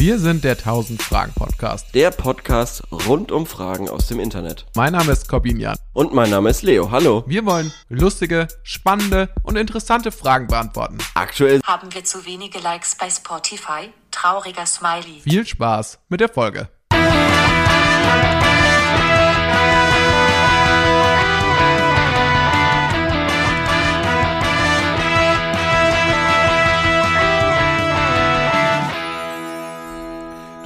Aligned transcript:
Wir 0.00 0.20
sind 0.20 0.44
der 0.44 0.52
1000 0.52 1.02
Fragen 1.02 1.32
Podcast. 1.34 1.92
Der 1.92 2.12
Podcast 2.12 2.84
rund 2.92 3.32
um 3.32 3.46
Fragen 3.46 3.88
aus 3.88 4.06
dem 4.06 4.20
Internet. 4.20 4.64
Mein 4.76 4.92
Name 4.92 5.10
ist 5.10 5.28
Corbin 5.28 5.58
Jan. 5.58 5.76
Und 5.92 6.14
mein 6.14 6.30
Name 6.30 6.50
ist 6.50 6.62
Leo. 6.62 6.92
Hallo. 6.92 7.24
Wir 7.26 7.44
wollen 7.44 7.72
lustige, 7.88 8.46
spannende 8.62 9.28
und 9.42 9.56
interessante 9.56 10.12
Fragen 10.12 10.46
beantworten. 10.46 10.98
Aktuell 11.14 11.60
Haben 11.64 11.92
wir 11.92 12.04
zu 12.04 12.24
wenige 12.24 12.60
Likes 12.60 12.94
bei 12.94 13.10
Spotify? 13.10 13.92
Trauriger 14.12 14.66
Smiley. 14.66 15.20
Viel 15.24 15.44
Spaß 15.44 15.98
mit 16.08 16.20
der 16.20 16.28
Folge. 16.28 16.68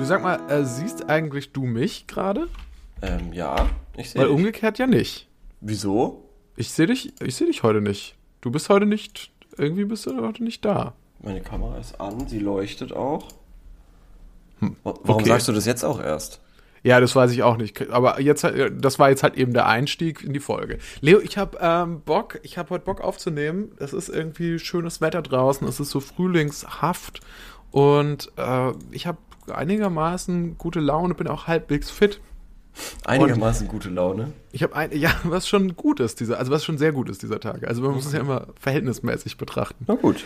Du 0.03 0.09
sag 0.09 0.21
mal, 0.21 0.41
äh, 0.51 0.65
siehst 0.65 1.09
eigentlich 1.09 1.53
du 1.53 1.63
mich 1.63 2.09
gerade? 2.09 2.49
ähm, 3.03 3.33
ja, 3.33 3.69
ich 3.97 4.11
sehe 4.11 4.21
Weil 4.21 4.29
dich. 4.31 4.37
umgekehrt 4.37 4.79
ja 4.81 4.89
nicht. 4.89 5.29
Wieso? 5.61 6.29
Ich 6.57 6.73
sehe 6.73 6.89
dich, 6.89 7.13
ich 7.23 7.37
sehe 7.37 7.47
dich 7.47 7.63
heute 7.63 7.81
nicht. 7.81 8.17
Du 8.41 8.51
bist 8.51 8.69
heute 8.69 8.85
nicht, 8.85 9.31
irgendwie 9.57 9.85
bist 9.85 10.05
du 10.07 10.21
heute 10.21 10.43
nicht 10.43 10.65
da. 10.65 10.95
Meine 11.21 11.41
Kamera 11.41 11.79
ist 11.79 12.01
an, 12.01 12.27
sie 12.27 12.41
leuchtet 12.41 12.93
auch. 12.93 13.29
Wa- 14.59 14.73
Warum 14.83 14.99
okay. 15.21 15.29
sagst 15.29 15.47
du 15.47 15.53
das 15.53 15.67
jetzt 15.67 15.85
auch 15.85 16.01
erst? 16.03 16.41
Ja, 16.83 16.99
das 16.99 17.15
weiß 17.15 17.31
ich 17.31 17.45
auch 17.45 17.57
nicht. 17.57 17.89
Aber 17.91 18.21
jetzt, 18.21 18.43
äh, 18.43 18.73
das 18.77 18.99
war 18.99 19.09
jetzt 19.09 19.23
halt 19.23 19.37
eben 19.37 19.53
der 19.53 19.69
Einstieg 19.69 20.25
in 20.25 20.33
die 20.33 20.41
Folge. 20.41 20.79
Leo, 21.01 21.21
ich 21.21 21.39
habe 21.39 21.59
ähm, 21.61 22.01
Bock, 22.01 22.41
ich 22.43 22.59
habe 22.59 22.71
heute 22.71 22.85
Bock 22.87 23.01
aufzunehmen. 23.03 23.71
Es 23.79 23.93
ist 23.93 24.09
irgendwie 24.09 24.59
schönes 24.59 25.01
Wetter 25.01 25.23
draußen. 25.23 25.65
Es 25.69 25.79
ist 25.79 25.91
so 25.91 26.01
frühlingshaft 26.01 27.21
und 27.71 28.33
äh, 28.37 28.73
ich 28.91 29.07
habe 29.07 29.19
einigermaßen 29.51 30.59
gute 30.59 30.81
Laune, 30.81 31.15
bin 31.15 31.29
auch 31.29 31.47
halbwegs 31.47 31.91
fit. 31.91 32.21
Einigermaßen 33.05 33.69
gute 33.69 33.91
Laune. 33.91 34.33
Ich 34.53 34.63
habe 34.63 34.75
ein, 34.75 34.97
ja, 34.97 35.11
was 35.25 35.47
schon 35.49 35.77
gut 35.77 36.01
ist 36.01 36.21
dieser, 36.21 36.39
also 36.39 36.51
was 36.51 36.65
schon 36.65 36.79
sehr 36.79 36.93
gut 36.93 37.09
ist 37.09 37.23
dieser 37.23 37.41
Tag. 37.41 37.67
Also 37.67 37.83
man 37.83 37.93
muss 37.93 38.07
es 38.07 38.13
ja 38.13 38.21
immer 38.21 38.47
verhältnismäßig 38.59 39.37
betrachten. 39.37 39.85
Na 39.87 39.95
gut. 39.95 40.25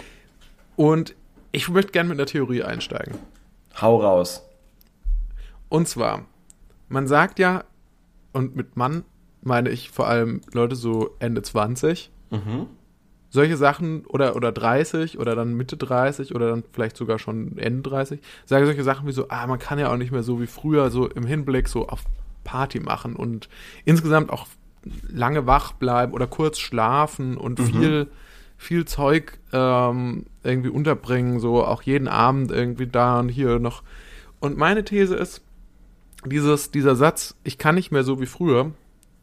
Und 0.76 1.14
ich 1.52 1.68
möchte 1.68 1.92
gerne 1.92 2.08
mit 2.08 2.18
einer 2.18 2.26
Theorie 2.26 2.62
einsteigen. 2.62 3.16
Hau 3.80 4.00
raus. 4.00 4.42
Und 5.68 5.88
zwar, 5.88 6.26
man 6.88 7.08
sagt 7.08 7.38
ja, 7.38 7.64
und 8.32 8.54
mit 8.54 8.76
Mann 8.76 9.04
meine 9.42 9.70
ich 9.70 9.90
vor 9.90 10.06
allem 10.06 10.40
Leute 10.52 10.76
so 10.76 11.16
Ende 11.18 11.42
20, 11.42 12.10
Mhm. 12.30 12.66
Solche 13.36 13.56
Sachen 13.56 14.04
oder, 14.06 14.34
oder 14.34 14.50
30 14.50 15.18
oder 15.18 15.36
dann 15.36 15.54
Mitte 15.54 15.76
30 15.76 16.34
oder 16.34 16.50
dann 16.50 16.64
vielleicht 16.72 16.96
sogar 16.96 17.20
schon 17.20 17.56
Ende 17.58 17.88
30, 17.88 18.20
sagen 18.44 18.66
solche 18.66 18.82
Sachen 18.82 19.06
wie 19.06 19.12
so, 19.12 19.28
ah, 19.28 19.46
man 19.46 19.60
kann 19.60 19.78
ja 19.78 19.92
auch 19.92 19.96
nicht 19.96 20.10
mehr 20.10 20.24
so 20.24 20.40
wie 20.40 20.48
früher 20.48 20.90
so 20.90 21.06
im 21.06 21.24
Hinblick 21.24 21.68
so 21.68 21.86
auf 21.86 22.02
Party 22.42 22.80
machen 22.80 23.14
und 23.14 23.48
insgesamt 23.84 24.30
auch 24.30 24.46
lange 25.08 25.46
wach 25.46 25.72
bleiben 25.72 26.12
oder 26.12 26.26
kurz 26.26 26.58
schlafen 26.58 27.36
und 27.36 27.60
viel, 27.60 28.08
viel 28.56 28.84
Zeug 28.84 29.38
ähm, 29.52 30.26
irgendwie 30.42 30.70
unterbringen, 30.70 31.38
so 31.38 31.64
auch 31.64 31.82
jeden 31.82 32.08
Abend 32.08 32.50
irgendwie 32.50 32.86
da 32.86 33.20
und 33.20 33.28
hier 33.28 33.58
noch. 33.58 33.82
Und 34.40 34.56
meine 34.56 34.84
These 34.84 35.14
ist, 35.16 35.42
dieses, 36.24 36.70
dieser 36.70 36.96
Satz, 36.96 37.36
ich 37.44 37.58
kann 37.58 37.74
nicht 37.74 37.92
mehr 37.92 38.02
so 38.02 38.20
wie 38.20 38.26
früher, 38.26 38.72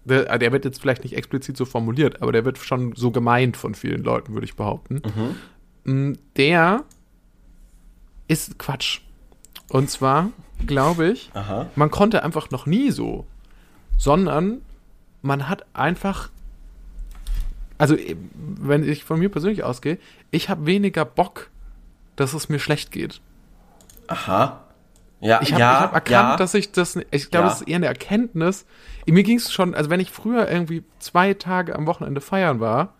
der, 0.05 0.37
der 0.37 0.51
wird 0.51 0.65
jetzt 0.65 0.81
vielleicht 0.81 1.03
nicht 1.03 1.15
explizit 1.15 1.57
so 1.57 1.65
formuliert, 1.65 2.21
aber 2.21 2.31
der 2.31 2.45
wird 2.45 2.57
schon 2.57 2.93
so 2.95 3.11
gemeint 3.11 3.57
von 3.57 3.75
vielen 3.75 4.03
Leuten, 4.03 4.33
würde 4.33 4.45
ich 4.45 4.55
behaupten. 4.55 5.01
Mm, 5.85 6.13
Der 6.37 6.83
ist 8.27 8.57
Quatsch. 8.59 8.99
Und 9.69 9.89
zwar 9.89 10.29
glaube 10.65 11.09
ich, 11.11 11.29
Aha. 11.33 11.67
man 11.75 11.91
konnte 11.91 12.23
einfach 12.23 12.51
noch 12.51 12.65
nie 12.65 12.91
so, 12.91 13.25
sondern 13.97 14.61
man 15.21 15.49
hat 15.49 15.65
einfach, 15.73 16.29
also 17.77 17.95
eh, 17.95 18.15
wenn 18.33 18.87
ich 18.87 19.03
von 19.03 19.19
mir 19.19 19.29
persönlich 19.29 19.63
ausgehe, 19.63 19.97
ich 20.31 20.49
habe 20.49 20.65
weniger 20.65 21.05
Bock, 21.05 21.49
dass 22.15 22.33
es 22.33 22.49
mir 22.49 22.59
schlecht 22.59 22.91
geht. 22.91 23.21
Aha. 24.07 24.62
Ja, 25.23 25.41
Ich 25.41 25.51
habe 25.53 25.61
ja, 25.61 25.79
hab 25.79 25.93
erkannt, 25.93 26.31
ja. 26.31 26.35
dass 26.37 26.53
ich 26.53 26.71
das, 26.73 26.97
ich 27.11 27.31
glaube, 27.31 27.45
Ja. 27.45 27.49
das 27.51 27.61
ist 27.61 27.67
eher 27.67 27.77
eine 27.77 27.85
Erkenntnis. 27.87 28.65
Mir 29.05 29.23
ging 29.23 29.37
es 29.37 29.51
schon, 29.53 29.73
also 29.73 29.89
wenn 29.89 29.99
ich 29.99 30.11
früher 30.11 30.49
irgendwie 30.49 30.83
zwei 30.99 31.33
Tage 31.33 31.75
am 31.75 31.85
Wochenende 31.87 32.19
feiern 32.21 32.59
war, 32.59 32.93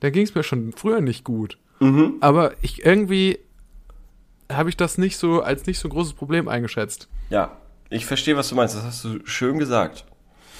dann 0.00 0.12
ging 0.12 0.24
es 0.24 0.34
mir 0.34 0.42
schon 0.42 0.72
früher 0.74 1.00
nicht 1.00 1.24
gut. 1.24 1.58
Mhm. 1.80 2.16
Aber 2.20 2.52
ich 2.60 2.84
irgendwie 2.84 3.38
habe 4.52 4.68
ich 4.68 4.76
das 4.76 4.98
nicht 4.98 5.16
so 5.16 5.40
als 5.42 5.66
nicht 5.66 5.78
so 5.78 5.88
ein 5.88 5.90
großes 5.90 6.12
Problem 6.12 6.46
eingeschätzt. 6.48 7.08
Ja, 7.30 7.56
ich 7.90 8.06
verstehe, 8.06 8.36
was 8.36 8.48
du 8.48 8.54
meinst. 8.54 8.76
Das 8.76 8.84
hast 8.84 9.04
du 9.04 9.18
schön 9.24 9.58
gesagt. 9.58 10.04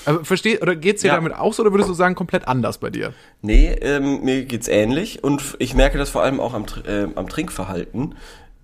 Aber 0.07 0.25
versteh, 0.25 0.61
oder 0.61 0.77
geht's 0.77 1.03
dir 1.03 1.09
Ja. 1.09 1.15
damit 1.17 1.35
aus 1.35 1.59
oder 1.61 1.73
würdest 1.73 1.91
du 1.91 1.95
sagen, 1.95 2.15
komplett 2.15 2.47
anders 2.49 2.79
bei 2.79 2.91
dir? 2.91 3.13
Nee, 3.43 3.69
ähm, 3.81 4.23
mir 4.23 4.45
geht's 4.45 4.69
ähnlich 4.69 5.23
und 5.25 5.57
ich 5.59 5.75
merke 5.75 5.99
das 5.99 6.11
vor 6.11 6.23
allem 6.23 6.39
auch 6.41 6.55
am, 6.55 6.65
ähm, 6.87 7.13
am 7.17 7.29
Trinkverhalten, 7.29 8.15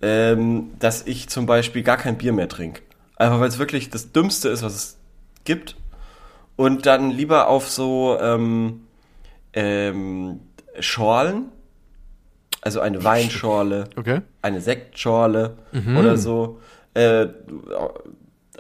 ähm, 0.03 0.73
dass 0.79 1.07
ich 1.07 1.29
zum 1.29 1.47
Beispiel 1.47 1.83
gar 1.83 1.97
kein 1.97 2.19
Bier 2.19 2.33
mehr 2.33 2.49
trinke. 2.49 2.83
Einfach 3.17 3.41
weil 3.41 3.49
es 3.49 3.59
wirklich 3.59 3.89
das 3.91 4.13
Dümmste 4.13 4.49
ist, 4.49 4.63
was 4.63 4.75
es 4.75 4.99
gibt. 5.45 5.77
Und 6.57 6.87
dann 6.87 7.11
lieber 7.11 7.49
auf 7.49 7.69
so 7.71 8.19
ähm, 8.21 8.83
ähm, 9.53 10.41
Schorlen, 10.81 11.47
also 12.61 12.81
eine 12.81 13.03
Weinschorle, 13.05 13.85
Okay. 13.97 14.21
eine 14.43 14.61
Sektschorle 14.61 15.57
Mhm. 15.73 15.97
oder 15.97 16.17
so, 16.17 16.61
äh, 16.95 17.27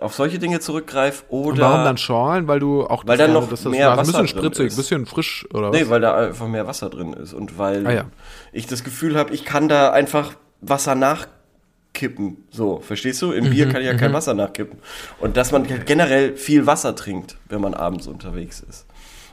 auf 0.01 0.15
solche 0.15 0.39
Dinge 0.39 0.59
zurückgreif 0.59 1.25
oder 1.29 1.49
Und 1.53 1.61
warum 1.61 1.85
dann 1.85 1.97
Schorlen? 1.97 2.49
Weil 2.49 2.59
du 2.59 2.85
auch 2.85 3.07
Weil 3.07 3.19
dann 3.19 3.33
noch 3.33 3.49
das, 3.49 3.63
das 3.63 3.71
mehr 3.71 3.87
war 3.87 3.93
ein 3.93 3.99
Wasser 3.99 4.23
bisschen 4.23 4.41
drin 4.41 4.53
spritzig, 4.53 4.73
ein 4.73 4.77
bisschen 4.77 5.07
frisch 5.07 5.47
oder 5.55 5.71
was? 5.71 5.81
Nee, 5.81 5.89
weil 5.91 6.01
da 6.01 6.17
einfach 6.17 6.49
mehr 6.49 6.67
Wasser 6.67 6.91
drin 6.91 7.13
ist 7.13 7.33
und 7.35 7.57
weil 7.59 7.87
Ah, 7.87 7.93
ja. 7.93 8.05
ich 8.53 8.67
das 8.67 8.83
Gefühl 8.85 9.17
habe, 9.17 9.33
ich 9.33 9.45
kann 9.45 9.69
da 9.69 9.91
einfach 9.93 10.35
Wasser 10.63 10.95
nachkippen. 10.95 12.39
So, 12.51 12.81
verstehst 12.81 13.21
du? 13.23 13.33
Im 13.33 13.45
Mhm, 13.47 13.51
Bier 13.51 13.69
kann 13.69 13.81
ich 13.83 13.87
ja 13.87 13.95
kein 13.95 14.13
Wasser 14.13 14.35
nachkippen. 14.35 14.79
Und 15.21 15.37
dass 15.37 15.53
man 15.53 15.69
halt 15.69 15.87
generell 15.87 16.37
viel 16.37 16.67
Wasser 16.67 16.95
trinkt, 16.97 17.37
wenn 17.49 17.61
man 17.61 17.75
abends 17.75 18.07
unterwegs 18.07 18.61
ist. 18.67 18.87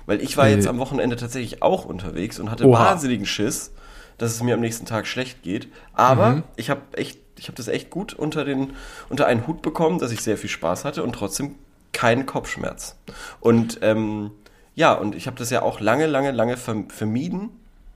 Weil 0.05 0.21
ich 0.21 0.35
war 0.37 0.45
Nee. 0.47 0.55
jetzt 0.55 0.67
am 0.67 0.79
Wochenende 0.79 1.15
tatsächlich 1.15 1.61
auch 1.61 1.85
unterwegs 1.85 2.39
und 2.39 2.49
hatte 2.51 2.65
Oha. 2.65 2.79
wahnsinnigen 2.91 3.25
Schiss, 3.25 3.71
dass 4.17 4.31
es 4.33 4.41
mir 4.43 4.55
am 4.55 4.59
nächsten 4.59 4.85
Tag 4.85 5.07
schlecht 5.07 5.43
geht. 5.43 5.67
Aber 5.93 6.31
Mhm. 6.31 6.43
ich 6.55 6.69
habe 6.69 6.81
echt, 6.93 7.19
ich 7.37 7.47
habe 7.47 7.55
das 7.55 7.67
echt 7.67 7.89
gut 7.89 8.13
unter 8.13 8.43
den 8.43 8.73
unter 9.09 9.27
einen 9.27 9.45
Hut 9.47 9.61
bekommen, 9.61 9.99
dass 9.99 10.11
ich 10.11 10.21
sehr 10.21 10.37
viel 10.37 10.49
Spaß 10.49 10.83
hatte 10.83 11.03
und 11.03 11.13
trotzdem 11.13 11.55
keinen 11.93 12.25
Kopfschmerz. 12.25 12.95
Und 13.39 13.79
ähm, 13.81 14.31
ja, 14.75 14.93
und 14.93 15.15
ich 15.15 15.27
habe 15.27 15.37
das 15.37 15.49
ja 15.51 15.61
auch 15.61 15.79
lange, 15.79 16.05
lange, 16.07 16.31
lange 16.31 16.55
verm- 16.55 16.91
vermieden, 16.91 17.49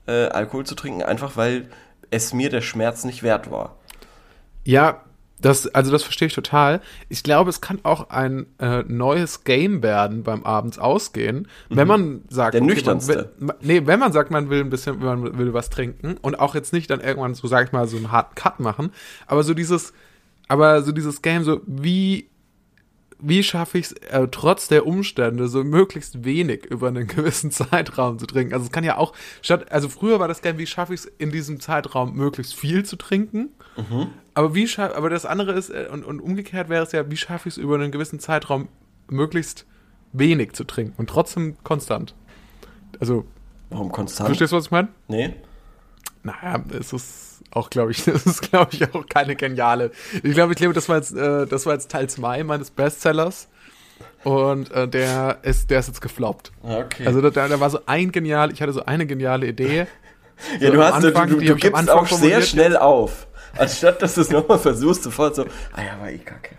äh, 0.06 0.26
Alkohol 0.28 0.64
zu 0.64 0.74
trinken, 0.74 1.02
einfach 1.02 1.36
weil 1.36 1.68
es 2.14 2.32
mir 2.32 2.50
der 2.50 2.60
Schmerz 2.62 3.04
nicht 3.04 3.22
wert 3.22 3.50
war. 3.50 3.76
Ja, 4.64 5.02
das, 5.40 5.66
also 5.74 5.90
das 5.92 6.02
verstehe 6.02 6.28
ich 6.28 6.34
total. 6.34 6.80
Ich 7.10 7.22
glaube, 7.22 7.50
es 7.50 7.60
kann 7.60 7.80
auch 7.82 8.08
ein 8.08 8.46
äh, 8.58 8.82
neues 8.86 9.44
Game 9.44 9.82
werden 9.82 10.22
beim 10.22 10.42
Abends 10.44 10.78
ausgehen, 10.78 11.48
wenn 11.68 11.86
man 11.86 12.22
sagt, 12.30 12.54
Der 12.54 12.62
okay, 12.62 12.70
nüchternste. 12.72 13.32
Man, 13.38 13.48
will- 13.48 13.56
nee, 13.60 13.82
wenn 13.86 14.00
man 14.00 14.12
sagt, 14.12 14.30
man 14.30 14.48
will 14.48 14.60
ein 14.60 14.70
bisschen, 14.70 15.00
man 15.00 15.36
will 15.36 15.52
was 15.52 15.68
trinken 15.68 16.16
und 16.22 16.38
auch 16.38 16.54
jetzt 16.54 16.72
nicht 16.72 16.88
dann 16.90 17.00
irgendwann 17.00 17.34
so, 17.34 17.46
sag 17.46 17.66
ich 17.66 17.72
mal, 17.72 17.86
so 17.86 17.98
einen 17.98 18.10
harten 18.10 18.34
Cut 18.36 18.58
machen, 18.60 18.90
aber 19.26 19.42
so 19.42 19.52
dieses, 19.52 19.92
aber 20.48 20.80
so 20.82 20.92
dieses 20.92 21.20
Game, 21.20 21.44
so 21.44 21.60
wie 21.66 22.28
wie 23.20 23.42
schaffe 23.42 23.78
ich 23.78 23.86
es, 23.86 23.92
äh, 23.92 24.28
trotz 24.30 24.68
der 24.68 24.86
Umstände 24.86 25.48
so 25.48 25.64
möglichst 25.64 26.24
wenig 26.24 26.66
über 26.66 26.88
einen 26.88 27.06
gewissen 27.06 27.50
Zeitraum 27.52 28.18
zu 28.18 28.26
trinken? 28.26 28.52
Also 28.54 28.66
es 28.66 28.72
kann 28.72 28.84
ja 28.84 28.96
auch, 28.96 29.12
statt, 29.42 29.70
also 29.72 29.88
früher 29.88 30.20
war 30.20 30.28
das 30.28 30.42
Game, 30.42 30.58
wie 30.58 30.66
schaffe 30.66 30.94
ich 30.94 31.00
es 31.00 31.06
in 31.06 31.30
diesem 31.30 31.60
Zeitraum 31.60 32.14
möglichst 32.14 32.54
viel 32.54 32.84
zu 32.84 32.96
trinken? 32.96 33.50
Aber 34.34 34.54
wie 34.54 34.64
scha- 34.66 34.92
aber 34.92 35.10
das 35.10 35.26
andere 35.26 35.52
ist, 35.52 35.70
äh, 35.70 35.88
und, 35.90 36.04
und 36.04 36.20
umgekehrt 36.20 36.68
wäre 36.68 36.82
es 36.84 36.92
ja, 36.92 37.10
wie 37.10 37.16
schaffe 37.16 37.48
ich 37.48 37.54
es 37.54 37.58
über 37.58 37.74
einen 37.76 37.90
gewissen 37.92 38.20
Zeitraum 38.20 38.68
möglichst 39.08 39.66
wenig 40.12 40.52
zu 40.52 40.64
trinken 40.64 40.94
und 40.96 41.08
trotzdem 41.10 41.56
konstant? 41.64 42.14
Also, 43.00 43.24
Warum 43.70 43.90
konstant? 43.90 44.28
verstehst 44.28 44.52
du, 44.52 44.56
was 44.56 44.66
ich 44.66 44.70
meine? 44.70 44.88
Nee? 45.08 45.34
Naja, 46.22 46.62
es 46.78 46.92
ist 46.92 47.33
auch, 47.54 47.70
glaube 47.70 47.92
ich, 47.92 48.04
das 48.04 48.26
ist, 48.26 48.50
glaube 48.50 48.70
ich, 48.72 48.94
auch 48.94 49.06
keine 49.06 49.36
geniale. 49.36 49.90
Ich 50.22 50.34
glaube, 50.34 50.52
ich 50.52 50.58
glaube, 50.58 50.74
das 50.74 50.88
war 50.88 50.96
jetzt, 50.96 51.16
äh, 51.16 51.46
das 51.46 51.66
war 51.66 51.74
jetzt 51.74 51.90
Teil 51.90 52.08
2 52.08 52.44
meines 52.44 52.70
Bestsellers. 52.70 53.48
Und 54.24 54.70
äh, 54.72 54.88
der 54.88 55.38
ist, 55.42 55.70
der 55.70 55.80
ist 55.80 55.88
jetzt 55.88 56.00
gefloppt. 56.00 56.50
Okay. 56.62 57.06
Also 57.06 57.20
da, 57.20 57.30
da 57.30 57.60
war 57.60 57.70
so 57.70 57.80
ein 57.86 58.10
genial, 58.10 58.52
ich 58.52 58.62
hatte 58.62 58.72
so 58.72 58.84
eine 58.84 59.06
geniale 59.06 59.46
Idee. 59.46 59.86
ja, 60.60 60.68
so 60.68 60.72
du 60.72 60.82
hast, 60.82 61.04
Anfang, 61.04 61.28
du, 61.28 61.36
du, 61.36 61.44
du 61.44 61.54
ich 61.54 61.60
gibst 61.60 61.90
auch 61.90 62.06
sehr 62.08 62.40
schnell 62.42 62.76
auf. 62.76 63.26
Anstatt 63.56 64.02
dass 64.02 64.14
du 64.14 64.22
es 64.22 64.30
nochmal 64.30 64.58
versuchst, 64.58 65.04
sofort 65.04 65.36
so, 65.36 65.44
ah 65.72 65.82
ja, 65.82 66.00
war 66.00 66.10
eh 66.10 66.18
kacke. 66.18 66.56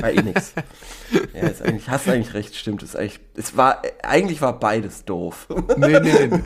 War 0.00 0.10
eh 0.10 0.22
nix. 0.22 0.54
ja, 1.34 1.48
ist 1.48 1.62
eigentlich, 1.62 1.88
hast 1.88 2.08
eigentlich 2.08 2.34
recht, 2.34 2.54
stimmt. 2.56 2.82
Ist 2.82 2.96
eigentlich, 2.96 3.20
es 3.34 3.56
war, 3.56 3.82
eigentlich 4.02 4.40
war 4.40 4.58
beides 4.58 5.04
doof. 5.04 5.48
Nee, 5.76 6.00
nee, 6.00 6.26
nee. 6.28 6.40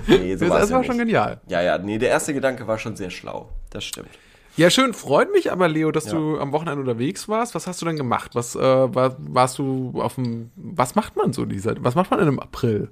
nee. 0.06 0.36
so 0.36 0.46
Das, 0.46 0.60
das 0.60 0.70
ja 0.70 0.76
war 0.76 0.84
schon 0.84 0.98
genial. 0.98 1.40
Ja, 1.48 1.60
ja, 1.62 1.78
nee, 1.78 1.98
der 1.98 2.10
erste 2.10 2.34
Gedanke 2.34 2.66
war 2.66 2.78
schon 2.78 2.96
sehr 2.96 3.10
schlau. 3.10 3.48
Das 3.70 3.84
stimmt. 3.84 4.08
Ja, 4.56 4.68
schön. 4.68 4.92
Freut 4.94 5.32
mich 5.32 5.52
aber, 5.52 5.68
Leo, 5.68 5.90
dass 5.92 6.06
Ja. 6.06 6.12
du 6.12 6.38
am 6.38 6.52
Wochenende 6.52 6.80
unterwegs 6.80 7.28
warst. 7.28 7.54
Was 7.54 7.66
hast 7.66 7.80
du 7.80 7.86
denn 7.86 7.96
gemacht? 7.96 8.34
Was 8.34 8.56
äh, 8.56 8.60
war, 8.60 9.16
warst 9.18 9.58
du 9.58 9.92
auf 10.02 10.16
dem. 10.16 10.50
Was 10.56 10.94
macht 10.96 11.16
man 11.16 11.32
so 11.32 11.44
dieser? 11.44 11.74
Was 11.84 11.94
macht 11.94 12.10
man 12.10 12.18
denn 12.20 12.28
im 12.28 12.40
April? 12.40 12.90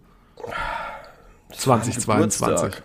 2022. 1.53 2.41
Geburtstag. 2.41 2.83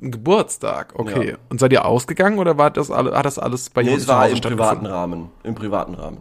Ein 0.00 0.10
Geburtstag, 0.10 0.92
okay. 0.98 1.30
Ja. 1.30 1.36
Und 1.48 1.60
seid 1.60 1.72
ihr 1.72 1.84
ausgegangen 1.84 2.38
oder 2.38 2.58
war 2.58 2.70
das 2.70 2.90
alle, 2.90 3.16
hat 3.16 3.24
das 3.24 3.38
alles 3.38 3.70
bei 3.70 3.82
Nee, 3.82 3.94
es 3.94 4.08
war 4.08 4.28
im 4.28 4.40
privaten? 4.40 4.86
Rahmen. 4.86 5.30
Im 5.44 5.54
privaten 5.54 5.94
Rahmen. 5.94 6.18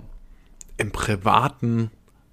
Im 0.78 0.92
privaten 0.92 1.90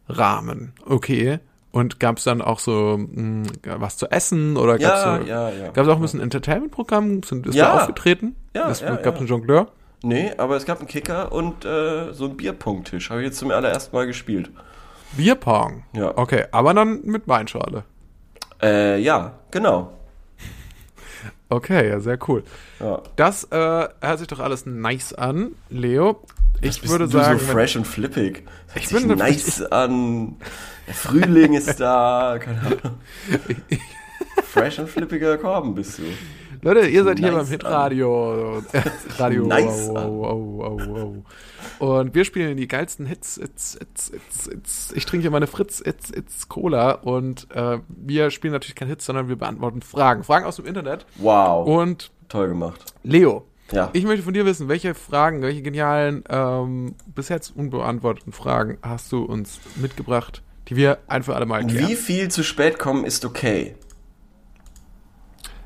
Rahmen, 0.08 0.72
okay. 0.86 1.38
Und 1.70 2.00
gab 2.00 2.16
es 2.18 2.24
dann 2.24 2.40
auch 2.40 2.58
so 2.60 2.96
mh, 2.98 3.46
was 3.78 3.96
zu 3.98 4.10
essen 4.10 4.56
oder 4.56 4.78
gab 4.78 4.94
es 4.96 5.04
Ja, 5.04 5.18
so, 5.20 5.26
ja, 5.26 5.50
ja. 5.50 5.70
gab's 5.70 5.88
auch 5.88 5.96
ein 5.96 6.02
bisschen 6.02 6.20
Entertainment-Programm? 6.20 7.22
Sind- 7.22 7.46
Ist 7.46 7.54
Ja. 7.54 7.74
da 7.74 7.80
aufgetreten? 7.82 8.34
Ja, 8.54 8.70
es, 8.70 8.80
ja, 8.80 8.96
Gab 8.96 9.14
es 9.14 9.20
einen 9.20 9.28
Jongleur? 9.28 9.68
Nee, 10.02 10.32
aber 10.38 10.56
es 10.56 10.64
gab 10.64 10.78
einen 10.78 10.88
Kicker 10.88 11.30
und 11.32 11.64
äh, 11.64 12.12
so 12.12 12.24
einen 12.26 12.36
Bierpunkttisch. 12.36 13.10
Habe 13.10 13.20
ich 13.20 13.26
jetzt 13.26 13.38
zum 13.38 13.50
allerersten 13.50 13.94
Mal 13.94 14.06
gespielt. 14.06 14.50
Bierpong. 15.16 15.82
Ja. 15.92 16.16
Okay, 16.16 16.44
aber 16.52 16.72
dann 16.72 17.02
mit 17.04 17.26
Weinschale. 17.28 17.84
Äh, 18.62 18.98
ja, 19.00 19.32
genau. 19.50 19.92
Okay, 21.50 21.88
ja, 21.88 22.00
sehr 22.00 22.18
cool. 22.28 22.44
Ja. 22.78 23.00
Das 23.16 23.44
äh, 23.44 23.88
hört 24.00 24.18
sich 24.18 24.28
doch 24.28 24.38
alles 24.40 24.66
nice 24.66 25.14
an, 25.14 25.52
Leo. 25.70 26.22
Ich 26.60 26.80
Bist 26.80 26.88
würde 26.90 27.04
du 27.04 27.10
sagen, 27.10 27.38
so 27.38 27.46
fresh 27.46 27.76
und 27.76 27.86
flippig. 27.86 28.44
Das 28.74 28.84
Ich 28.84 28.90
bin- 28.90 29.16
nice 29.16 29.62
an. 29.62 30.36
Der 30.86 30.94
Frühling 30.94 31.54
ist 31.54 31.78
da. 31.78 32.38
Keine 32.40 32.60
Ahnung. 32.60 32.78
fresh 34.44 34.78
und 34.78 34.88
flippiger 34.88 35.38
Korben 35.38 35.74
bist 35.74 35.98
du. 35.98 36.02
Leute, 36.62 36.88
ihr 36.88 37.04
seid 37.04 37.18
hier 37.20 37.30
Nice 37.30 37.38
beim 37.38 37.46
Hitradio. 37.46 38.62
Radio. 39.18 39.46
Nice 39.46 39.88
oh, 39.90 39.96
an. 39.96 40.06
oh, 40.06 40.62
oh, 40.62 40.80
oh, 40.88 41.24
oh. 41.78 41.86
Und 42.00 42.14
wir 42.16 42.24
spielen 42.24 42.56
die 42.56 42.66
geilsten 42.66 43.06
Hits. 43.06 43.38
It's, 43.38 43.78
it's, 43.80 44.10
it's, 44.10 44.46
it's. 44.48 44.92
Ich 44.96 45.06
trinke 45.06 45.22
hier 45.22 45.30
meine 45.30 45.46
Fritz 45.46 45.80
It's, 45.80 46.10
it's 46.10 46.48
Cola. 46.48 46.92
Und 46.92 47.46
äh, 47.54 47.78
wir 47.88 48.32
spielen 48.32 48.52
natürlich 48.52 48.74
kein 48.74 48.88
Hits, 48.88 49.06
sondern 49.06 49.28
wir 49.28 49.36
beantworten 49.36 49.82
Fragen. 49.82 50.24
Fragen 50.24 50.46
aus 50.46 50.56
dem 50.56 50.66
Internet. 50.66 51.06
Wow. 51.16 51.68
Und 51.68 52.10
Toll 52.28 52.48
gemacht. 52.48 52.84
Leo, 53.02 53.46
Ja. 53.72 53.90
ich 53.92 54.04
möchte 54.04 54.22
von 54.22 54.32
dir 54.34 54.46
wissen, 54.46 54.68
welche 54.68 54.94
Fragen, 54.94 55.42
welche 55.42 55.62
genialen, 55.62 56.24
ähm, 56.30 56.94
bis 57.14 57.28
jetzt 57.28 57.54
unbeantworteten 57.54 58.32
Fragen 58.32 58.78
hast 58.82 59.12
du 59.12 59.22
uns 59.24 59.60
mitgebracht, 59.76 60.42
die 60.68 60.76
wir 60.76 60.98
ein 61.06 61.22
für 61.22 61.34
alle 61.36 61.46
Mal 61.46 61.66
klären? 61.66 61.88
Wie 61.88 61.94
viel 61.96 62.28
zu 62.28 62.42
spät 62.42 62.78
kommen 62.78 63.04
ist 63.04 63.24
okay? 63.24 63.74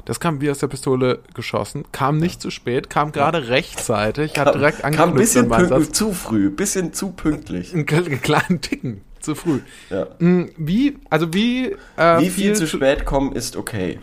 Das 0.04 0.18
kam 0.18 0.40
wie 0.40 0.50
aus 0.50 0.58
der 0.58 0.66
Pistole 0.66 1.20
geschossen, 1.32 1.84
kam 1.92 2.18
nicht 2.18 2.42
zu 2.42 2.50
spät, 2.50 2.90
kam 2.90 3.12
gerade 3.12 3.46
rechtzeitig, 3.48 4.36
hat 4.36 4.52
direkt 4.52 4.80
Kam 4.82 5.10
ein 5.10 5.14
bisschen 5.14 5.48
pünktlich, 5.48 5.92
zu 5.92 6.12
früh, 6.12 6.50
bisschen 6.50 6.92
zu 6.92 7.12
pünktlich. 7.12 7.72
Einen 7.72 7.86
kle- 7.86 8.16
kleinen 8.18 8.60
Ticken 8.60 9.02
zu 9.20 9.36
früh. 9.36 9.60
Ja. 9.90 10.08
Mm, 10.18 10.46
Wie, 10.56 10.98
also 11.08 11.32
wie, 11.32 11.76
äh, 11.96 12.18
Wie 12.20 12.30
viel 12.30 12.54
zu 12.56 12.66
spät 12.66 13.04
kommen 13.04 13.30
ist 13.36 13.54
okay? 13.56 14.00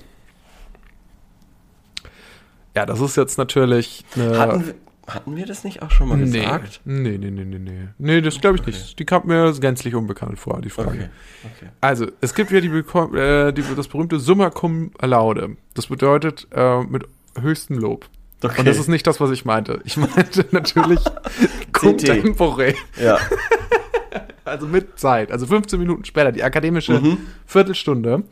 Ja, 2.75 2.86
das 2.86 3.00
ist 3.00 3.18
jetzt 3.18 3.38
natürlich. 3.38 4.06
Hatten 4.16 4.66
wir, 4.66 4.75
hatten 5.07 5.36
wir 5.36 5.45
das 5.45 5.63
nicht 5.63 5.81
auch 5.81 5.92
schon 5.92 6.10
mal 6.10 6.18
nee. 6.18 6.39
gesagt? 6.39 6.81
nee, 6.86 7.18
nee, 7.18 7.31
nee, 7.31 7.45
nee, 7.45 7.60
nee. 7.60 7.88
Nee, 7.98 8.21
das 8.21 8.39
glaube 8.39 8.57
ich 8.57 8.66
nicht. 8.66 9.00
Die 9.00 9.06
kam 9.06 9.27
mir 9.27 9.51
gänzlich 9.60 9.95
unbekannt 9.95 10.39
vor, 10.39 10.62
die 10.62 10.69
Frage. 10.69 10.89
Okay. 10.89 11.10
okay. 11.44 11.71
Also, 11.81 12.07
es 12.21 12.33
gibt 12.33 12.51
ja 12.51 12.62
die, 12.62 12.68
äh, 12.68 13.51
die, 13.51 13.63
das 13.75 13.88
berühmte 13.88 14.19
Summa 14.19 14.50
cum 14.50 14.92
laude. 15.01 15.57
Das 15.74 15.88
bedeutet 15.88 16.48
äh, 16.51 16.83
mit 16.83 17.06
höchstem 17.39 17.80
Lob. 17.80 18.06
Okay. 18.42 18.60
Und 18.60 18.68
das 18.68 18.77
ist 18.77 18.88
nicht 18.88 19.06
das, 19.06 19.19
was 19.19 19.31
ich 19.31 19.45
meinte. 19.45 19.81
Ich 19.83 19.98
meinte 19.98 20.45
natürlich 20.51 21.01
tempore. 21.74 22.74
Ja. 23.01 23.18
Also 24.45 24.66
mit 24.66 25.00
Zeit. 25.00 25.31
Also 25.31 25.45
15 25.45 25.77
Minuten 25.77 26.06
später, 26.06 26.31
die 26.31 26.44
akademische 26.44 27.00
Viertelstunde. 27.45 28.24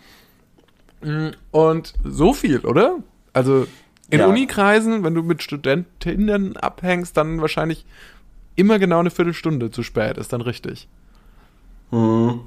Mm, 1.04 1.28
Und 1.52 1.94
so 2.04 2.34
viel, 2.34 2.62
oder? 2.62 2.98
Also 3.34 3.68
in 4.10 4.20
Ja. 4.20 4.28
Unikreisen, 4.28 5.04
wenn 5.04 5.14
du 5.14 5.24
mit 5.24 5.44
Studentinnen 5.44 6.58
abhängst, 6.58 7.18
dann 7.18 7.42
wahrscheinlich 7.42 7.86
immer 8.56 8.80
genau 8.80 9.00
eine 9.00 9.12
Viertelstunde 9.12 9.72
zu 9.72 9.84
spät. 9.84 10.18
Ist 10.18 10.34
dann 10.34 10.42
richtig. 10.42 10.88
Hm. 11.92 12.42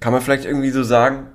Kann 0.00 0.12
man 0.12 0.22
vielleicht 0.22 0.44
irgendwie 0.44 0.70
so 0.70 0.82
sagen, 0.82 1.28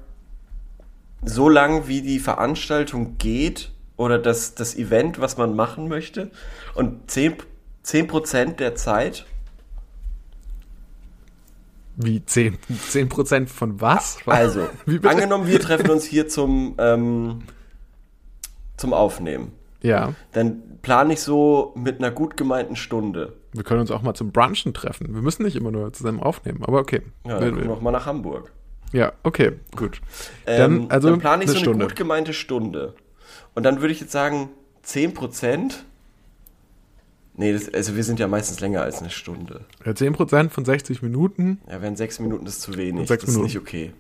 so 1.24 1.50
lang 1.50 1.88
wie 1.88 2.02
die 2.02 2.20
Veranstaltung 2.20 3.18
geht 3.18 3.72
oder 3.96 4.20
das, 4.20 4.56
das 4.56 4.76
Event, 4.76 5.20
was 5.20 5.38
man 5.38 5.56
machen 5.56 5.88
möchte 5.88 6.32
und 6.76 7.10
10%, 7.10 7.44
10 7.84 8.58
der 8.58 8.76
Zeit, 8.76 9.26
Wie 11.96 12.24
10, 12.24 12.58
10 12.90 13.10
Prozent 13.10 13.50
von 13.50 13.82
was? 13.82 14.18
also 14.28 14.68
angenommen, 15.04 15.48
wir 15.48 15.60
treffen 15.60 15.90
uns 15.90 16.06
hier 16.06 16.28
zum, 16.28 16.76
ähm, 16.78 17.42
zum 18.78 18.94
Aufnehmen. 18.94 19.52
Ja, 19.82 20.14
Dann 20.32 20.80
plane 20.82 21.14
ich 21.14 21.22
so 21.22 21.74
mit 21.76 22.00
einer 22.00 22.10
gut 22.12 22.36
gemeinten 22.38 22.76
Stunde. 22.76 23.34
wir 23.54 23.64
können 23.64 23.82
uns 23.82 23.92
auch 23.92 24.02
mal 24.02 24.14
zum 24.16 24.32
Brunchen 24.32 24.74
treffen. 24.74 25.14
Wir 25.14 25.22
müssen 25.22 25.44
nicht 25.44 25.56
immer 25.56 25.70
nur 25.72 25.94
zusammen 25.94 26.20
aufnehmen, 26.22 26.64
aber 26.64 26.80
okay. 26.80 27.02
Ja, 27.26 27.40
dann 27.40 27.56
wir 27.58 27.66
noch 27.66 27.82
mal 27.82 27.92
nach 27.92 28.06
Hamburg. 28.06 28.52
ja 28.94 29.12
okay, 29.24 29.54
gut. 29.76 30.02
Ähm, 30.48 30.58
Dann, 30.88 30.92
also 30.92 31.10
dann 31.10 31.20
plane 31.20 31.44
ich 31.44 31.50
eine 31.50 31.60
so 31.60 31.64
eine 31.64 31.64
Stunde. 31.66 31.86
gut 31.88 31.96
gemeinte 31.96 32.34
Stunde. 32.34 32.94
Und 33.54 33.64
dann 33.64 33.82
würde 33.82 33.92
ich 33.92 34.00
jetzt 34.00 34.12
sagen, 34.12 34.50
10%. 34.86 35.74
Nee, 37.40 37.54
das, 37.54 37.72
also 37.72 37.96
wir 37.96 38.04
sind 38.04 38.20
ja 38.20 38.28
meistens 38.28 38.60
länger 38.60 38.82
als 38.82 39.00
eine 39.00 39.12
Stunde. 39.12 39.66
Ja, 39.86 39.94
10 39.94 40.14
Prozent 40.14 40.52
von 40.52 40.66
60 40.66 41.04
Minuten. 41.04 41.62
Ja, 41.70 41.82
wären 41.84 41.96
sechs 41.96 42.20
Minuten 42.20 42.46
das 42.46 42.56
ist 42.56 42.62
zu 42.64 42.76
wenig. 42.78 43.08
Sechs 43.08 43.26
das 43.26 43.32
Minuten. 43.36 43.48
ist 43.48 43.54
nicht 43.54 43.62
okay. 43.62 43.94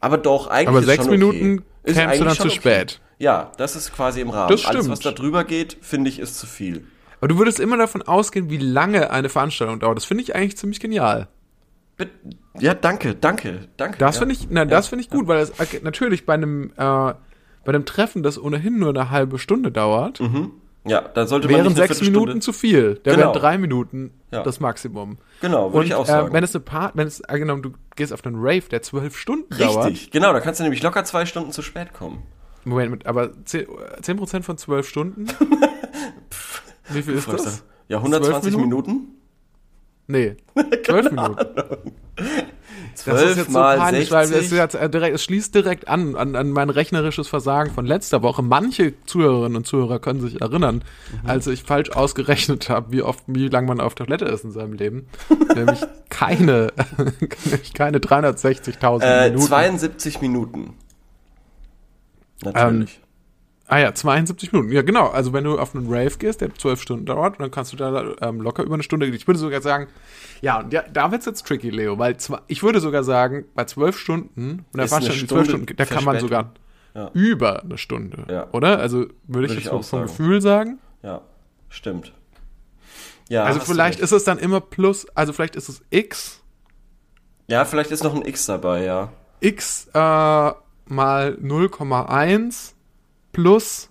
Aber 0.00 0.18
doch, 0.18 0.48
eigentlich 0.48 0.68
Aber 0.68 0.78
ist 0.80 0.86
sechs 0.86 1.04
schon 1.04 1.12
Minuten 1.12 1.58
okay. 1.60 1.64
Ist 1.84 1.96
kämst 1.96 2.20
du 2.20 2.24
dann 2.24 2.34
zu 2.36 2.50
spät. 2.50 3.00
Ja, 3.18 3.52
das 3.56 3.74
ist 3.76 3.92
quasi 3.94 4.20
im 4.20 4.30
Rahmen. 4.30 4.50
Das 4.50 4.64
Alles, 4.64 4.88
was 4.88 5.00
stimmt. 5.00 5.18
da 5.18 5.22
drüber 5.22 5.44
geht, 5.44 5.76
finde 5.80 6.08
ich, 6.08 6.18
ist 6.20 6.38
zu 6.38 6.46
viel. 6.46 6.84
Aber 7.20 7.28
du 7.28 7.38
würdest 7.38 7.58
immer 7.58 7.76
davon 7.76 8.02
ausgehen, 8.02 8.48
wie 8.48 8.58
lange 8.58 9.10
eine 9.10 9.28
Veranstaltung 9.28 9.80
dauert. 9.80 9.96
Das 9.96 10.04
finde 10.04 10.22
ich 10.22 10.36
eigentlich 10.36 10.56
ziemlich 10.56 10.78
genial. 10.78 11.26
Ja, 12.60 12.74
danke, 12.74 13.14
danke, 13.16 13.68
danke. 13.76 13.98
Das 13.98 14.16
ja. 14.16 14.20
finde 14.20 14.34
ich, 14.34 14.46
na, 14.50 14.64
das 14.64 14.86
finde 14.88 15.02
ich 15.02 15.10
gut, 15.10 15.26
weil 15.26 15.40
es 15.40 15.52
okay, 15.58 15.80
natürlich 15.82 16.26
bei 16.26 16.34
einem, 16.34 16.70
äh, 16.76 16.76
bei 16.76 17.14
einem 17.66 17.84
Treffen, 17.84 18.22
das 18.22 18.40
ohnehin 18.40 18.78
nur 18.78 18.90
eine 18.90 19.10
halbe 19.10 19.38
Stunde 19.38 19.72
dauert, 19.72 20.20
Ja, 20.84 21.00
da 21.02 21.26
sollte 21.26 21.48
man 21.48 21.56
wären 21.56 21.66
nicht 21.68 21.78
eine 21.80 21.88
sechs 21.88 22.00
Minuten 22.00 22.40
zu 22.40 22.52
viel. 22.52 23.00
Da 23.02 23.10
Genau. 23.10 23.26
wären 23.26 23.32
drei 23.40 23.58
Minuten 23.58 24.12
Ja. 24.30 24.42
das 24.44 24.60
Maximum. 24.60 25.18
Genau, 25.40 25.72
würde 25.72 25.86
ich 25.86 25.94
auch 25.94 26.04
äh, 26.04 26.06
sagen. 26.06 26.32
wenn 26.32 26.44
es 26.44 26.54
eine 26.54 26.64
Part, 26.64 26.96
wenn 26.96 27.06
es 27.08 27.22
angenommen, 27.24 27.62
du 27.62 27.72
gehst 27.96 28.12
auf 28.12 28.24
einen 28.24 28.36
Rave, 28.38 28.62
der 28.70 28.80
zwölf 28.82 29.18
Stunden 29.18 29.56
dauert. 29.58 29.86
Richtig, 29.88 30.10
genau, 30.12 30.32
da 30.32 30.40
kannst 30.40 30.60
du 30.60 30.64
nämlich 30.64 30.82
locker 30.82 31.04
zwei 31.04 31.26
Stunden 31.26 31.50
zu 31.50 31.62
spät 31.62 31.92
kommen. 31.92 32.22
Moment, 32.64 33.06
aber 33.06 33.30
10%, 33.46 34.02
10 34.02 34.42
von 34.42 34.58
zwölf 34.58 34.88
Stunden? 34.88 35.26
Wie 36.90 37.02
viel 37.02 37.14
ist 37.14 37.28
das? 37.32 37.64
Ja, 37.88 37.98
120 37.98 38.52
Zwölf 38.52 38.64
Minuten? 38.64 39.08
Nee, 40.06 40.36
zwölf 40.84 41.10
Minuten. 41.10 41.36
Das 42.16 42.26
ist 42.96 43.04
12 43.04 43.36
jetzt 43.36 43.50
mal 43.50 43.76
so 43.76 43.82
peinlich, 43.82 44.10
weil 44.10 44.24
es, 44.24 44.30
60. 44.30 44.52
jetzt, 44.58 44.74
äh, 44.74 44.90
direkt, 44.90 45.14
es 45.14 45.22
schließt 45.24 45.54
direkt 45.54 45.86
an, 45.88 46.16
an, 46.16 46.34
an 46.34 46.50
mein 46.50 46.70
rechnerisches 46.70 47.28
Versagen 47.28 47.70
von 47.72 47.86
letzter 47.86 48.22
Woche. 48.22 48.42
Manche 48.42 48.94
Zuhörerinnen 49.04 49.56
und 49.56 49.66
Zuhörer 49.66 49.98
können 49.98 50.20
sich 50.20 50.40
erinnern, 50.40 50.82
Mhm. 51.22 51.28
als 51.30 51.46
ich 51.46 51.62
falsch 51.62 51.90
ausgerechnet 51.90 52.68
habe, 52.70 52.90
wie 52.92 53.02
oft, 53.02 53.22
wie 53.26 53.48
lange 53.48 53.68
man 53.68 53.80
auf 53.80 53.94
Toilette 53.94 54.24
ist 54.24 54.44
in 54.44 54.50
seinem 54.50 54.72
Leben. 54.72 55.06
nämlich 55.54 55.80
keine, 56.08 56.72
nämlich 57.20 57.72
keine 57.74 57.98
360.000 57.98 59.02
Äh, 59.02 59.24
Minuten. 59.30 59.46
72 59.46 60.20
Minuten. 60.22 60.74
Natürlich. 62.42 63.00
Ah 63.70 63.78
ja, 63.78 63.92
72 63.94 64.50
Minuten. 64.52 64.72
Ja, 64.72 64.80
genau. 64.80 65.08
Also 65.08 65.34
wenn 65.34 65.44
du 65.44 65.58
auf 65.58 65.74
einen 65.74 65.86
Rave 65.88 66.16
gehst, 66.18 66.40
der 66.40 66.54
zwölf 66.54 66.80
Stunden 66.80 67.04
dauert, 67.04 67.38
dann 67.38 67.50
kannst 67.50 67.72
du 67.72 67.76
da 67.76 68.14
ähm, 68.22 68.40
locker 68.40 68.62
über 68.62 68.74
eine 68.74 68.82
Stunde 68.82 69.04
gehen. 69.06 69.14
Ich 69.14 69.26
würde 69.26 69.38
sogar 69.38 69.60
sagen, 69.60 69.88
ja, 70.40 70.60
und 70.60 70.72
ja, 70.72 70.82
da 70.90 71.10
wird's 71.12 71.26
jetzt 71.26 71.46
tricky, 71.46 71.68
Leo, 71.68 71.98
weil 71.98 72.16
zwar, 72.16 72.42
ich 72.46 72.62
würde 72.62 72.80
sogar 72.80 73.04
sagen, 73.04 73.44
bei 73.54 73.64
zwölf 73.64 73.98
Stunden, 73.98 74.64
und 74.72 74.78
da 74.78 74.88
schon 74.88 75.02
zwölf 75.02 75.16
Stunde 75.18 75.44
Stunden, 75.44 75.76
da 75.76 75.84
kann 75.84 76.02
man 76.04 76.18
sogar 76.18 76.54
Ja. 76.94 77.10
über 77.12 77.62
eine 77.62 77.76
Stunde, 77.76 78.24
Ja. 78.30 78.46
oder? 78.52 78.78
Also 78.78 79.06
würde 79.24 79.48
ich 79.48 79.52
jetzt 79.52 79.64
ich 79.64 79.68
auch 79.68 79.84
vom 79.84 80.00
sagen. 80.00 80.02
Gefühl 80.06 80.40
sagen. 80.40 80.78
Ja, 81.02 81.20
stimmt. 81.68 82.14
Ja, 83.28 83.44
Also 83.44 83.60
vielleicht 83.60 84.00
ist 84.00 84.12
es 84.12 84.24
dann 84.24 84.38
immer 84.38 84.62
plus, 84.62 85.06
also 85.14 85.34
vielleicht 85.34 85.56
ist 85.56 85.68
es 85.68 85.82
x, 85.90 86.40
Ja, 87.48 87.66
vielleicht 87.66 87.90
ist 87.90 88.02
noch 88.02 88.14
ein 88.14 88.22
X 88.24 88.46
dabei, 88.46 88.84
ja. 88.84 89.12
x 89.40 89.88
äh, 89.92 90.52
mal 90.90 91.38
0,1 91.42 92.72
plus 93.32 93.90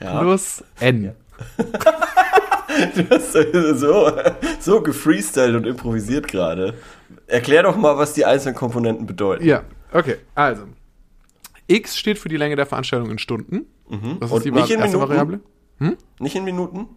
ja. 0.00 0.20
plus 0.20 0.64
n. 0.80 1.12
Du 2.94 3.10
hast 3.10 3.32
so, 3.32 4.12
so 4.60 4.80
gefreestylt 4.80 5.56
und 5.56 5.66
improvisiert 5.66 6.28
gerade. 6.28 6.74
Erklär 7.26 7.64
doch 7.64 7.76
mal, 7.76 7.98
was 7.98 8.12
die 8.12 8.24
einzelnen 8.24 8.54
Komponenten 8.54 9.06
bedeuten. 9.06 9.44
Ja, 9.44 9.64
okay. 9.92 10.16
Also, 10.36 10.64
X 11.66 11.98
steht 11.98 12.18
für 12.18 12.28
die 12.28 12.36
Länge 12.36 12.56
der 12.56 12.66
Veranstaltung 12.66 13.10
in 13.10 13.18
Stunden. 13.18 13.66
Das 14.20 14.30
ist 14.30 14.36
Und 14.36 14.44
die 14.44 14.52
nicht 14.52 14.70
in 14.70 14.78
erste 14.80 14.96
Minuten? 14.96 15.08
Variable. 15.08 15.40
Nicht 16.20 16.36
in 16.36 16.44
Minuten? 16.44 16.88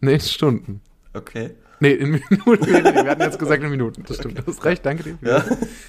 Nee, 0.00 0.14
in 0.14 0.20
Stunden. 0.20 0.80
Okay. 1.14 1.56
Nee, 1.80 1.92
in 1.92 2.10
Minuten. 2.10 2.66
Wir 2.66 3.10
hatten 3.10 3.22
jetzt 3.22 3.38
gesagt 3.38 3.62
in 3.62 3.70
Minuten. 3.70 4.02
Das 4.06 4.16
stimmt. 4.16 4.38
Du 4.38 4.46
hast 4.46 4.64
recht, 4.64 4.84
danke 4.84 5.02
dir. 5.04 5.18
Ja. 5.22 5.44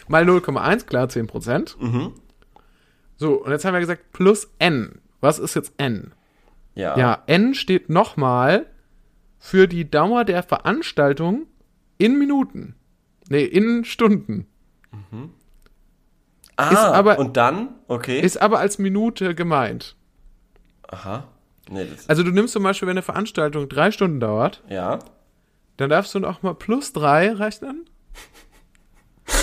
Mal 0.07 0.23
0,1, 0.27 0.85
klar, 0.85 1.09
10 1.09 1.27
Prozent. 1.27 1.77
Mhm. 1.79 2.13
So, 3.17 3.43
und 3.43 3.51
jetzt 3.51 3.65
haben 3.65 3.73
wir 3.73 3.79
gesagt, 3.81 4.11
plus 4.13 4.49
N. 4.59 5.01
Was 5.19 5.39
ist 5.39 5.55
jetzt 5.55 5.73
N? 5.77 6.13
Ja. 6.75 6.97
Ja, 6.97 7.23
N 7.27 7.53
steht 7.53 7.89
nochmal 7.89 8.67
für 9.39 9.67
die 9.67 9.89
Dauer 9.89 10.23
der 10.25 10.43
Veranstaltung 10.43 11.47
in 11.97 12.17
Minuten. 12.17 12.75
Nee, 13.29 13.43
in 13.43 13.83
Stunden. 13.83 14.47
Ah, 16.55 16.69
Ist 16.69 16.77
aber- 16.77 17.19
und 17.19 17.35
dann? 17.37 17.69
Okay. 17.87 18.19
Ist 18.21 18.41
aber 18.41 18.59
als 18.59 18.79
Minute 18.79 19.33
gemeint. 19.35 19.95
Aha. 20.87 21.27
Nee, 21.71 21.87
Also 22.07 22.23
du 22.23 22.31
nimmst 22.31 22.53
zum 22.53 22.63
Beispiel, 22.63 22.87
wenn 22.87 22.93
eine 22.97 23.01
Veranstaltung 23.03 23.69
drei 23.69 23.91
Stunden 23.91 24.19
dauert, 24.19 24.63
ja. 24.69 24.99
dann 25.77 25.89
darfst 25.89 26.15
du 26.15 26.19
noch 26.19 26.41
mal 26.41 26.55
plus 26.55 26.93
drei 26.93 27.31
rechnen. 27.31 27.85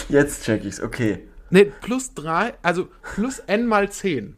Jetzt 0.09 0.45
check 0.45 0.65
ich's, 0.65 0.81
okay. 0.81 1.27
Nee, 1.51 1.67
plus 1.81 2.15
drei, 2.15 2.55
also 2.63 2.89
plus 3.15 3.39
n 3.41 3.67
mal 3.67 3.91
zehn. 3.91 4.37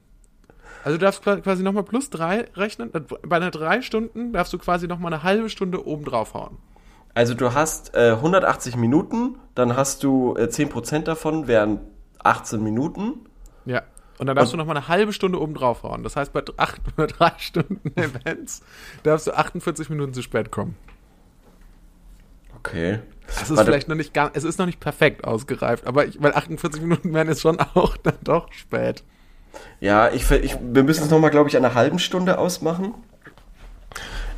Also 0.84 0.98
du 0.98 1.04
darfst 1.04 1.22
qua- 1.22 1.40
quasi 1.40 1.62
nochmal 1.62 1.82
plus 1.82 2.10
drei 2.10 2.46
rechnen. 2.54 2.90
Bei 2.92 3.36
einer 3.36 3.50
drei 3.50 3.82
Stunden 3.82 4.32
darfst 4.32 4.52
du 4.52 4.58
quasi 4.58 4.86
nochmal 4.86 5.12
eine 5.12 5.22
halbe 5.22 5.48
Stunde 5.48 5.86
oben 5.86 6.04
drauf 6.04 6.34
hauen. 6.34 6.58
Also 7.14 7.34
du 7.34 7.52
hast 7.54 7.94
äh, 7.94 8.12
180 8.12 8.76
Minuten, 8.76 9.38
dann 9.54 9.76
hast 9.76 10.04
du 10.04 10.34
äh, 10.36 10.44
10% 10.44 11.00
davon 11.00 11.46
wären 11.48 11.80
18 12.22 12.62
Minuten. 12.62 13.27
Und 14.18 14.26
dann 14.26 14.36
darfst 14.36 14.52
du 14.52 14.56
nochmal 14.56 14.76
eine 14.76 14.88
halbe 14.88 15.12
Stunde 15.12 15.40
oben 15.40 15.54
drauf 15.54 15.82
hauen. 15.82 16.02
Das 16.02 16.16
heißt, 16.16 16.32
bei 16.32 16.42
acht, 16.56 16.80
drei 16.96 17.32
Stunden 17.38 17.92
Events 17.96 18.62
darfst 19.02 19.26
du 19.26 19.36
48 19.36 19.90
Minuten 19.90 20.12
zu 20.12 20.22
spät 20.22 20.50
kommen. 20.50 20.76
Okay. 22.56 23.00
Das 23.26 23.50
ist 23.50 23.60
vielleicht 23.60 23.88
noch 23.88 23.94
nicht 23.94 24.14
ganz, 24.14 24.36
es 24.36 24.44
ist 24.44 24.58
noch 24.58 24.66
nicht 24.66 24.80
perfekt 24.80 25.24
ausgereift, 25.24 25.86
aber 25.86 26.06
ich, 26.06 26.20
weil 26.20 26.32
48 26.32 26.80
Minuten 26.80 27.12
wären 27.12 27.28
jetzt 27.28 27.42
schon 27.42 27.60
auch 27.74 27.96
dann 27.98 28.16
doch 28.24 28.52
spät. 28.52 29.04
Ja, 29.80 30.10
ich, 30.10 30.30
ich, 30.30 30.56
wir 30.60 30.82
müssen 30.82 31.04
es 31.04 31.10
nochmal, 31.10 31.30
glaube 31.30 31.48
ich, 31.48 31.56
an 31.56 31.64
einer 31.64 31.74
halben 31.74 31.98
Stunde 31.98 32.38
ausmachen. 32.38 32.94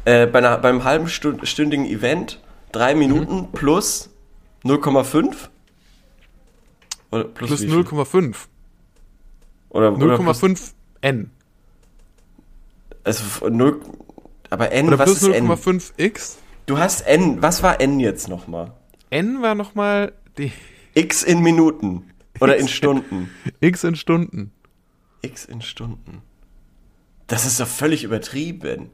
Äh, 0.05 0.27
bei 0.27 0.39
einer, 0.39 0.59
beim 0.59 0.85
halben 0.85 1.09
stündigen 1.09 1.87
Event 1.87 2.41
drei 2.73 2.95
Minuten 2.95 3.53
plus 3.53 4.11
0,5? 4.65 5.49
Oder 7.11 7.25
plus, 7.25 7.49
Plus 7.49 7.63
wie 7.63 7.69
viel? 7.69 7.81
0,5. 7.81 8.37
Oder, 9.71 9.93
oder 9.93 10.17
plus, 10.19 10.43
0,5 10.43 10.73
N. 11.01 11.31
also 13.05 13.23
f- 13.25 13.43
0, 13.51 13.81
aber 14.51 14.73
N, 14.73 14.89
Oder 14.89 14.99
was 14.99 15.05
plus 15.07 15.23
ist 15.23 15.29
N? 15.35 15.47
0,5 15.49 15.93
X. 15.97 16.39
Du 16.67 16.79
hast 16.79 17.03
N, 17.03 17.41
was 17.43 17.63
war 17.63 17.81
N 17.81 17.99
jetzt 18.01 18.29
nochmal? 18.29 18.73
N 19.11 19.43
war 19.43 19.55
nochmal 19.55 20.13
die 20.39 20.53
X 20.95 21.23
in 21.23 21.41
Minuten. 21.41 22.11
Oder 22.41 22.57
in. 22.57 22.69
Stunden. 22.69 23.31
X 23.61 23.85
in 23.85 23.97
Stunden. 23.97 24.53
X 25.23 25.45
in 25.45 25.61
Stunden. 25.63 26.23
Das 27.27 27.45
ist 27.47 27.61
doch 27.61 27.67
völlig 27.69 28.03
übertrieben. 28.05 28.91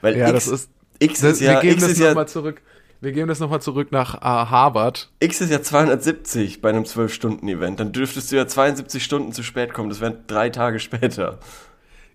Weil 0.00 0.16
Ja, 0.16 0.28
X, 0.30 0.46
das 0.46 0.48
ist. 0.48 0.70
X 0.98 1.20
Das, 1.20 1.32
ist 1.34 1.40
ja, 1.40 1.54
wir 1.54 1.60
geben 1.60 1.74
X 1.74 1.88
das 1.88 1.98
ja, 1.98 2.08
nochmal 2.08 2.28
zurück. 2.28 2.62
Wir 3.00 3.12
geben 3.12 3.28
das 3.28 3.38
nochmal 3.40 3.60
zurück 3.60 3.92
nach 3.92 4.14
äh, 4.16 4.20
Harvard. 4.50 5.10
X 5.20 5.40
ist 5.40 5.50
ja 5.50 5.60
270 5.62 6.62
bei 6.62 6.70
einem 6.70 6.84
12-Stunden-Event. 6.84 7.78
Dann 7.80 7.92
dürftest 7.92 8.32
du 8.32 8.36
ja 8.36 8.46
72 8.46 9.02
Stunden 9.04 9.32
zu 9.32 9.42
spät 9.42 9.74
kommen. 9.74 9.90
Das 9.90 10.00
wären 10.00 10.18
drei 10.26 10.48
Tage 10.50 10.78
später. 10.78 11.38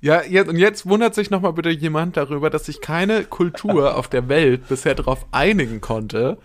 Ja, 0.02 0.22
jetzt, 0.24 0.48
und 0.50 0.56
jetzt 0.58 0.88
wundert 0.88 1.14
sich 1.14 1.30
nochmal 1.30 1.54
bitte 1.54 1.70
jemand 1.70 2.16
darüber, 2.18 2.50
dass 2.50 2.66
sich 2.66 2.82
keine 2.82 3.24
Kultur 3.26 3.96
auf 3.98 4.08
der 4.08 4.30
Welt 4.30 4.68
bisher 4.70 4.96
darauf 4.96 5.26
einigen 5.32 5.82
konnte, 5.82 6.38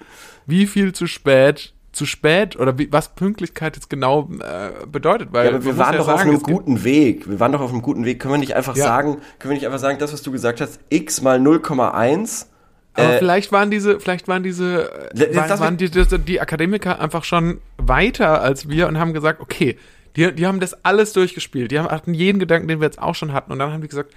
wie 0.44 0.66
viel 0.66 0.92
zu 0.92 1.06
spät, 1.06 1.72
zu 1.92 2.04
spät 2.04 2.58
oder 2.58 2.76
wie, 2.78 2.92
was 2.92 3.14
Pünktlichkeit 3.14 3.76
jetzt 3.76 3.88
genau 3.88 4.28
äh, 4.40 4.84
bedeutet. 4.86 5.28
Weil 5.32 5.44
Ja, 5.46 5.50
aber 5.54 5.64
wir 5.64 5.78
waren 5.78 5.92
ja 5.92 5.98
doch 6.00 6.08
auf 6.08 6.18
sagen, 6.18 6.30
einem 6.30 6.38
es 6.38 6.44
gibt- 6.44 6.58
guten 6.58 6.82
Weg. 6.84 7.30
Wir 7.30 7.38
waren 7.38 7.52
doch 7.52 7.60
auf 7.60 7.70
einem 7.70 7.82
guten 7.82 8.04
Weg. 8.04 8.18
Können 8.20 8.34
wir 8.34 8.38
nicht 8.38 8.56
einfach 8.56 8.74
Ja. 8.76 8.84
sagen, 8.84 9.18
können 9.38 9.52
wir 9.52 9.54
nicht 9.54 9.66
einfach 9.66 9.78
sagen, 9.78 9.98
das, 10.00 10.12
was 10.12 10.22
du 10.22 10.32
gesagt 10.32 10.60
hast, 10.60 10.80
X 10.90 11.22
mal 11.22 11.38
0,1? 11.38 12.46
Aber 12.94 13.14
äh, 13.14 13.18
vielleicht 13.18 13.50
waren 13.52 13.70
diese, 13.70 13.98
vielleicht 14.00 14.28
waren 14.28 14.42
diese, 14.42 14.90
waren, 15.14 15.48
das- 15.48 15.60
waren 15.60 15.76
die, 15.76 15.90
die, 15.90 16.18
die 16.18 16.40
Akademiker 16.40 17.00
einfach 17.00 17.24
schon 17.24 17.60
weiter 17.76 18.40
als 18.40 18.68
wir 18.68 18.86
und 18.88 18.98
haben 18.98 19.12
gesagt, 19.12 19.40
okay, 19.40 19.76
die, 20.16 20.32
die 20.32 20.46
haben 20.46 20.60
das 20.60 20.84
alles 20.84 21.12
durchgespielt. 21.12 21.72
Die 21.72 21.78
haben, 21.78 21.88
hatten 21.88 22.14
jeden 22.14 22.38
Gedanken, 22.38 22.68
den 22.68 22.80
wir 22.80 22.86
jetzt 22.86 23.00
auch 23.02 23.14
schon 23.16 23.32
hatten. 23.32 23.50
Und 23.52 23.58
dann 23.58 23.72
haben 23.72 23.82
die 23.82 23.88
gesagt, 23.88 24.14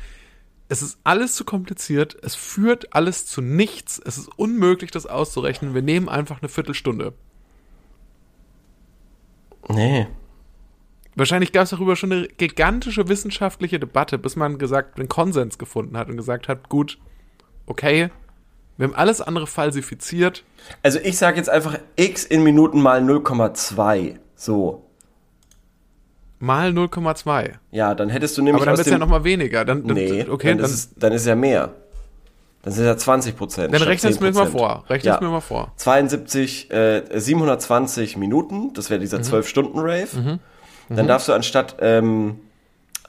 es 0.69 0.81
ist 0.81 0.99
alles 1.03 1.33
zu 1.35 1.43
kompliziert, 1.45 2.17
es 2.21 2.35
führt 2.35 2.93
alles 2.93 3.25
zu 3.25 3.41
nichts, 3.41 3.99
es 4.03 4.17
ist 4.17 4.27
unmöglich, 4.37 4.91
das 4.91 5.07
auszurechnen. 5.07 5.73
Wir 5.73 5.81
nehmen 5.81 6.07
einfach 6.09 6.41
eine 6.41 6.49
Viertelstunde. 6.49 7.13
Nee. 9.69 10.07
Wahrscheinlich 11.15 11.51
gab 11.51 11.63
es 11.63 11.71
darüber 11.71 11.95
schon 11.95 12.11
eine 12.11 12.27
gigantische 12.27 13.07
wissenschaftliche 13.07 13.79
Debatte, 13.79 14.17
bis 14.19 14.35
man 14.35 14.59
gesagt, 14.59 14.99
einen 14.99 15.09
Konsens 15.09 15.57
gefunden 15.57 15.97
hat 15.97 16.09
und 16.09 16.17
gesagt 16.17 16.47
hat, 16.47 16.69
gut, 16.69 16.99
okay, 17.65 18.09
wir 18.77 18.87
haben 18.87 18.95
alles 18.95 19.21
andere 19.21 19.47
falsifiziert, 19.47 20.43
Also 20.83 20.99
ich 20.99 21.17
sage 21.17 21.37
jetzt 21.37 21.49
einfach 21.49 21.77
X 21.95 22.23
in 22.23 22.43
Minuten 22.43 22.81
mal 22.81 23.01
0,2. 23.01 24.15
So. 24.35 24.83
mal 26.39 26.69
0,2. 26.69 27.53
Ja, 27.71 27.95
dann 27.95 28.09
hättest 28.09 28.37
du 28.37 28.41
nämlich 28.43 28.61
Aber 28.61 28.65
dann 28.65 28.77
wird 28.77 28.85
es 28.87 28.91
ja 28.91 28.97
dem... 28.97 29.01
noch 29.01 29.07
mal 29.07 29.23
weniger. 29.23 29.65
Dann, 29.65 29.85
dann, 29.87 29.95
nee, 29.95 30.25
okay, 30.29 30.49
dann, 30.49 30.57
dann, 30.59 30.65
ist 30.65 30.73
es, 30.73 30.89
dann 30.95 31.11
ist 31.13 31.25
ja 31.25 31.35
mehr. 31.35 31.73
Dann 32.63 32.73
sind 32.73 32.85
ja 32.85 32.97
20 32.97 33.35
Prozent. 33.37 33.73
dann 33.73 33.81
rechne 33.81 34.09
es 34.09 34.19
mir 34.19 34.31
mal 34.31 34.45
vor. 34.47 34.83
Rechne 34.89 35.07
Ja. 35.09 35.15
es 35.15 35.21
mir 35.21 35.29
mal 35.29 35.39
vor. 35.41 35.71
72, 35.77 36.69
äh, 36.71 37.03
720 37.19 38.17
Minuten, 38.17 38.73
das 38.73 38.89
wäre 38.89 38.99
Mhm. 38.99 39.01
dieser 39.03 39.19
12-Stunden-Rave. 39.19 40.39
Dann 40.89 41.07
darfst 41.07 41.27
du 41.27 41.33
anstatt 41.33 41.77
ähm, 41.79 42.39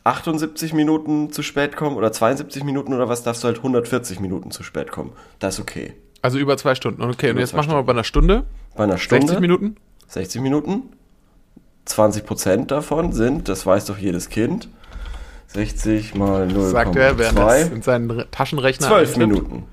78 0.09 0.73
Minuten 0.73 1.31
zu 1.33 1.43
spät 1.43 1.77
kommen 1.77 1.97
oder 1.97 2.13
72 2.13 2.65
Minuten 2.65 2.93
oder 2.95 3.09
was, 3.09 3.23
darfst 3.23 3.43
du 3.45 3.47
halt 3.49 3.59
140 3.59 4.21
Minuten 4.21 4.51
zu 4.51 4.63
spät 4.63 4.91
kommen. 4.91 5.13
Das 5.39 5.55
ist 5.55 5.61
okay. 5.61 5.95
Also 6.23 6.39
über 6.39 6.57
zwei 6.57 6.75
Stunden. 6.75 7.03
Okay, 7.03 7.27
und 7.27 7.33
Über 7.33 7.41
jetzt 7.41 7.51
zwei 7.51 7.59
machen 7.59 7.71
wir 7.71 7.75
mal 7.77 7.83
bei 7.83 7.93
einer 7.93 8.05
Stunde. 8.05 8.45
Bei 8.77 8.85
einer 8.85 8.99
Stunde 8.99 9.27
60 9.27 9.41
Minuten. 9.41 9.77
60 10.09 10.41
Minuten. 10.43 10.83
20 11.85 12.27
Prozent 12.27 12.71
davon 12.71 13.13
sind, 13.13 13.49
das 13.49 13.65
weiß 13.65 13.87
doch 13.87 13.97
jedes 13.97 14.29
Kind, 14.29 14.69
60 15.49 16.15
mal 16.15 16.47
0,2. 16.47 16.61
Sagt 16.71 16.97
er, 16.97 17.19
während 17.19 17.73
in 17.73 17.83
seinen 17.83 18.11
Re- 18.11 18.27
Taschenrechner 18.31 18.87
12 18.89 19.01
eintippt. 19.17 19.19
Minuten. 19.19 19.65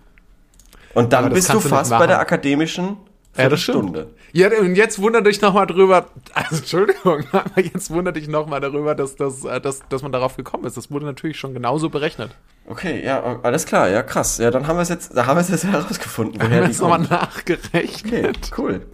Und 0.93 1.11
dann 1.11 1.33
bist 1.33 1.53
du 1.53 1.59
fast 1.59 1.89
bei 1.91 2.07
der 2.07 2.19
akademischen. 2.19 2.95
Viertelstunde. 3.35 4.07
Ja, 4.33 4.49
und 4.59 4.75
jetzt 4.75 4.99
wundert 4.99 5.25
dich 5.27 5.41
nochmal 5.41 5.67
drüber, 5.67 6.07
also 6.33 6.57
Entschuldigung, 6.57 7.23
aber 7.31 7.61
jetzt 7.61 7.89
wundert 7.89 8.15
dich 8.15 8.27
nochmal 8.27 8.61
darüber, 8.61 8.95
dass, 8.95 9.15
dass, 9.15 9.43
äh, 9.45 9.59
dass, 9.61 9.81
dass 9.89 10.01
man 10.01 10.11
darauf 10.11 10.35
gekommen 10.37 10.65
ist. 10.65 10.77
Das 10.77 10.89
wurde 10.91 11.05
natürlich 11.05 11.37
schon 11.37 11.53
genauso 11.53 11.89
berechnet. 11.89 12.35
Okay, 12.67 13.03
ja, 13.05 13.39
alles 13.43 13.65
klar, 13.65 13.89
ja, 13.89 14.01
krass. 14.03 14.37
Ja, 14.39 14.51
dann 14.51 14.67
haben 14.67 14.77
wir 14.77 14.81
es 14.83 14.89
jetzt, 14.89 15.15
da 15.15 15.25
haben 15.25 15.37
wir 15.37 15.41
es 15.41 15.49
jetzt 15.49 15.63
herausgefunden, 15.71 16.41
Haben 16.41 16.49
woher 16.49 16.61
wir 16.61 16.65
die 16.67 16.71
jetzt 16.71 16.81
nochmal 16.81 16.99
nachgerechnet. 17.01 18.49
Okay, 18.51 18.61
cool. 18.61 18.85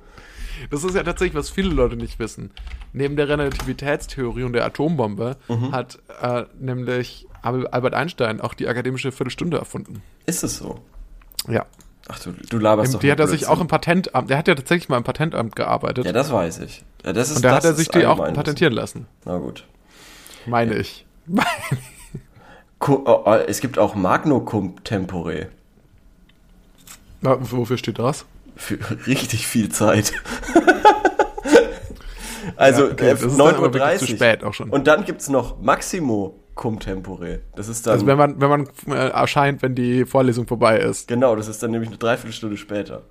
Das 0.69 0.83
ist 0.83 0.95
ja 0.95 1.01
tatsächlich, 1.03 1.35
was 1.35 1.49
viele 1.49 1.69
Leute 1.69 1.95
nicht 1.95 2.19
wissen. 2.19 2.51
Neben 2.93 3.15
der 3.15 3.27
Relativitätstheorie 3.29 4.43
und 4.43 4.53
der 4.53 4.65
Atombombe 4.65 5.37
Mhm. 5.47 5.71
hat 5.71 5.99
äh, 6.21 6.43
nämlich 6.59 7.27
Al- 7.41 7.65
Albert 7.67 7.95
Einstein 7.95 8.41
auch 8.41 8.53
die 8.53 8.67
akademische 8.67 9.11
Viertelstunde 9.11 9.57
erfunden. 9.57 10.03
Ist 10.27 10.43
es 10.43 10.57
so? 10.57 10.79
Ja. 11.47 11.65
Ach 12.07 12.19
du, 12.19 12.31
du 12.31 12.57
laberst 12.57 12.93
doch 12.93 12.99
Die 12.99 13.11
hat 13.11 13.19
er 13.19 13.27
sich 13.27 13.47
auch 13.47 13.61
im 13.61 13.67
Patentamt, 13.67 14.29
der 14.29 14.37
hat 14.37 14.47
ja 14.47 14.55
tatsächlich 14.55 14.89
mal 14.89 14.97
im 14.97 15.03
Patentamt 15.03 15.55
gearbeitet. 15.55 16.05
Ja, 16.05 16.11
das 16.11 16.31
weiß 16.31 16.59
ich. 16.59 16.83
Ja, 17.05 17.13
das 17.13 17.29
ist, 17.29 17.37
und 17.37 17.45
da 17.45 17.55
hat 17.55 17.63
er 17.63 17.73
sich 17.73 17.89
die 17.89 18.05
auch 18.05 18.17
patentieren 18.33 18.73
lassen. 18.73 19.07
Na 19.25 19.37
gut. 19.37 19.65
Meine 20.45 20.75
ich. 20.75 21.05
Ko 22.79 23.03
oh, 23.05 23.21
oh, 23.25 23.35
es 23.47 23.59
gibt 23.59 23.77
auch 23.77 23.93
Magno 23.93 24.41
Cum 24.41 24.83
Tempore. 24.83 25.49
Na, 27.21 27.37
wofür 27.39 27.77
steht 27.77 27.99
das? 27.99 28.25
Für 28.55 28.79
richtig 29.07 29.47
viel 29.47 29.69
Zeit. 29.69 30.13
also 32.55 32.87
Ja, 32.87 32.91
okay, 32.91 33.09
äh, 33.09 33.11
das 33.11 33.21
ist 33.21 33.37
dann 33.37 33.55
aber 33.55 33.67
9.30 33.67 33.73
wirklich 33.73 33.99
zu 33.99 34.07
spät 34.07 34.43
auch 34.43 34.53
schon. 34.53 34.69
Und 34.71 34.87
dann 34.87 35.05
gibt's 35.05 35.29
noch 35.29 35.61
Maximo 35.61 36.40
Cum 36.61 36.79
Tempore. 36.79 37.39
Das 37.55 37.67
ist 37.67 37.87
dann, 37.87 37.93
Also 37.93 38.05
wenn 38.05 38.19
man, 38.19 38.39
wenn 38.39 38.49
man 38.49 38.69
äh, 38.87 39.09
erscheint, 39.09 39.63
wenn 39.63 39.73
die 39.73 40.05
Vorlesung 40.05 40.45
vorbei 40.45 40.77
ist. 40.77 41.07
genau, 41.07 41.35
das 41.35 41.47
ist 41.47 41.63
dann 41.63 41.71
nämlich 41.71 41.89
eine 41.89 41.97
Dreiviertelstunde 41.97 42.55
später. 42.55 43.01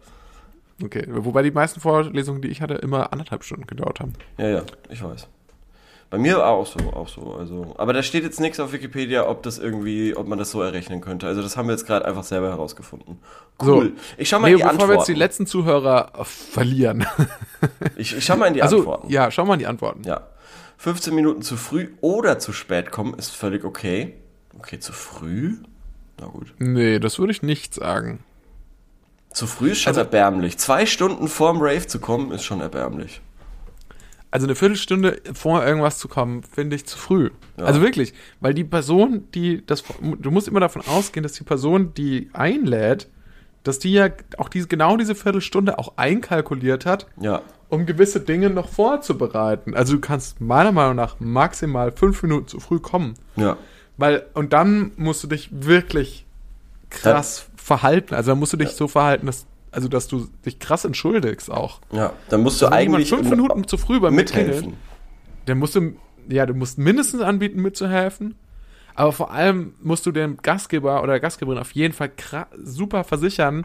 Okay. 0.80 1.04
Wobei 1.09 1.42
die 1.42 1.50
meisten 1.50 1.80
Vorlesungen, 1.80 2.42
die 2.42 2.49
ich 2.49 2.62
hatte, 2.62 2.75
immer 2.75 3.12
anderthalb 3.12 3.42
Stunden 3.42 3.66
gedauert 3.66 3.99
haben. 3.99 4.12
Ja, 4.38 4.49
ja, 4.49 4.62
ich 4.88 5.02
weiß. 5.02 5.26
Bei 6.11 6.19
mir 6.19 6.47
auch 6.47 6.64
so, 6.64 6.78
auch 6.92 7.09
so. 7.09 7.35
Also, 7.35 7.75
aber 7.76 7.92
da 7.92 8.04
steht 8.04 8.23
jetzt 8.23 8.38
nichts 8.38 8.61
auf 8.61 8.73
Wikipedia, 8.73 9.28
ob 9.28 9.42
das 9.42 9.59
irgendwie, 9.59 10.14
ob 10.16 10.28
man 10.28 10.38
das 10.38 10.52
so 10.52 10.62
errechnen 10.62 11.00
könnte. 11.00 11.26
Also 11.26 11.42
das 11.42 11.57
haben 11.57 11.66
wir 11.66 11.73
jetzt 11.73 11.87
gerade 11.87 12.04
einfach 12.04 12.25
selber 12.25 12.50
herausgefunden. 12.50 13.19
Cool. 13.61 13.95
Ich 14.16 14.28
schau 14.28 14.38
mal 14.38 14.47
nee, 14.47 14.52
in 14.52 14.59
die 14.59 14.62
bevor 14.62 14.88
wir 14.88 14.95
jetzt 14.95 15.09
die 15.09 15.12
Antworten. 15.12 15.19
letzten 15.19 15.47
Zuhörer 15.47 16.12
verlieren. 16.23 17.04
Ich, 17.97 18.16
ich 18.16 18.25
schau 18.25 18.37
mal 18.37 18.47
in 18.47 18.54
die 18.54 18.62
also, 18.62 18.78
Antworten. 18.78 19.11
ja, 19.11 19.30
schau 19.33 19.45
mal 19.45 19.54
in 19.54 19.59
die 19.59 19.66
Antworten. 19.66 20.04
Ja. 20.04 20.28
15 20.80 21.14
Minuten 21.14 21.42
zu 21.42 21.58
früh 21.58 21.88
oder 22.00 22.38
zu 22.38 22.54
spät 22.54 22.90
kommen 22.90 23.12
ist 23.18 23.37
völlig 23.37 23.64
okay. 23.64 24.14
Okay, 24.58 24.78
zu 24.78 24.94
früh? 24.94 25.56
Na 26.18 26.26
gut. 26.26 26.54
Nee, 26.58 26.99
das 26.99 27.18
würde 27.18 27.32
ich 27.32 27.42
nicht 27.42 27.75
sagen. 27.75 28.25
Zu 29.30 29.46
früh 29.46 29.72
ist 29.72 29.80
schon 29.82 29.90
Also- 29.90 30.00
erbärmlich. 30.00 30.56
Zwei 30.56 30.87
Stunden 30.87 31.28
vorm 31.28 31.58
Rave 31.60 31.87
zu 31.87 32.00
kommen, 32.00 32.30
ist 32.32 32.44
schon 32.44 32.62
erbärmlich. 32.62 33.20
Also 34.30 34.46
eine 34.46 34.54
Viertelstunde 34.54 35.20
vor 35.34 35.62
irgendwas 35.66 35.99
zu 35.99 36.08
kommen, 36.08 36.42
finde 36.44 36.76
ich 36.76 36.87
zu 36.87 36.96
früh. 36.96 37.28
Also 37.58 37.82
wirklich, 37.82 38.14
weil 38.40 38.54
die 38.54 38.64
Person, 38.64 39.28
die 39.34 39.62
das, 39.66 39.84
du 40.18 40.30
musst 40.30 40.49
immer 40.49 40.60
davon 40.60 40.80
ausgehen, 40.87 41.22
dass 41.25 41.32
die 41.34 41.44
Person, 41.44 41.92
die 41.92 42.30
einlädt, 42.32 43.06
dass 43.64 43.78
die 43.80 43.92
ja 43.92 44.08
auch 44.38 44.49
diese, 44.49 44.66
genau 44.66 44.96
diese 44.96 45.14
Viertelstunde 45.14 45.78
auch 45.78 45.99
einkalkuliert 45.99 46.87
hat, 46.87 47.06
Ja. 47.20 47.42
Um 47.70 47.86
gewisse 47.86 48.20
Dinge 48.20 48.50
noch 48.50 48.68
vorzubereiten. 48.68 49.74
Also 49.74 49.94
du 49.94 50.00
kannst 50.00 50.40
meiner 50.40 50.72
Meinung 50.72 50.96
nach 50.96 51.20
maximal 51.20 51.92
fünf 51.92 52.22
Minuten 52.22 52.48
zu 52.48 52.60
früh 52.60 52.80
kommen. 52.80 53.14
Ja. 53.36 53.56
Weil, 53.96 54.26
und 54.34 54.52
dann 54.52 54.92
musst 54.96 55.22
du 55.22 55.28
dich 55.28 55.48
wirklich 55.52 56.26
krass 56.90 57.46
verhalten. 57.56 58.14
Also 58.14 58.32
dann 58.32 58.38
musst 58.38 58.52
du 58.52 58.56
dich 58.56 58.70
so 58.70 58.88
verhalten, 58.88 59.26
dass, 59.26 59.46
also 59.70 59.88
dass 59.88 60.08
du 60.08 60.28
dich 60.44 60.58
krass 60.58 60.84
entschuldigst 60.84 61.50
auch. 61.50 61.80
Ja. 61.92 62.12
Dann 62.28 62.42
musst 62.42 62.60
du 62.60 62.66
Also 62.66 62.76
eigentlich 62.76 63.08
fünf 63.08 63.30
Minuten 63.30 63.66
zu 63.66 63.78
früh 63.78 64.00
beim 64.00 64.14
mithelfen. 64.14 64.74
Dann 65.46 65.58
musst 65.58 65.76
du, 65.76 65.94
ja, 66.28 66.46
du 66.46 66.54
musst 66.54 66.78
mindestens 66.78 67.22
anbieten, 67.22 67.62
mitzuhelfen. 67.62 68.34
Aber 68.94 69.12
vor 69.12 69.30
allem 69.30 69.74
musst 69.80 70.04
du 70.06 70.12
dem 70.12 70.38
Gastgeber 70.38 71.02
oder 71.02 71.12
der 71.12 71.20
Gastgeberin 71.20 71.58
auf 71.58 71.72
jeden 71.72 71.94
Fall 71.94 72.10
super 72.62 73.04
versichern, 73.04 73.64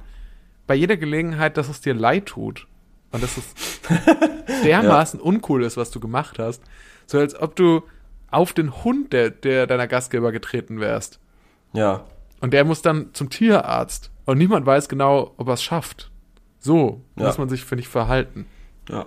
bei 0.67 0.75
jeder 0.75 0.97
Gelegenheit, 0.97 1.57
dass 1.57 1.69
es 1.69 1.81
dir 1.81 1.93
leid 1.93 2.27
tut. 2.27 2.67
Und 3.15 3.23
dass 3.23 3.37
es 4.47 4.61
dermaßen 4.63 5.21
uncool 5.21 5.63
ist, 5.63 5.77
was 5.77 5.89
du 5.89 6.01
gemacht 6.01 6.37
hast. 6.37 6.61
So 7.07 7.17
als 7.17 7.39
ob 7.39 7.55
du 7.55 7.83
auf 8.29 8.51
den 8.51 8.83
Hund 8.83 9.13
der, 9.13 9.29
der 9.29 9.67
deiner 9.67 9.87
Gastgeber 9.87 10.33
getreten 10.33 10.81
wärst. 10.81 11.19
Ja. 11.71 12.03
Und 12.41 12.51
der 12.53 12.65
muss 12.65 12.81
dann 12.81 13.13
zum 13.13 13.29
Tierarzt. 13.29 14.11
Und 14.25 14.37
niemand 14.37 14.65
weiß 14.65 14.89
genau, 14.89 15.33
ob 15.37 15.47
er 15.47 15.53
es 15.53 15.63
schafft. 15.63 16.11
So 16.59 17.01
Ja. 17.15 17.27
muss 17.27 17.37
man 17.37 17.47
sich, 17.47 17.63
finde 17.63 17.83
ich, 17.83 17.87
verhalten. 17.87 18.47
Ja. 18.89 19.05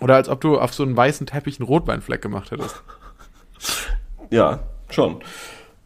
Oder 0.00 0.16
als 0.16 0.28
ob 0.28 0.42
du 0.42 0.58
auf 0.58 0.74
so 0.74 0.82
einen 0.82 0.96
weißen 0.96 1.26
Teppich 1.26 1.58
einen 1.58 1.66
Rotweinfleck 1.66 2.20
gemacht 2.20 2.50
hättest. 2.50 2.82
Ja, 4.30 4.58
schon. 4.90 5.20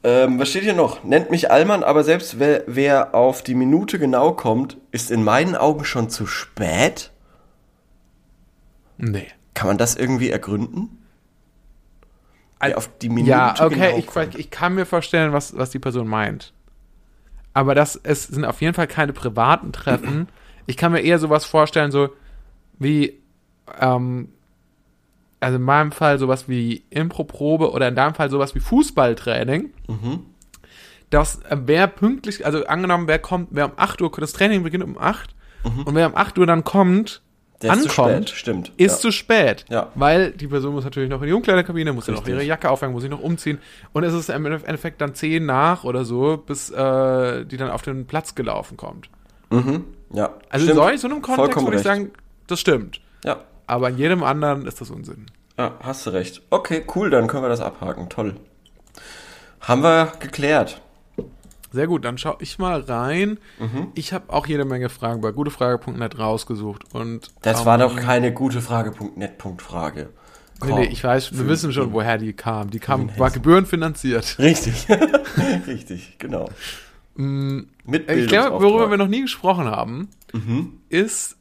Ähm, 0.02 0.38
was 0.38 0.48
steht 0.48 0.62
hier 0.62 0.74
noch? 0.74 1.04
Nennt 1.04 1.30
mich 1.30 1.50
Allmann, 1.50 1.82
aber 1.82 2.04
selbst 2.04 2.38
wer, 2.38 2.64
wer 2.66 3.14
auf 3.14 3.42
die 3.42 3.54
Minute 3.54 3.98
genau 3.98 4.32
kommt, 4.32 4.78
ist 4.92 5.10
in 5.10 5.22
meinen 5.22 5.54
Augen 5.54 5.84
schon 5.84 6.08
zu 6.08 6.26
spät. 6.26 7.10
Nee. 8.96 9.28
Kann 9.54 9.66
man 9.66 9.78
das 9.78 9.96
irgendwie 9.96 10.30
ergründen? 10.30 10.98
Wer 12.60 12.78
auf 12.78 12.90
die 12.98 13.08
Minute 13.08 13.30
ja, 13.30 13.54
okay, 13.58 13.74
genau 13.74 13.98
ich, 13.98 14.06
kommt. 14.06 14.34
ich 14.38 14.50
kann 14.50 14.74
mir 14.74 14.86
vorstellen, 14.86 15.32
was, 15.32 15.56
was 15.56 15.70
die 15.70 15.78
Person 15.78 16.06
meint. 16.06 16.52
Aber 17.52 17.74
das 17.74 17.98
es 18.02 18.24
sind 18.28 18.44
auf 18.44 18.60
jeden 18.60 18.74
Fall 18.74 18.86
keine 18.86 19.12
privaten 19.12 19.72
Treffen. 19.72 20.28
Ich 20.66 20.76
kann 20.76 20.92
mir 20.92 21.00
eher 21.00 21.18
sowas 21.18 21.44
vorstellen, 21.44 21.90
so 21.90 22.10
wie, 22.78 23.20
ähm, 23.80 24.28
also 25.40 25.56
in 25.56 25.62
meinem 25.62 25.92
Fall 25.92 26.18
sowas 26.18 26.48
wie 26.48 26.84
Improprobe 26.90 27.72
oder 27.72 27.88
in 27.88 27.94
deinem 27.94 28.14
Fall 28.14 28.30
sowas 28.30 28.54
wie 28.54 28.60
Fußballtraining. 28.60 29.70
Mhm. 29.88 30.20
Dass 31.10 31.42
äh, 31.42 31.56
wer 31.64 31.86
pünktlich, 31.86 32.46
also 32.46 32.64
angenommen, 32.66 33.08
wer 33.08 33.18
kommt, 33.18 33.48
wer 33.50 33.66
um 33.66 33.72
8 33.76 34.00
Uhr, 34.02 34.10
das 34.18 34.32
Training 34.32 34.62
beginnt 34.62 34.84
um 34.84 34.96
8 34.98 35.34
und 35.84 35.94
wer 35.94 36.06
um 36.06 36.16
8 36.16 36.38
Uhr 36.38 36.46
dann 36.46 36.64
kommt, 36.64 37.22
Mhm. 37.62 37.66
Der 37.68 37.72
ist 37.74 37.82
zu 37.82 38.02
ankommt, 38.02 38.28
spät, 38.30 38.38
stimmt. 38.38 38.72
ist 38.78 38.92
ja. 38.92 38.98
zu 39.00 39.12
spät. 39.12 39.64
Ja. 39.68 39.88
Weil 39.94 40.30
die 40.32 40.48
Person 40.48 40.72
muss 40.72 40.84
natürlich 40.84 41.10
noch 41.10 41.20
in 41.20 41.26
die 41.28 41.34
Umkleidekabine, 41.34 41.92
muss 41.92 42.06
ja 42.06 42.14
noch 42.14 42.20
Richtig. 42.20 42.34
ihre 42.36 42.44
Jacke 42.44 42.70
aufhängen, 42.70 42.92
muss 42.94 43.02
sich 43.02 43.10
noch 43.10 43.20
umziehen. 43.20 43.58
Und 43.92 44.02
es 44.04 44.14
ist 44.14 44.30
im 44.30 44.46
Endeffekt 44.46 45.00
dann 45.00 45.14
10 45.14 45.44
nach 45.44 45.84
oder 45.84 46.04
so, 46.06 46.38
bis 46.38 46.70
äh, 46.70 47.44
die 47.44 47.58
dann 47.58 47.70
auf 47.70 47.82
den 47.82 48.06
Platz 48.06 48.34
gelaufen 48.34 48.76
kommt. 48.78 49.10
ja. 49.50 50.30
Also 50.48 50.66
stimmt. 50.66 50.90
in 50.90 50.98
so 50.98 51.08
einem 51.08 51.22
Kontext 51.22 51.36
Vollkommen 51.36 51.66
würde 51.66 51.80
ich 51.80 51.86
recht. 51.86 51.96
sagen, 51.96 52.10
das 52.46 52.60
stimmt. 52.60 53.00
Ja. 53.24 53.40
Aber 53.70 53.88
in 53.90 53.98
jedem 53.98 54.22
anderen 54.24 54.66
ist 54.66 54.80
das 54.80 54.90
Unsinn. 54.90 55.26
ja, 55.58 55.74
hast 55.80 56.04
du 56.06 56.10
recht. 56.10 56.42
Okay, 56.50 56.84
cool, 56.94 57.08
dann 57.10 57.26
können 57.28 57.44
wir 57.44 57.48
das 57.48 57.60
abhaken. 57.60 58.08
Toll. 58.08 58.34
Haben 59.60 59.82
wir 59.82 60.12
geklärt. 60.20 60.80
Sehr 61.72 61.86
gut, 61.86 62.04
dann 62.04 62.18
schaue 62.18 62.36
ich 62.40 62.58
mal 62.58 62.80
rein. 62.80 63.38
Mhm. 63.60 63.88
Ich 63.94 64.12
habe 64.12 64.32
auch 64.32 64.46
jede 64.48 64.64
Menge 64.64 64.88
Fragen 64.88 65.20
bei 65.20 65.30
gutefrage.net 65.30 66.18
rausgesucht. 66.18 66.92
Und, 66.94 67.30
Das 67.42 67.60
ähm, 67.60 67.66
war 67.66 67.78
doch 67.78 67.94
keine 67.94 68.32
gute 68.32 68.60
Frage.net 68.60 69.38
Punkt 69.38 69.62
Frage. 69.62 70.08
Nee, 70.64 70.72
nee, 70.72 70.84
ich 70.86 71.04
weiß, 71.04 71.38
wir 71.38 71.46
wissen 71.48 71.72
schon, 71.72 71.92
woher 71.92 72.18
die 72.18 72.32
kam. 72.32 72.70
Die 72.70 72.80
kam, 72.80 73.16
war 73.18 73.30
gebührenfinanziert. 73.30 74.36
Richtig. 74.40 74.86
Richtig, 75.66 76.16
genau. 76.18 76.48
Mit 77.14 78.08
Mm, 78.08 78.10
Ich 78.16 78.28
glaube, 78.28 78.62
worüber 78.64 78.90
wir 78.90 78.96
noch 78.96 79.08
nie 79.08 79.22
gesprochen 79.22 79.66
haben, 79.66 80.08
Mhm. 80.32 80.80
ist 80.88 81.36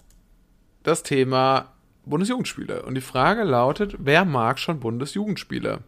das 0.84 1.04
Thema 1.04 1.68
Bundesjugendspiele. 2.06 2.84
Und 2.84 2.96
die 2.96 3.02
Frage 3.02 3.44
lautet, 3.44 3.96
wer 4.00 4.26
mag 4.26 4.60
schon 4.60 4.80
Bundesjugendspiele? 4.80 5.80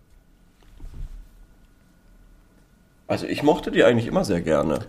Also 3.08 3.26
ich 3.26 3.44
mochte 3.44 3.72
die 3.72 3.84
eigentlich 3.84 4.08
immer 4.08 4.24
sehr 4.24 4.42
gerne. 4.42 4.86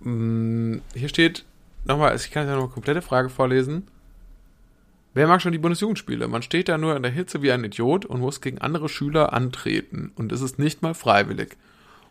Hier 0.00 1.08
steht, 1.08 1.44
nochmal, 1.84 2.14
ich 2.14 2.30
kann 2.30 2.44
jetzt 2.44 2.50
ja 2.50 2.56
noch 2.56 2.64
eine 2.64 2.72
komplette 2.72 3.02
Frage 3.02 3.28
vorlesen. 3.28 3.88
Wer 5.14 5.26
mag 5.26 5.42
schon 5.42 5.52
die 5.52 5.58
Bundesjugendspiele? 5.58 6.28
Man 6.28 6.42
steht 6.42 6.68
da 6.68 6.78
nur 6.78 6.94
in 6.94 7.02
der 7.02 7.10
Hitze 7.10 7.42
wie 7.42 7.50
ein 7.50 7.64
Idiot 7.64 8.04
und 8.04 8.20
muss 8.20 8.40
gegen 8.40 8.58
andere 8.58 8.88
Schüler 8.88 9.32
antreten. 9.32 10.12
Und 10.14 10.30
es 10.30 10.40
ist 10.40 10.60
nicht 10.60 10.82
mal 10.82 10.94
freiwillig. 10.94 11.56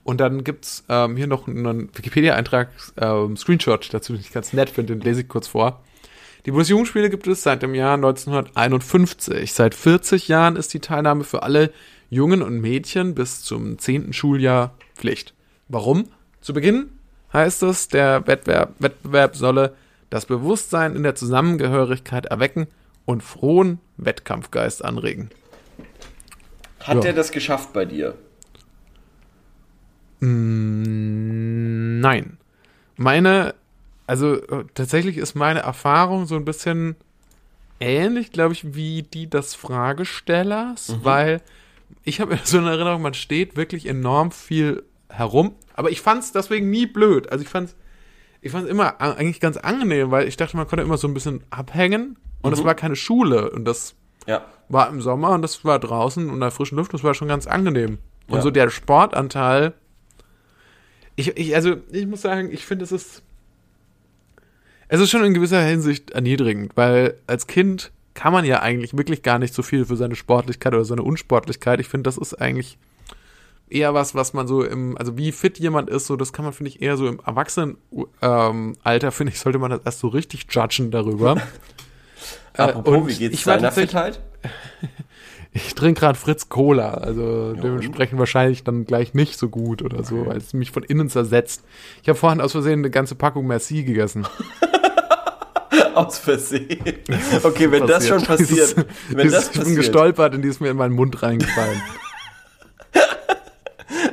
Und 0.04 0.20
dann 0.20 0.44
gibt's 0.44 0.84
ähm, 0.90 1.16
hier 1.16 1.28
noch 1.28 1.48
einen 1.48 1.90
Wikipedia-Eintrag, 1.96 2.70
ähm, 2.98 3.38
Screenshot 3.38 3.94
dazu, 3.94 4.14
den 4.14 4.22
ich 4.22 4.34
ganz 4.34 4.52
nett 4.52 4.70
finde, 4.70 4.96
den 4.96 5.02
lese 5.02 5.22
ich 5.22 5.28
kurz 5.28 5.48
vor. 5.48 5.82
Die 6.48 6.52
Bundesjugendspiele 6.52 7.10
gibt 7.10 7.28
es 7.28 7.44
seit 7.44 7.62
dem 7.62 7.76
Jahr 7.76 7.96
1951. 7.96 9.52
Seit 9.52 9.76
40 9.76 10.30
Jahren 10.30 10.56
ist 10.56 10.74
die 10.74 10.80
Teilnahme 10.80 11.26
für 11.26 11.44
alle 11.44 11.74
Jungen 12.10 12.42
und 12.42 12.62
Mädchen 12.62 13.16
bis 13.16 13.44
zum 13.44 13.78
10. 13.78 14.14
Schuljahr 14.14 14.74
Pflicht. 14.96 15.34
Warum? 15.68 16.08
Zu 16.40 16.54
Beginn 16.54 16.88
heißt 17.34 17.64
es, 17.64 17.90
der 17.90 18.26
Wettbewerb, 18.28 18.76
Wettbewerb 18.80 19.36
solle 19.36 19.76
das 20.10 20.26
Bewusstsein 20.26 20.96
in 20.96 21.04
der 21.04 21.16
Zusammengehörigkeit 21.16 22.28
erwecken 22.28 22.68
und 23.04 23.24
frohen 23.24 23.80
Wettkampfgeist 23.98 24.86
anregen. 24.86 25.30
Hat 26.80 26.96
Ja. 26.96 27.02
der 27.02 27.12
das 27.12 27.34
geschafft 27.34 27.74
bei 27.74 27.84
dir? 27.84 28.16
Nein. 30.22 32.38
Meine, 32.96 33.54
also 34.08 34.36
äh, 34.36 34.66
tatsächlich 34.74 35.18
ist 35.18 35.36
meine 35.36 35.60
Erfahrung 35.60 36.26
so 36.26 36.36
ein 36.36 36.46
bisschen 36.46 36.96
ähnlich, 37.80 38.32
glaube 38.32 38.54
ich, 38.54 38.74
wie 38.74 39.04
die 39.04 39.30
des 39.30 39.54
Fragestellers, 39.54 40.98
weil 41.04 41.42
ich 42.04 42.20
habe 42.20 42.38
so 42.44 42.58
eine 42.58 42.72
Erinnerung, 42.72 43.02
man 43.02 43.14
steht 43.14 43.56
wirklich 43.56 43.86
enorm 43.86 44.32
viel 44.32 44.84
herum, 45.10 45.56
aber 45.76 45.92
ich 45.92 46.02
fand 46.02 46.24
es 46.24 46.32
deswegen 46.32 46.70
nie 46.70 46.86
blöd. 46.88 47.32
Also 47.32 47.44
ich 47.44 47.50
fand 47.50 47.70
es 47.70 47.76
ich 48.40 48.52
fand's 48.52 48.70
immer 48.70 49.02
eigentlich 49.02 49.40
ganz 49.40 49.58
angenehm, 49.58 50.12
weil 50.12 50.28
ich 50.28 50.38
dachte, 50.38 50.56
man 50.58 50.68
konnte 50.68 50.84
immer 50.84 50.98
so 50.98 51.08
ein 51.08 51.14
bisschen 51.14 51.44
abhängen 51.50 52.18
und 52.42 52.54
es 52.54 52.64
war 52.64 52.76
keine 52.76 52.96
Schule 52.96 53.50
und 53.50 53.66
das 53.66 53.96
Ja. 54.28 54.46
war 54.70 54.90
im 54.90 55.02
Sommer 55.02 55.32
und 55.32 55.42
das 55.42 55.66
war 55.66 55.80
draußen 55.80 56.30
und 56.30 56.40
der 56.40 56.52
frischen 56.52 56.78
Luft, 56.78 56.94
das 56.94 57.04
war 57.04 57.14
schon 57.14 57.28
ganz 57.28 57.48
angenehm. 57.48 57.98
Und 58.28 58.36
Ja. 58.36 58.42
so 58.42 58.52
der 58.52 58.70
Sportanteil, 58.70 59.74
ich, 61.16 61.36
ich, 61.36 61.56
also 61.56 61.78
ich 61.92 62.06
muss 62.06 62.22
sagen, 62.22 62.52
ich 62.52 62.66
finde, 62.66 62.84
es 62.86 62.92
ist, 62.92 63.24
es 64.90 65.00
ist 65.02 65.10
schon 65.10 65.24
in 65.24 65.34
gewisser 65.34 65.62
Hinsicht 65.62 66.12
erniedrigend, 66.12 66.72
weil 66.76 67.16
als 67.28 67.48
Kind 67.48 67.92
kann 68.14 68.34
man 68.34 68.46
ja 68.46 68.62
eigentlich 68.62 68.98
wirklich 68.98 69.22
gar 69.22 69.38
nicht 69.38 69.54
so 69.54 69.62
viel 69.62 69.86
für 69.86 69.96
seine 69.96 70.16
Sportlichkeit 70.16 70.74
oder 70.74 70.86
seine 70.86 71.04
Unsportlichkeit. 71.04 71.80
Ich 71.80 71.88
finde, 71.88 72.04
das 72.04 72.18
ist 72.18 72.34
eigentlich 72.34 72.78
eher 73.70 73.94
was, 73.94 74.16
was 74.16 74.34
man 74.34 74.48
so 74.48 74.64
im, 74.64 74.98
also 74.98 75.18
wie 75.18 75.32
fit 75.32 75.60
jemand 75.60 75.90
ist, 75.90 76.08
so 76.08 76.16
das 76.16 76.34
kann 76.34 76.46
man, 76.46 76.54
finde 76.54 76.70
ich, 76.70 76.82
eher 76.82 76.98
so 76.98 77.08
im 77.08 77.20
Erwachsenenalter, 77.26 77.80
ähm, 78.22 78.76
Alter, 78.84 79.12
finde 79.12 79.34
ich, 79.34 79.40
sollte 79.40 79.60
man 79.60 79.72
das 79.72 79.82
erst 79.86 80.00
so 80.00 80.08
richtig 80.08 80.48
judgen 80.50 80.92
darüber. 80.92 81.42
Äh, 82.54 82.64
Apropos, 82.64 82.98
und 82.98 83.08
wie 83.08 83.16
geht's 83.16 83.36
ich 83.36 83.44
deiner 83.44 83.72
Fitheit? 83.72 84.20
Ich 85.54 85.74
trinke 85.74 86.02
gerade 86.02 86.20
Fritz 86.20 86.50
Cola, 86.50 86.94
also 86.96 87.54
dementsprechend 87.54 88.20
wahrscheinlich 88.20 88.64
dann 88.64 88.86
gleich 88.86 89.14
nicht 89.16 89.40
so 89.40 89.50
gut 89.50 89.82
oder 89.82 90.04
so, 90.04 90.28
weil 90.28 90.38
es 90.38 90.54
mich 90.54 90.72
von 90.72 90.84
innen 90.84 91.10
zersetzt. 91.10 91.64
Ich 92.04 92.10
habe 92.10 92.18
vorhin 92.18 92.42
aus 92.42 92.52
Versehen 92.52 92.80
eine 92.80 92.92
ganze 92.92 93.16
Packung 93.16 93.48
Merci 93.48 93.84
gegessen. 93.84 94.28
Aus 95.98 96.18
Versehen. 96.20 96.80
Okay, 97.44 97.72
wenn 97.72 97.88
das 97.88 98.08
schon 98.08 98.22
passiert. 98.24 98.50
Dieses- 98.50 98.76
wenn 98.76 98.86
das 99.18 99.26
dieses- 99.28 99.46
ich 99.48 99.52
bin 99.54 99.62
passiert. 99.62 99.78
gestolpert 99.78 100.36
und 100.36 100.42
die 100.44 100.48
ist 100.50 100.62
mir 100.62 100.70
in 100.70 100.78
meinen 100.78 100.94
Mund 100.96 101.22
reingefallen. 101.22 101.82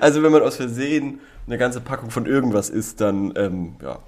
Also 0.00 0.22
wenn 0.22 0.32
man 0.32 0.42
aus 0.42 0.56
Versehen 0.56 1.20
eine 1.46 1.58
ganze 1.58 1.80
Packung 1.80 2.10
von 2.10 2.26
irgendwas 2.26 2.70
isst, 2.70 3.00
dann, 3.00 3.32
ähm, 3.36 3.76
ja. 3.82 3.98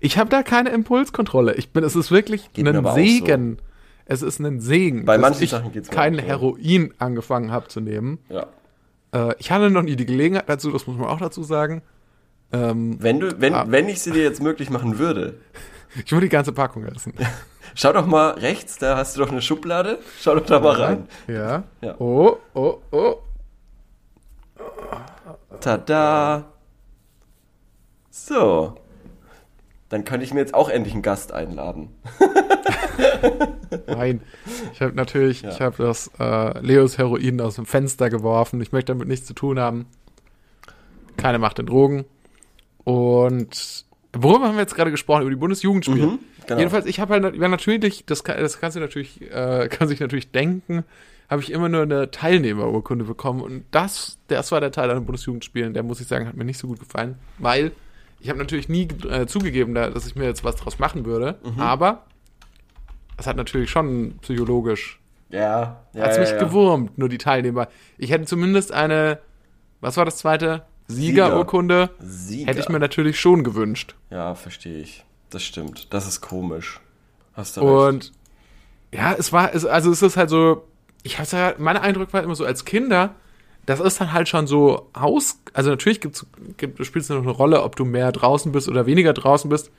Ich 0.00 0.18
habe 0.18 0.28
da 0.30 0.42
keine 0.42 0.70
Impulskontrolle. 0.70 1.54
Ich 1.54 1.70
bin, 1.70 1.84
es 1.84 1.94
ist 1.96 2.10
wirklich 2.10 2.52
Geht 2.52 2.66
ein 2.66 2.84
Segen. 2.94 3.58
es 4.06 4.22
ist 4.22 4.40
ein 4.40 4.60
Segen, 4.60 5.04
Bei 5.04 5.16
dass 5.18 5.40
ich 5.40 5.54
kein 5.90 6.14
so. 6.14 6.20
Heroin 6.20 6.92
angefangen 6.98 7.50
habe 7.52 7.68
zu 7.68 7.80
nehmen. 7.80 8.18
Ja. 8.28 8.46
Äh, 9.12 9.34
ich 9.38 9.50
hatte 9.50 9.70
noch 9.70 9.82
nie 9.82 9.96
die 9.96 10.06
Gelegenheit 10.06 10.48
dazu, 10.48 10.70
das 10.70 10.86
muss 10.86 10.96
man 10.96 11.06
auch 11.08 11.18
dazu 11.20 11.42
sagen. 11.44 11.82
Ähm, 12.52 12.96
Wenn 13.00 13.20
du, 13.20 13.40
wenn, 13.40 13.54
Ah. 13.54 13.64
wenn 13.68 13.88
ich 13.88 14.00
sie 14.00 14.12
dir 14.12 14.22
jetzt 14.22 14.42
möglich 14.42 14.70
machen 14.70 14.98
würde, 14.98 15.34
ich 16.04 16.12
würde 16.12 16.26
die 16.26 16.30
ganze 16.30 16.52
Packung 16.52 16.84
essen. 16.84 17.12
schau 17.74 17.92
doch 17.92 18.06
mal 18.06 18.30
rechts, 18.32 18.78
da 18.78 18.96
hast 18.96 19.16
du 19.16 19.20
doch 19.22 19.30
eine 19.30 19.42
Schublade. 19.42 19.98
Schau 20.20 20.34
doch 20.34 20.46
da 20.46 20.60
mal 20.60 20.74
rein. 20.80 21.08
Ja. 21.26 21.64
Ja. 21.80 21.94
Oh, 22.00 22.36
oh, 22.54 22.78
oh. 22.90 23.16
Tada! 25.60 26.44
So. 28.10 28.76
Dann 29.88 30.04
könnte 30.04 30.24
ich 30.24 30.34
mir 30.34 30.40
jetzt 30.40 30.54
auch 30.54 30.68
endlich 30.68 30.94
einen 30.94 31.02
Gast 31.02 31.32
einladen. 31.32 31.90
Nein. 33.86 34.20
Ich 34.72 34.80
habe 34.82 34.94
natürlich, 34.94 35.42
Ja. 35.42 35.50
ich 35.50 35.60
habe 35.60 35.82
das 35.82 36.10
äh, 36.18 36.58
Leos 36.60 36.98
Heroin 36.98 37.40
aus 37.40 37.54
dem 37.56 37.66
Fenster 37.66 38.10
geworfen. 38.10 38.60
Ich 38.60 38.72
möchte 38.72 38.92
damit 38.92 39.06
nichts 39.06 39.26
zu 39.26 39.34
tun 39.34 39.60
haben. 39.60 39.86
Keine 41.16 41.38
Macht 41.38 41.58
in 41.60 41.66
Drogen. 41.66 42.04
Und 42.84 43.84
worüber 44.14 44.46
haben 44.46 44.54
wir 44.54 44.62
jetzt 44.62 44.74
gerade 44.74 44.90
gesprochen? 44.90 45.22
Über 45.22 45.30
die 45.30 45.36
Bundesjugendspiele. 45.36 46.06
Mhm, 46.06 46.18
genau. 46.46 46.58
Jedenfalls, 46.58 46.86
ich 46.86 47.00
habe 47.00 47.14
halt 47.14 47.36
ja, 47.36 47.48
natürlich, 47.48 48.04
das, 48.06 48.24
kann, 48.24 48.38
das 48.38 48.60
kannst 48.60 48.76
du 48.76 48.80
natürlich, 48.80 49.20
äh, 49.32 49.68
kann 49.70 49.88
sich 49.88 50.00
natürlich 50.00 50.30
denken, 50.32 50.84
habe 51.28 51.42
ich 51.42 51.50
immer 51.50 51.68
nur 51.68 51.82
eine 51.82 52.10
Teilnehmerurkunde 52.10 53.04
bekommen. 53.04 53.40
Und 53.40 53.64
das, 53.72 54.18
das 54.28 54.52
war 54.52 54.60
der 54.60 54.70
Teil 54.72 54.90
an 54.90 54.98
den 54.98 55.06
Bundesjugendspielen, 55.06 55.74
der 55.74 55.82
muss 55.82 56.00
ich 56.00 56.06
sagen, 56.06 56.28
hat 56.28 56.36
mir 56.36 56.44
nicht 56.44 56.58
so 56.58 56.66
gut 56.68 56.78
gefallen, 56.78 57.16
weil 57.38 57.72
ich 58.20 58.28
habe 58.30 58.38
natürlich 58.38 58.68
nie 58.68 58.88
äh, 59.10 59.26
zugegeben, 59.26 59.74
da, 59.74 59.90
dass 59.90 60.06
ich 60.06 60.14
mir 60.16 60.24
jetzt 60.24 60.44
was 60.44 60.56
draus 60.56 60.78
machen 60.78 61.04
würde, 61.04 61.36
Mhm. 61.44 61.60
aber 61.60 62.04
es 63.18 63.26
hat 63.26 63.36
natürlich 63.36 63.70
schon 63.70 64.18
psychologisch, 64.22 65.00
Ja, 65.30 65.80
ja. 65.94 66.02
hat's 66.04 66.16
ja, 66.16 66.22
mich 66.22 66.30
ja. 66.30 66.38
gewurmt, 66.38 66.96
nur 66.98 67.08
die 67.08 67.18
Teilnehmer. 67.18 67.68
Ich 67.98 68.10
hätte 68.10 68.24
zumindest 68.24 68.72
eine, 68.72 69.18
was 69.80 69.96
war 69.96 70.04
das 70.04 70.16
zweite? 70.18 70.62
Siegerurkunde. 70.88 71.90
Sieger. 71.98 72.46
Hätte 72.46 72.60
ich 72.60 72.68
mir 72.68 72.78
natürlich 72.78 73.18
schon 73.18 73.44
gewünscht. 73.44 73.94
Ja, 74.10 74.34
verstehe 74.34 74.80
ich. 74.80 75.04
Das 75.30 75.42
stimmt. 75.42 75.92
Das 75.92 76.06
ist 76.06 76.20
komisch. 76.20 76.80
Hast 77.34 77.56
du 77.56 77.60
recht. 77.60 77.70
Und 77.70 78.12
ja, 78.92 79.12
es 79.12 79.32
war, 79.32 79.54
es, 79.54 79.64
also 79.64 79.90
es 79.90 80.02
ist 80.02 80.16
halt 80.16 80.30
so, 80.30 80.64
ich 81.02 81.18
hab's 81.18 81.32
ja, 81.32 81.54
mein 81.58 81.76
Eindruck 81.76 82.12
war 82.12 82.22
immer 82.22 82.34
so 82.34 82.44
als 82.44 82.64
Kinder, 82.64 83.14
das 83.66 83.80
ist 83.80 84.00
dann 84.00 84.12
halt 84.12 84.28
schon 84.28 84.46
so 84.46 84.88
aus, 84.92 85.40
also 85.52 85.70
natürlich 85.70 86.00
gibt's, 86.00 86.24
gibt, 86.56 86.84
spielt 86.86 87.02
es 87.02 87.08
noch 87.10 87.18
eine 87.18 87.30
Rolle, 87.30 87.62
ob 87.62 87.74
du 87.76 87.84
mehr 87.84 88.12
draußen 88.12 88.52
bist 88.52 88.68
oder 88.68 88.86
weniger 88.86 89.12
draußen 89.12 89.50
bist. 89.50 89.70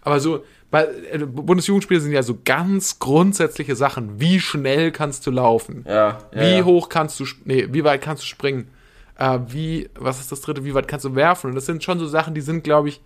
Aber 0.00 0.20
so, 0.20 0.44
bei 0.70 0.86
äh, 1.10 1.18
Bundesjugendspiele 1.18 2.00
sind 2.00 2.12
ja 2.12 2.22
so 2.22 2.38
ganz 2.44 2.98
grundsätzliche 2.98 3.76
Sachen. 3.76 4.20
Wie 4.20 4.40
schnell 4.40 4.92
kannst 4.92 5.26
du 5.26 5.30
laufen? 5.30 5.84
Ja, 5.86 6.18
ja, 6.32 6.40
wie 6.40 6.56
ja. 6.58 6.64
hoch 6.64 6.88
kannst 6.88 7.20
du, 7.20 7.24
nee, 7.44 7.68
wie 7.70 7.84
weit 7.84 8.02
kannst 8.02 8.22
du 8.22 8.26
springen? 8.26 8.68
Äh, 9.18 9.38
wie, 9.48 9.88
was 9.94 10.20
ist 10.20 10.30
das 10.32 10.40
dritte? 10.40 10.64
Wie 10.64 10.74
weit 10.74 10.88
kannst 10.88 11.04
du 11.04 11.14
werfen? 11.14 11.50
Und 11.50 11.56
das 11.56 11.66
sind 11.66 11.82
schon 11.82 11.98
so 11.98 12.06
Sachen, 12.06 12.34
die 12.34 12.40
sind, 12.40 12.64
glaube 12.64 12.88
ich, 12.88 13.00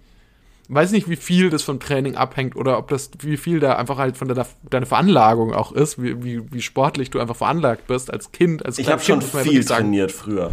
weiß 0.68 0.92
nicht, 0.92 1.09
wie 1.09 1.16
viel 1.16 1.51
das 1.51 1.62
vom 1.62 1.81
Training 1.81 2.14
abhängt 2.16 2.55
oder 2.57 2.79
ob 2.79 2.88
das, 2.88 3.11
wie 3.20 3.37
viel 3.37 3.59
da 3.61 3.75
einfach 3.77 3.99
halt 3.99 4.16
von 4.16 4.29
deiner, 4.29 4.46
deiner 4.68 4.87
Veranlagung 4.87 5.53
auch 5.53 5.73
ist, 5.73 6.01
wie, 6.03 6.23
wie, 6.23 6.53
wie 6.53 6.62
sportlich 6.62 7.11
du 7.11 7.18
einfach 7.18 7.37
veranlagt 7.37 7.87
bist 7.88 8.12
als 8.12 8.33
Kind. 8.33 8.64
Als 8.64 8.79
Ich 8.79 8.88
habe 8.90 9.03
schon 9.03 9.20
viel 9.20 9.64
trainiert 9.64 10.12
früher. 10.12 10.53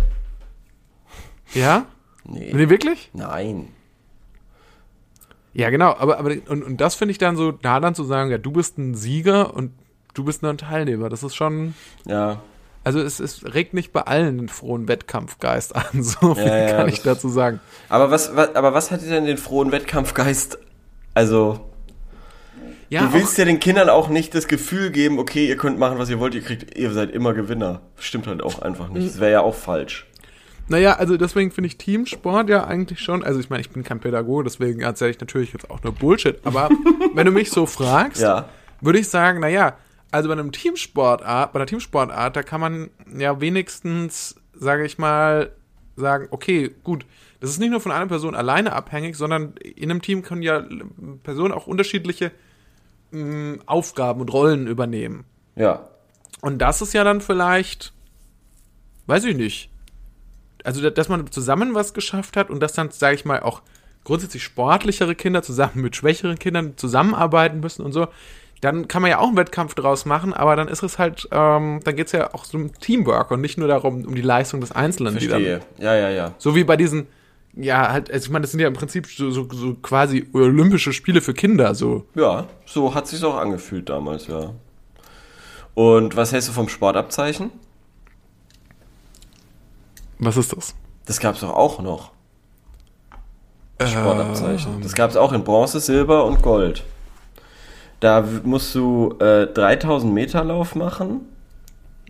Ja? 1.54 1.86
Nee. 2.24 2.52
Nee, 2.54 2.70
wirklich? 2.70 3.10
Nein. 3.14 3.70
Ja, 5.54 5.70
genau. 5.70 5.96
Aber, 5.98 6.20
aber 6.20 6.36
und, 6.48 6.64
und 6.64 6.82
das 6.82 6.96
finde 6.96 7.12
ich 7.12 7.18
dann 7.18 7.36
so, 7.36 7.52
da 7.52 7.80
dann 7.80 7.96
zu 7.96 8.04
sagen, 8.04 8.30
ja, 8.30 8.38
du 8.38 8.52
bist 8.52 8.78
ein 8.78 8.96
Sieger 8.96 9.54
und 9.56 9.72
du 10.14 10.24
bist 10.24 10.42
nur 10.42 10.52
ein 10.52 10.58
Teilnehmer. 10.58 11.10
Das 11.10 11.24
ist 11.24 11.36
schon, 11.36 11.74
Ja. 12.06 12.42
Also 12.88 13.00
es, 13.02 13.20
es 13.20 13.54
regt 13.54 13.74
nicht 13.74 13.94
bei 13.94 14.02
allen 14.02 14.38
den 14.38 14.50
frohen 14.50 14.88
Wettkampfgeist 14.88 15.76
an. 15.76 15.84
So 16.04 16.36
viel 16.36 16.46
Ja, 16.46 16.58
ja, 16.58 16.76
kann 16.78 16.90
ich 16.90 17.02
dazu 17.02 17.30
sagen. 17.30 17.60
Aber 17.90 18.10
was, 18.12 18.36
was, 18.36 18.56
aber 18.56 18.74
was 18.74 18.92
hat 18.92 19.02
dir 19.02 19.10
denn 19.10 19.26
den 19.26 19.38
frohen 19.38 19.72
Wettkampfgeist? 19.72 20.58
Also, 21.14 21.60
Ja, 22.90 23.02
du 23.02 23.14
willst 23.14 23.38
ja 23.38 23.46
den 23.46 23.60
Kindern 23.60 23.90
auch 23.90 24.08
nicht 24.10 24.34
das 24.36 24.48
Gefühl 24.48 24.92
geben, 24.92 25.20
okay, 25.20 25.48
ihr 25.48 25.58
könnt 25.58 25.78
machen, 25.80 25.98
was 26.00 26.10
ihr 26.10 26.20
wollt, 26.20 26.36
ihr 26.36 26.42
kriegt, 26.42 26.78
ihr 26.78 26.92
seid 26.92 27.12
immer 27.12 27.34
Gewinner. 27.34 27.82
Stimmt 27.98 28.28
halt 28.28 28.42
auch 28.44 28.62
einfach 28.62 28.90
nicht. 28.90 29.08
Das 29.08 29.20
wäre 29.20 29.32
ja 29.32 29.42
auch 29.42 29.56
falsch. 29.56 30.06
Naja, 30.70 30.94
also 30.98 31.16
deswegen 31.18 31.52
finde 31.52 31.68
ich 31.68 31.78
Teamsport 31.78 32.50
ja 32.50 32.66
eigentlich 32.66 33.00
schon, 33.00 33.24
also 33.24 33.40
ich 33.40 33.50
meine, 33.50 33.62
ich 33.62 33.70
bin 33.70 33.84
kein 33.84 34.00
Pädagoge, 34.02 34.44
deswegen 34.44 34.82
erzähle 34.82 35.12
ich 35.12 35.20
natürlich 35.20 35.54
jetzt 35.54 35.70
auch 35.72 35.82
nur 35.82 35.94
Bullshit, 35.94 36.40
aber 36.44 36.70
wenn 37.14 37.26
du 37.26 37.32
mich 37.32 37.52
so 37.52 37.66
fragst, 37.66 38.22
Ja. 38.22 38.50
würde 38.82 39.00
ich 39.00 39.08
sagen, 39.08 39.40
naja, 39.40 39.76
also 40.12 40.30
bei 40.30 40.34
einem 40.34 40.52
Teamsportart, 40.52 41.54
bei 41.54 41.60
einer 41.60 41.68
Teamsportart, 41.68 42.36
da 42.36 42.44
kann 42.44 42.62
man 42.62 42.90
ja 43.18 43.40
wenigstens, 43.42 44.36
sage 44.54 44.86
ich 44.86 44.98
mal, 44.98 45.52
sagen, 45.96 46.28
okay, 46.32 46.74
gut, 46.84 47.06
das 47.40 47.50
ist 47.50 47.60
nicht 47.60 47.72
nur 47.72 47.82
von 47.82 47.92
einer 47.92 48.08
Person 48.08 48.36
alleine 48.36 48.74
abhängig, 48.74 49.16
sondern 49.16 49.54
in 49.58 49.92
einem 49.92 50.02
Team 50.02 50.22
können 50.22 50.42
ja 50.42 50.64
Personen 51.24 51.54
auch 51.54 51.68
unterschiedliche 51.68 52.32
mh, 53.12 53.60
Aufgaben 53.66 54.22
und 54.22 54.32
Rollen 54.32 54.68
übernehmen. 54.68 55.26
Ja. 55.56 55.88
Und 56.42 56.60
das 56.60 56.82
ist 56.82 56.94
ja 56.94 57.04
dann 57.04 57.22
vielleicht, 57.22 57.94
weiß 59.08 59.24
ich 59.26 59.36
nicht. 59.36 59.70
Also, 60.64 60.82
da- 60.82 60.90
dass 60.90 61.10
man 61.10 61.32
zusammen 61.32 61.74
was 61.74 61.94
geschafft 61.94 62.38
hat 62.38 62.50
und 62.50 62.60
dass 62.60 62.74
dann, 62.74 62.92
sage 62.92 63.16
ich 63.16 63.26
mal, 63.26 63.42
auch 63.42 63.62
grundsätzlich 64.04 64.44
sportlichere 64.44 65.16
Kinder 65.16 65.42
zusammen 65.44 65.82
mit 65.82 65.96
schwächeren 65.96 66.40
Kindern 66.40 66.78
zusammenarbeiten 66.78 67.60
müssen 67.60 67.84
und 67.84 67.92
so, 67.92 68.08
dann 68.62 68.88
kann 68.88 69.02
man 69.02 69.12
ja 69.12 69.20
auch 69.20 69.28
einen 69.28 69.38
Wettkampf 69.38 69.76
draus 69.76 70.06
machen, 70.06 70.34
aber 70.34 70.56
dann 70.56 70.68
ist 70.68 70.84
es 70.84 70.98
halt, 70.98 71.28
ähm, 71.32 71.80
dann 71.84 71.96
geht 71.96 72.08
es 72.08 72.12
ja 72.12 72.34
auch 72.34 72.46
so 72.46 72.58
um 72.58 72.74
Teamwork 72.80 73.32
und 73.32 73.42
nicht 73.42 73.58
nur 73.58 73.68
darum, 73.68 74.06
um 74.06 74.16
die 74.16 74.22
Leistung 74.22 74.62
des 74.62 74.72
Einzelnen. 74.72 75.14
Verstehe. 75.14 75.60
dann, 75.60 75.84
Ja, 75.86 75.96
ja, 75.96 76.10
ja. 76.10 76.34
so 76.38 76.56
wie 76.56 76.64
bei 76.64 76.76
diesen, 76.76 77.08
ja, 77.56 77.92
halt, 77.92 78.12
also 78.12 78.26
ich 78.26 78.32
meine, 78.32 78.44
das 78.44 78.52
sind 78.52 78.60
ja 78.60 78.68
im 78.68 78.74
Prinzip 78.74 79.08
so, 79.08 79.30
so, 79.32 79.48
so 79.52 79.76
quasi 79.76 80.28
olympische 80.34 80.94
Spiele 80.94 81.22
für 81.22 81.34
Kinder, 81.34 81.76
so. 81.76 82.06
Ja, 82.16 82.48
so 82.66 82.94
hat 82.96 83.08
sich's 83.08 83.24
auch 83.24 83.38
angefühlt 83.38 83.90
damals, 83.90 84.28
ja. 84.28 84.54
Und 85.76 86.16
was 86.16 86.32
hältst 86.32 86.50
du 86.50 86.54
vom 86.54 86.70
Sportabzeichen? 86.70 87.52
Was 90.18 90.36
ist 90.36 90.56
das? 90.56 90.74
Das 91.06 91.20
gab's 91.20 91.42
doch 91.42 91.54
auch 91.54 91.82
noch. 91.82 92.12
Das 93.78 93.92
Sportabzeichen. 93.92 94.76
Ähm. 94.76 94.82
Das 94.82 94.94
gab's 94.94 95.16
auch 95.16 95.32
in 95.32 95.44
Bronze, 95.44 95.80
Silber 95.80 96.26
und 96.26 96.42
Gold. 96.42 96.84
Da 98.00 98.24
musst 98.44 98.76
du 98.76 99.16
äh, 99.20 99.48
3000 99.48 100.14
Meter 100.14 100.44
Lauf 100.44 100.76
machen, 100.76 101.22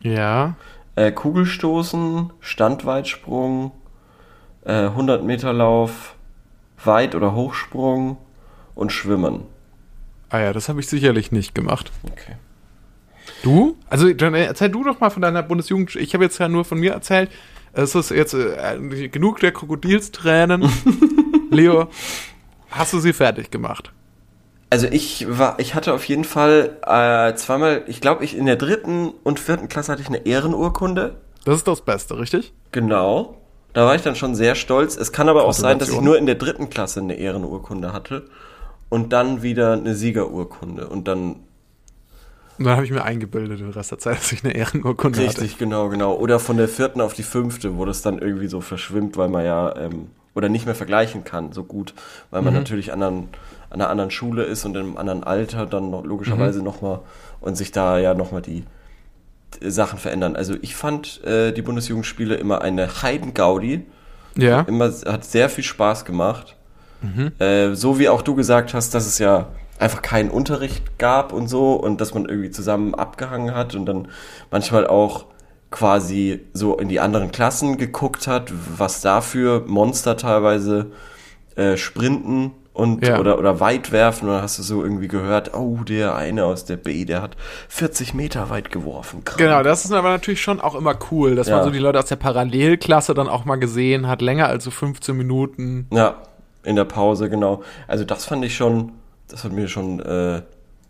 Ja. 0.02 0.56
äh, 0.95 1.12
Kugelstoßen, 1.12 2.32
Standweitsprung, 2.41 3.71
äh, 4.65 4.88
100 4.89 5.23
Meter 5.23 5.54
Lauf, 5.54 6.15
Weit- 6.84 7.15
oder 7.15 7.34
Hochsprung 7.34 8.17
und 8.76 8.91
Schwimmen. 8.91 9.41
Ah 10.30 10.39
ja, 10.39 10.54
das 10.54 10.67
habe 10.67 10.82
ich 10.82 10.88
sicherlich 10.88 11.32
nicht 11.32 11.56
gemacht. 11.56 11.91
Okay. 12.12 12.34
Du? 13.43 13.78
Also, 13.89 14.12
dann 14.13 14.34
erzähl 14.34 14.69
du 14.69 14.84
doch 14.84 15.00
mal 15.00 15.10
von 15.10 15.21
deiner 15.21 15.43
Bundesjugend. 15.43 15.95
Ich 15.95 16.13
habe 16.13 16.23
jetzt 16.26 16.38
ja 16.38 16.50
nur 16.50 16.65
von 16.65 16.80
mir 16.80 16.91
erzählt. 16.91 17.30
Es 17.73 17.95
ist 17.95 18.10
jetzt 18.12 18.34
äh, 18.34 19.08
genug 19.10 19.39
der 19.39 19.52
Krokodilstränen. 19.54 20.69
Leo, 21.52 21.88
hast 22.71 22.91
du 22.93 23.00
sie 23.00 23.13
fertig 23.13 23.52
gemacht? 23.52 23.91
Also 24.69 24.88
ich 24.88 25.25
war, 25.30 25.60
ich 25.60 25.75
hatte 25.75 25.93
auf 25.93 26.03
jeden 26.06 26.25
Fall 26.25 26.77
äh, 26.86 27.34
zweimal, 27.36 27.84
ich 27.88 28.01
glaube, 28.01 28.23
ich 28.25 28.36
in 28.36 28.45
der 28.45 28.58
dritten 28.58 29.13
und 29.23 29.39
vierten 29.39 29.69
Klasse 29.69 29.93
hatte 29.93 30.01
ich 30.01 30.08
eine 30.10 30.25
Ehrenurkunde. 30.25 31.15
Das 31.45 31.56
ist 31.58 31.67
das 31.67 31.82
Beste, 31.82 32.19
richtig? 32.19 32.53
Genau. 32.73 33.38
Da 33.73 33.86
war 33.86 33.95
ich 33.95 34.01
dann 34.01 34.15
schon 34.15 34.36
sehr 34.36 34.56
stolz. 34.56 34.97
Es 34.97 35.12
kann 35.13 35.30
aber 35.30 35.45
auch 35.45 35.53
sein, 35.53 35.80
dass 35.80 35.89
ich 35.89 36.01
nur 36.01 36.17
in 36.17 36.25
der 36.25 36.36
dritten 36.36 36.69
Klasse 36.69 36.99
eine 36.99 37.13
Ehrenurkunde 37.13 37.93
hatte 37.93 38.25
und 38.89 39.13
dann 39.13 39.41
wieder 39.41 39.73
eine 39.73 39.95
Siegerurkunde 39.95 40.88
und 40.89 41.08
dann 41.08 41.36
Und 42.58 42.65
dann 42.65 42.75
habe 42.75 42.86
ich 42.86 42.91
mir 42.91 43.03
eingebildet 43.03 43.60
den 43.60 43.69
Rest 43.69 43.91
der 43.91 43.99
Zeit, 43.99 44.17
dass 44.17 44.32
ich 44.32 44.43
eine 44.43 44.53
Ehrenurkunde 44.56 45.19
richtig, 45.19 45.58
genau, 45.58 45.89
genau. 45.89 46.15
Oder 46.15 46.39
von 46.39 46.58
der 46.58 46.67
vierten 46.67 46.99
auf 47.01 47.13
die 47.13 47.23
fünfte, 47.23 47.77
wo 47.77 47.86
das 47.86 48.01
dann 48.01 48.19
irgendwie 48.19 48.47
so 48.47 48.62
verschwimmt, 48.62 49.15
weil 49.15 49.30
man 49.30 49.45
ja 49.45 49.75
ähm, 49.77 50.08
oder 50.34 50.49
nicht 50.49 50.65
mehr 50.65 50.75
vergleichen 50.75 51.23
kann 51.23 51.51
so 51.51 51.63
gut, 51.63 51.93
weil 52.32 52.41
man 52.41 52.53
natürlich 52.53 52.93
anderen, 52.93 53.30
an 53.69 53.82
einer 53.82 53.89
anderen 53.89 54.12
Schule 54.12 54.43
ist 54.43 54.65
und 54.65 54.75
in 54.75 54.84
einem 54.84 54.97
anderen 54.97 55.23
Alter 55.23 55.65
dann 55.65 55.89
noch, 55.89 56.03
logischerweise 56.03 56.62
noch 56.63 56.82
mal 56.82 57.01
und 57.41 57.56
sich 57.56 57.71
da 57.71 57.99
ja 57.99 58.13
noch 58.13 58.32
mal 58.32 58.41
die 58.41 58.63
Sachen 59.62 59.99
verändern. 59.99 60.36
Also 60.36 60.56
ich 60.62 60.75
fand 60.75 61.23
äh, 61.23 61.51
die 61.51 61.62
Bundesjugendspiele 61.62 62.36
immer 62.36 62.62
eine 62.62 63.01
Heidengaudi. 63.01 63.86
Ja. 64.36 64.62
immer, 64.62 64.91
hat 65.06 65.25
sehr 65.25 65.49
viel 65.49 65.63
Spaß 65.63 66.06
gemacht. 66.06 66.56
Äh, 67.39 67.75
so 67.75 67.99
wie 67.99 68.10
auch 68.10 68.21
du 68.21 68.36
gesagt 68.36 68.73
hast, 68.73 68.93
dass 68.93 69.08
es 69.08 69.17
ja 69.17 69.47
einfach 69.80 70.01
keinen 70.01 70.30
Unterricht 70.30 70.97
gab 70.97 71.34
und 71.34 71.47
so 71.47 71.73
und 71.73 72.01
dass 72.01 72.13
man 72.13 72.25
irgendwie 72.25 72.51
zusammen 72.51 72.95
abgehangen 72.95 73.53
hat 73.53 73.75
und 73.75 73.86
dann 73.86 74.08
manchmal 74.49 74.88
auch 74.88 75.25
quasi 75.69 76.41
so 76.53 76.77
in 76.77 76.88
die 76.88 76.99
anderen 76.99 77.32
Klassen 77.32 77.77
geguckt 77.77 78.27
hat, 78.27 78.51
was 78.77 79.01
da 79.01 79.21
für 79.21 79.63
Monster 79.67 80.17
teilweise 80.17 80.91
äh, 81.56 81.77
sprinten 81.77 82.51
und 82.77 83.05
Ja. 83.07 83.19
oder, 83.19 83.39
oder 83.39 83.59
weit 83.59 83.91
werfen 83.91 84.27
dann 84.27 84.41
hast 84.41 84.59
du 84.59 84.63
so 84.63 84.83
irgendwie 84.83 85.07
gehört, 85.07 85.55
oh, 85.55 85.77
der 85.83 86.15
eine 86.15 86.45
aus 86.45 86.63
der 86.65 86.77
B, 86.77 87.05
der 87.05 87.21
hat 87.23 87.35
40 87.69 88.13
Meter 88.13 88.49
weit 88.51 88.69
geworfen. 88.71 89.23
Krank. 89.25 89.39
Genau, 89.39 89.63
das 89.63 89.83
ist 89.83 89.91
aber 89.91 90.09
natürlich 90.09 90.41
schon 90.41 90.61
auch 90.61 90.75
immer 90.75 90.95
cool, 91.11 91.35
dass 91.35 91.47
Ja. 91.47 91.55
man 91.55 91.65
so 91.65 91.71
die 91.71 91.79
Leute 91.79 91.97
aus 91.97 92.05
der 92.05 92.17
Parallelklasse 92.17 93.13
dann 93.15 93.27
auch 93.29 93.45
mal 93.45 93.55
gesehen 93.55 94.07
hat, 94.07 94.21
länger 94.21 94.47
als 94.47 94.63
so 94.63 94.69
15 94.71 95.17
Minuten. 95.17 95.87
Ja, 95.91 96.15
in 96.63 96.75
der 96.75 96.85
Pause, 96.85 97.29
genau. 97.29 97.63
Also 97.87 98.03
das 98.03 98.25
fand 98.25 98.45
ich 98.45 98.55
schon, 98.55 98.91
das 99.27 99.43
hat 99.43 99.51
mir 99.53 99.67
schon, 99.67 99.99
äh, 99.99 100.41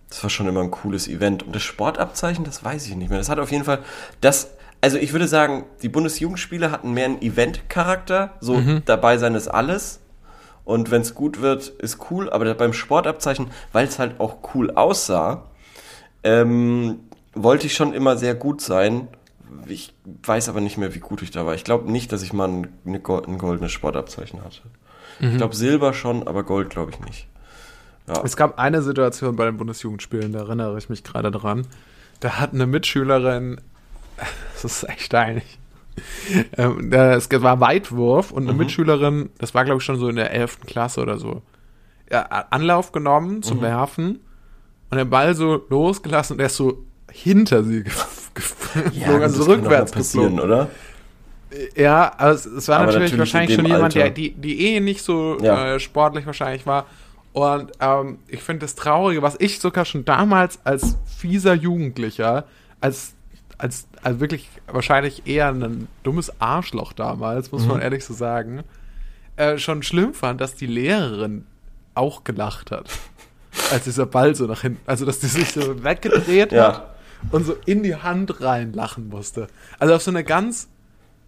das 0.09 0.23
war 0.23 0.29
schon 0.29 0.47
immer 0.47 0.61
ein 0.61 0.71
cooles 0.71 1.07
Event. 1.07 1.43
Und 1.43 1.55
das 1.55 1.63
Sportabzeichen, 1.63 2.43
das 2.43 2.63
weiß 2.63 2.85
ich 2.87 2.95
nicht 2.95 3.09
mehr. 3.09 3.17
Das 3.19 3.29
hat 3.29 3.39
auf 3.39 3.51
jeden 3.51 3.63
Fall, 3.63 3.79
das, 4.21 4.49
also 4.81 4.97
ich 4.97 5.13
würde 5.13 5.27
sagen, 5.27 5.63
die 5.81 5.89
Bundesjugendspiele 5.89 6.69
hatten 6.71 6.91
mehr 6.93 7.05
einen 7.05 7.21
Event-Charakter. 7.21 8.31
So 8.41 8.61
dabei 8.85 9.17
sein 9.17 9.35
ist 9.35 9.47
alles. 9.47 9.99
Und 10.67 10.91
wenn 10.91 11.01
es 11.01 11.15
gut 11.15 11.39
wird, 11.39 11.69
ist 11.69 12.11
cool. 12.11 12.29
Aber 12.29 12.53
beim 12.53 12.73
Sportabzeichen, 12.73 13.51
weil 13.71 13.87
es 13.87 13.99
halt 13.99 14.19
auch 14.19 14.39
cool 14.53 14.71
aussah, 14.71 15.45
ähm, 16.25 16.99
wollte 17.33 17.67
ich 17.67 17.73
schon 17.73 17.93
immer 17.93 18.17
sehr 18.17 18.35
gut 18.35 18.59
sein. 18.59 19.07
Ich 19.65 19.93
weiß 20.23 20.49
aber 20.49 20.59
nicht 20.59 20.77
mehr, 20.77 20.93
wie 20.93 20.99
gut 20.99 21.21
ich 21.21 21.31
da 21.31 21.45
war. 21.45 21.55
Ich 21.55 21.63
glaube 21.63 21.89
nicht, 21.89 22.11
dass 22.11 22.21
ich 22.21 22.33
mal 22.33 22.49
ein, 22.49 22.67
ein 22.83 23.01
goldenes 23.01 23.71
Sportabzeichen 23.71 24.43
hatte. 24.43 24.59
Ich 25.21 25.37
glaube 25.37 25.55
Silber 25.55 25.93
schon, 25.93 26.27
aber 26.27 26.43
Gold 26.43 26.69
glaube 26.69 26.91
ich 26.91 26.99
nicht. 26.99 27.27
Es 28.25 28.35
gab 28.35 28.59
eine 28.59 28.81
Situation 28.81 29.37
bei 29.37 29.45
den 29.45 29.55
Bundesjugendspielen, 29.55 30.33
da 30.33 30.39
erinnere 30.39 30.77
ich 30.77 30.89
mich 30.89 31.05
gerade 31.05 31.31
dran. 31.31 31.65
Da 32.19 32.39
hat 32.41 32.53
eine 32.53 32.67
Mitschülerin, 32.67 33.61
das 34.53 34.65
ist 34.65 34.83
echt 34.89 35.15
einig, 35.15 35.59
ähm, 36.57 36.91
war 36.91 37.59
Weitwurf 37.59 38.31
und 38.31 38.43
eine 38.47 38.57
Mitschülerin, 38.57 39.29
das 39.39 39.53
war 39.53 39.65
glaube 39.65 39.79
ich 39.79 39.83
schon 39.85 39.97
so 39.99 40.07
in 40.09 40.15
der 40.15 40.31
11. 40.31 40.61
Klasse 40.65 41.01
oder 41.01 41.17
so, 41.17 41.41
ja, 42.11 42.21
Anlauf 42.49 42.91
genommen 42.91 43.43
zum 43.43 43.61
Werfen 43.61 44.19
und 44.89 44.97
der 44.97 45.05
Ball 45.05 45.35
so 45.35 45.63
losgelassen 45.69 46.33
und 46.35 46.39
er 46.39 46.45
ist 46.47 46.55
so 46.55 46.83
hinter 47.11 47.63
sie 47.63 47.81
gef- 47.83 48.33
geflogen, 48.33 49.21
also 49.23 49.39
kann 49.39 49.47
doch 49.47 49.57
rückwärts 49.63 49.91
geflogen. 49.91 50.39
oder? 50.39 50.69
Ja, 51.75 52.11
aber 52.17 52.31
es, 52.31 52.45
es 52.45 52.67
war 52.67 52.77
Aber 52.79 52.87
natürlich, 52.87 53.11
natürlich 53.13 53.19
wahrscheinlich 53.19 53.57
in 53.57 53.65
schon 53.65 53.71
jemand, 53.71 53.95
der 53.95 54.09
die, 54.09 54.31
die 54.31 54.65
eh 54.75 54.79
nicht 54.81 55.01
so 55.01 55.37
Ja. 55.41 55.75
äh, 55.75 55.79
sportlich 55.79 56.25
wahrscheinlich 56.25 56.65
war. 56.65 56.85
Und 57.31 57.71
ähm, 57.79 58.19
ich 58.27 58.41
finde 58.41 58.61
das 58.65 58.75
Traurige, 58.75 59.21
was 59.21 59.35
ich 59.39 59.59
sogar 59.59 59.85
schon 59.85 60.03
damals 60.05 60.59
als 60.65 60.97
fieser 61.05 61.53
Jugendlicher, 61.53 62.45
als, 62.81 63.13
als, 63.57 63.87
als 64.03 64.19
wirklich 64.19 64.49
wahrscheinlich 64.67 65.25
eher 65.27 65.49
ein 65.49 65.87
dummes 66.03 66.31
Arschloch 66.41 66.93
damals, 66.93 67.51
muss 67.51 67.63
Mhm. 67.63 67.67
man 67.69 67.81
ehrlich 67.81 68.05
so 68.05 68.13
sagen, 68.13 68.61
äh, 69.35 69.57
schon 69.57 69.83
schlimm 69.83 70.13
fand, 70.13 70.41
dass 70.41 70.55
die 70.55 70.67
Lehrerin 70.67 71.45
auch 71.95 72.23
gelacht 72.23 72.71
hat. 72.71 72.89
Als 73.71 73.85
dieser 73.85 74.05
Ball 74.05 74.35
so 74.35 74.45
nach 74.45 74.61
hinten, 74.61 74.79
also 74.85 75.05
dass 75.05 75.19
die 75.19 75.25
sich 75.27 75.51
so 75.51 75.83
weggedreht 75.83 76.51
Ja. 76.51 76.67
hat 76.67 76.95
und 77.31 77.45
so 77.45 77.55
in 77.65 77.81
die 77.81 77.95
Hand 77.95 78.41
reinlachen 78.41 79.09
musste. 79.09 79.47
Also 79.79 79.95
auf 79.95 80.03
so 80.03 80.11
eine 80.11 80.23
ganz, 80.23 80.67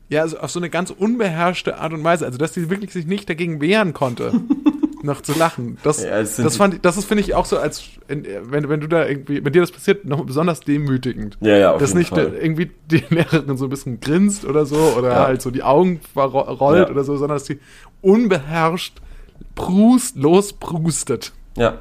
ja, 0.09 0.21
also 0.21 0.37
auf 0.39 0.51
so 0.51 0.59
eine 0.59 0.69
ganz 0.69 0.91
unbeherrschte 0.91 1.77
Art 1.79 1.93
und 1.93 2.03
Weise. 2.03 2.25
Also 2.27 2.37
dass 2.37 2.51
die 2.51 2.69
wirklich 2.69 2.93
sich 2.93 3.07
nicht 3.07 3.27
dagegen 3.29 3.59
wehren 3.61 3.93
konnte, 3.93 4.31
noch 5.03 5.21
zu 5.21 5.37
lachen. 5.37 5.77
Das, 5.83 6.03
Ja, 6.03 6.19
das 6.21 6.57
fand 6.57 6.83
das 6.85 6.97
ist, 6.97 7.05
finde 7.05 7.23
ich, 7.23 7.33
auch 7.35 7.45
so, 7.45 7.57
als 7.57 7.83
wenn, 8.07 8.69
wenn 8.69 8.79
du 8.79 8.87
da 8.87 9.05
irgendwie, 9.07 9.43
wenn 9.43 9.53
dir 9.53 9.61
das 9.61 9.71
passiert, 9.71 10.05
noch 10.05 10.23
besonders 10.25 10.59
demütigend. 10.61 11.37
Ja, 11.41 11.57
ja, 11.57 11.71
auf 11.73 11.79
Dass 11.79 11.89
jeden 11.89 11.99
nicht 11.99 12.09
Fall. 12.09 12.33
irgendwie 12.39 12.71
die 12.89 13.03
Lehrerin 13.09 13.57
so 13.57 13.65
ein 13.65 13.69
bisschen 13.69 13.99
grinst 13.99 14.45
oder 14.45 14.65
so 14.65 14.77
oder 14.97 15.09
Ja. 15.09 15.25
halt 15.27 15.41
so 15.41 15.51
die 15.51 15.63
Augen 15.63 15.99
verrollt 16.13 16.87
Ja. 16.87 16.89
oder 16.89 17.03
so, 17.03 17.15
sondern 17.17 17.37
dass 17.37 17.45
die 17.45 17.59
unbeherrscht 18.01 18.97
prust, 19.55 20.15
losprustet. 20.15 21.31
Ja. 21.57 21.79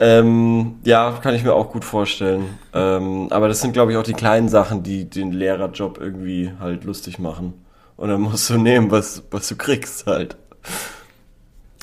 Ähm, 0.00 0.76
ja, 0.82 1.18
kann 1.22 1.34
ich 1.34 1.44
mir 1.44 1.54
auch 1.54 1.70
gut 1.70 1.84
vorstellen. 1.84 2.58
Ähm, 2.72 3.28
aber 3.30 3.46
das 3.48 3.60
sind, 3.60 3.72
glaube 3.72 3.92
ich, 3.92 3.98
auch 3.98 4.02
die 4.02 4.12
kleinen 4.12 4.48
Sachen, 4.48 4.82
die 4.82 5.08
den 5.08 5.30
Lehrerjob 5.32 5.98
irgendwie 6.00 6.50
halt 6.58 6.84
lustig 6.84 7.18
machen. 7.20 7.54
Und 7.96 8.08
dann 8.08 8.20
musst 8.20 8.50
du 8.50 8.58
nehmen, 8.58 8.90
was, 8.90 9.22
was 9.30 9.46
du 9.48 9.54
kriegst 9.56 10.06
halt. 10.06 10.36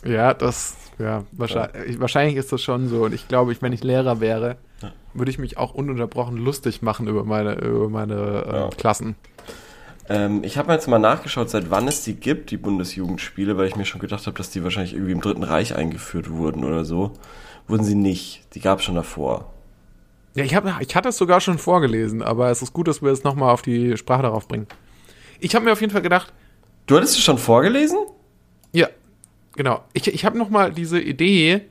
Ja, 0.03 0.33
das, 0.33 0.75
ja, 0.99 1.23
wahrscheinlich, 1.31 1.99
wahrscheinlich 1.99 2.35
ist 2.37 2.51
das 2.51 2.61
schon 2.61 2.87
so. 2.87 3.03
Und 3.03 3.13
ich 3.13 3.27
glaube, 3.27 3.51
ich, 3.51 3.61
wenn 3.61 3.73
ich 3.73 3.83
Lehrer 3.83 4.19
wäre, 4.19 4.57
würde 5.13 5.31
ich 5.31 5.37
mich 5.37 5.57
auch 5.57 5.73
ununterbrochen 5.73 6.37
lustig 6.37 6.81
machen 6.81 7.07
über 7.07 7.23
meine, 7.23 7.55
über 7.55 7.89
meine 7.89 8.45
ähm, 8.47 8.53
Ja. 8.55 8.69
Klassen. 8.69 9.15
Ähm, 10.09 10.43
ich 10.43 10.57
habe 10.57 10.73
jetzt 10.73 10.87
mal 10.87 10.99
nachgeschaut, 10.99 11.49
seit 11.49 11.69
wann 11.69 11.87
es 11.87 12.03
die 12.03 12.15
gibt, 12.15 12.51
die 12.51 12.57
Bundesjugendspiele, 12.57 13.57
weil 13.57 13.67
ich 13.67 13.75
mir 13.75 13.85
schon 13.85 14.01
gedacht 14.01 14.25
habe, 14.25 14.37
dass 14.37 14.49
die 14.49 14.63
wahrscheinlich 14.63 14.93
irgendwie 14.93 15.11
im 15.11 15.21
Dritten 15.21 15.43
Reich 15.43 15.75
eingeführt 15.75 16.29
wurden 16.31 16.63
oder 16.63 16.85
so. 16.85 17.11
Wurden 17.67 17.83
sie 17.83 17.95
nicht. 17.95 18.43
Die 18.55 18.59
gab 18.59 18.79
es 18.79 18.85
schon 18.85 18.95
davor. 18.95 19.51
Ja, 20.33 20.43
ich, 20.43 20.55
hab, 20.55 20.81
ich 20.81 20.95
hatte 20.95 21.09
es 21.09 21.17
sogar 21.17 21.41
schon 21.41 21.57
vorgelesen, 21.57 22.23
aber 22.23 22.49
es 22.49 22.61
ist 22.61 22.73
gut, 22.73 22.87
dass 22.87 23.01
wir 23.01 23.11
es 23.11 23.23
nochmal 23.23 23.53
auf 23.53 23.61
die 23.61 23.97
Sprache 23.97 24.23
darauf 24.23 24.47
bringen. 24.47 24.65
Ich 25.39 25.55
habe 25.55 25.65
mir 25.65 25.73
auf 25.73 25.81
jeden 25.81 25.91
Fall 25.91 26.01
gedacht, 26.01 26.33
Du 26.87 26.97
hattest 26.97 27.15
es 27.15 27.21
schon 27.21 27.37
vorgelesen? 27.37 27.97
Genau. 29.61 29.83
Ich, 29.93 30.07
ich 30.07 30.25
habe 30.25 30.37
nochmal 30.39 30.71
diese 30.73 30.99
Idee. 30.99 31.61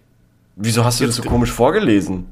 Wieso 0.54 0.84
hast 0.84 1.00
du 1.00 1.06
das 1.06 1.16
so 1.16 1.22
komisch 1.22 1.50
vorgelesen? 1.50 2.26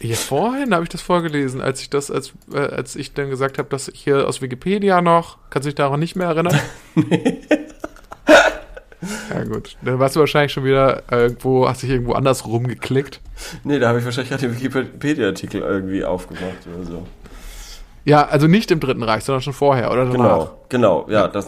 Ja, 0.00 0.16
vorhin 0.16 0.74
habe 0.74 0.82
ich 0.82 0.88
das 0.88 1.00
vorgelesen, 1.00 1.60
als 1.60 1.80
ich 1.80 1.90
das, 1.90 2.10
als, 2.10 2.32
äh, 2.52 2.58
als 2.58 2.96
ich 2.96 3.12
dann 3.12 3.30
gesagt 3.30 3.58
habe, 3.58 3.68
dass 3.68 3.86
ich 3.86 4.02
hier 4.02 4.26
aus 4.26 4.42
Wikipedia 4.42 5.00
noch, 5.00 5.38
kannst 5.50 5.66
du 5.66 5.68
dich 5.68 5.76
daran 5.76 6.00
nicht 6.00 6.16
mehr 6.16 6.26
erinnern? 6.26 6.58
ja, 9.30 9.44
gut. 9.44 9.76
Dann 9.82 10.00
warst 10.00 10.16
du 10.16 10.20
wahrscheinlich 10.20 10.52
schon 10.52 10.64
wieder 10.64 11.04
irgendwo, 11.10 11.68
hast 11.68 11.82
dich 11.82 11.90
irgendwo 11.90 12.14
anders 12.14 12.44
rumgeklickt. 12.44 13.20
Nee, 13.62 13.78
da 13.78 13.88
habe 13.88 14.00
ich 14.00 14.04
wahrscheinlich 14.04 14.30
gerade 14.30 14.48
den 14.48 14.60
Wikipedia-Artikel 14.60 15.60
irgendwie 15.60 16.04
aufgemacht 16.04 16.66
oder 16.74 16.84
so. 16.84 17.06
Ja, 18.04 18.26
also 18.26 18.48
nicht 18.48 18.70
im 18.70 18.80
Dritten 18.80 19.02
Reich, 19.02 19.24
sondern 19.24 19.42
schon 19.42 19.52
vorher 19.52 19.90
oder 19.90 20.04
danach. 20.06 20.50
Genau, 20.68 21.04
genau, 21.04 21.06
ja, 21.08 21.28
das 21.28 21.46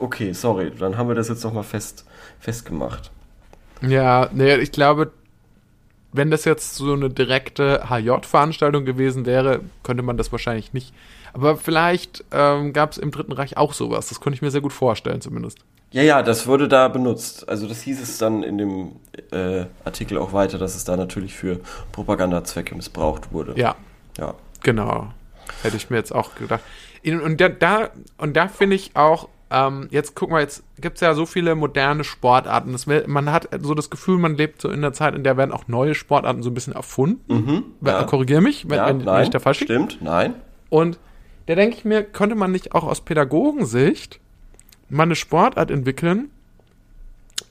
okay, 0.00 0.32
sorry, 0.32 0.72
dann 0.76 0.96
haben 0.96 1.08
wir 1.08 1.14
das 1.14 1.28
jetzt 1.28 1.44
nochmal 1.44 1.62
fest, 1.62 2.04
festgemacht. 2.42 3.10
Ja, 3.80 4.28
nee, 4.32 4.54
ich 4.56 4.70
glaube, 4.70 5.10
wenn 6.12 6.30
das 6.30 6.44
jetzt 6.44 6.74
so 6.74 6.92
eine 6.92 7.08
direkte 7.08 7.88
HJ-Veranstaltung 7.88 8.84
gewesen 8.84 9.24
wäre, 9.24 9.60
könnte 9.82 10.02
man 10.02 10.16
das 10.18 10.30
wahrscheinlich 10.30 10.72
nicht. 10.74 10.92
Aber 11.32 11.56
vielleicht 11.56 12.22
ähm, 12.30 12.74
gab 12.74 12.92
es 12.92 12.98
im 12.98 13.10
Dritten 13.10 13.32
Reich 13.32 13.56
auch 13.56 13.72
sowas. 13.72 14.08
Das 14.10 14.20
könnte 14.20 14.34
ich 14.36 14.42
mir 14.42 14.50
sehr 14.50 14.60
gut 14.60 14.74
vorstellen, 14.74 15.22
zumindest. 15.22 15.58
Ja, 15.90 16.02
ja, 16.02 16.22
das 16.22 16.46
wurde 16.46 16.68
da 16.68 16.88
benutzt. 16.88 17.48
Also 17.48 17.66
das 17.66 17.80
hieß 17.82 18.02
es 18.02 18.18
dann 18.18 18.42
in 18.42 18.58
dem 18.58 18.92
äh, 19.30 19.64
Artikel 19.84 20.18
auch 20.18 20.32
weiter, 20.34 20.58
dass 20.58 20.74
es 20.74 20.84
da 20.84 20.96
natürlich 20.96 21.34
für 21.34 21.60
Propagandazwecke 21.92 22.74
missbraucht 22.74 23.32
wurde. 23.32 23.54
Ja, 23.58 23.74
Ja. 24.18 24.34
genau. 24.62 25.08
Hätte 25.62 25.76
ich 25.76 25.88
mir 25.90 25.96
jetzt 25.96 26.14
auch 26.14 26.34
gedacht. 26.34 26.60
Und 27.04 27.40
da, 27.40 27.48
da, 27.48 27.90
und 28.18 28.36
da 28.36 28.48
finde 28.48 28.76
ich 28.76 28.92
auch, 28.94 29.28
ähm, 29.52 29.88
jetzt 29.90 30.14
guck 30.16 30.30
mal, 30.30 30.40
jetzt 30.40 30.64
gibt 30.80 30.96
es 30.96 31.00
ja 31.02 31.14
so 31.14 31.26
viele 31.26 31.54
moderne 31.54 32.04
Sportarten. 32.04 32.72
Das, 32.72 32.86
man 32.86 33.30
hat 33.30 33.48
so 33.60 33.74
das 33.74 33.90
Gefühl, 33.90 34.18
man 34.18 34.34
lebt 34.36 34.60
so 34.62 34.68
in 34.68 34.76
einer 34.78 34.92
Zeit, 34.92 35.14
in 35.14 35.24
der 35.24 35.36
werden 35.36 35.52
auch 35.52 35.68
neue 35.68 35.94
Sportarten 35.94 36.42
so 36.42 36.50
ein 36.50 36.54
bisschen 36.54 36.72
erfunden. 36.72 37.64
ja. 37.84 38.04
Korrigiere 38.04 38.40
mich, 38.40 38.68
wenn, 38.68 38.76
ja, 38.76 38.86
wenn, 38.88 38.98
wenn 39.00 39.04
nein, 39.06 39.24
ich 39.24 39.30
da 39.30 39.38
falsch 39.40 39.60
liege. 39.60 39.74
stimmt, 39.74 39.98
nein. 40.00 40.34
Und 40.70 40.98
da 41.46 41.54
denke 41.54 41.76
ich 41.76 41.84
mir, 41.84 42.02
könnte 42.02 42.34
man 42.34 42.50
nicht 42.50 42.74
auch 42.74 42.84
aus 42.84 43.02
Pädagogensicht 43.02 44.20
mal 44.88 45.02
eine 45.04 45.16
Sportart 45.16 45.70
entwickeln, 45.70 46.30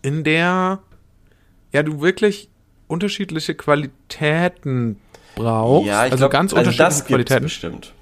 in 0.02 0.24
der 0.24 0.80
ja 1.72 1.84
du 1.84 2.02
wirklich 2.02 2.50
unterschiedliche 2.88 3.56
Qualitäten 3.56 5.00
brauchst, 5.36 5.88
Ja, 5.88 6.06
ich 6.06 6.12
also 6.12 6.18
glaube, 6.24 6.32
ganz 6.34 6.54
also 6.54 6.60
unterschiedliche 6.70 6.84
das 7.00 7.06
Qualitäten. 7.06 7.44
bestimmt. 7.44 7.94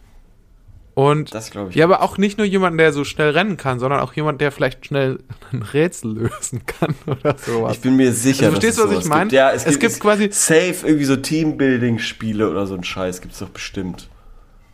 Und 1.00 1.34
Das 1.34 1.50
glaube 1.52 1.70
ich. 1.70 1.76
ja, 1.78 1.86
aber 1.86 2.02
auch 2.02 2.18
nicht 2.18 2.38
nur 2.38 2.46
jemand, 2.46 2.78
der 2.80 2.92
so 2.92 3.04
schnell 3.06 3.30
rennen 3.30 3.56
kann, 3.56 3.80
sondern 3.80 4.02
auch 4.02 4.12
jemand, 4.14 4.42
der 4.42 4.52
vielleicht 4.52 4.86
schnell 4.86 5.20
ein 5.54 5.62
Rätsel 5.62 6.12
lösen 6.14 6.66
kann 6.66 6.94
oder 7.06 7.38
sowas. 7.38 7.74
Ich 7.76 7.82
bin 7.82 7.96
mir 7.96 8.12
sicher, 8.12 8.48
Also 8.48 8.60
verstehst 8.60 8.80
du, 8.80 8.84
was 8.90 8.92
es 8.98 9.04
ich 9.06 9.10
meine? 9.10 9.22
gibt. 9.26 9.32
Ja, 9.34 9.52
es, 9.52 9.66
Es 9.66 9.80
gibt, 9.80 9.94
gibt 9.94 10.00
quasi- 10.02 10.30
safe 10.32 10.76
irgendwie 10.86 11.06
so 11.06 11.16
Teambuilding-Spiele 11.16 12.50
oder 12.50 12.68
so 12.68 12.76
ein 12.76 12.84
Scheiß 12.84 13.22
gibt's 13.22 13.40
doch 13.40 13.50
bestimmt. 13.50 14.10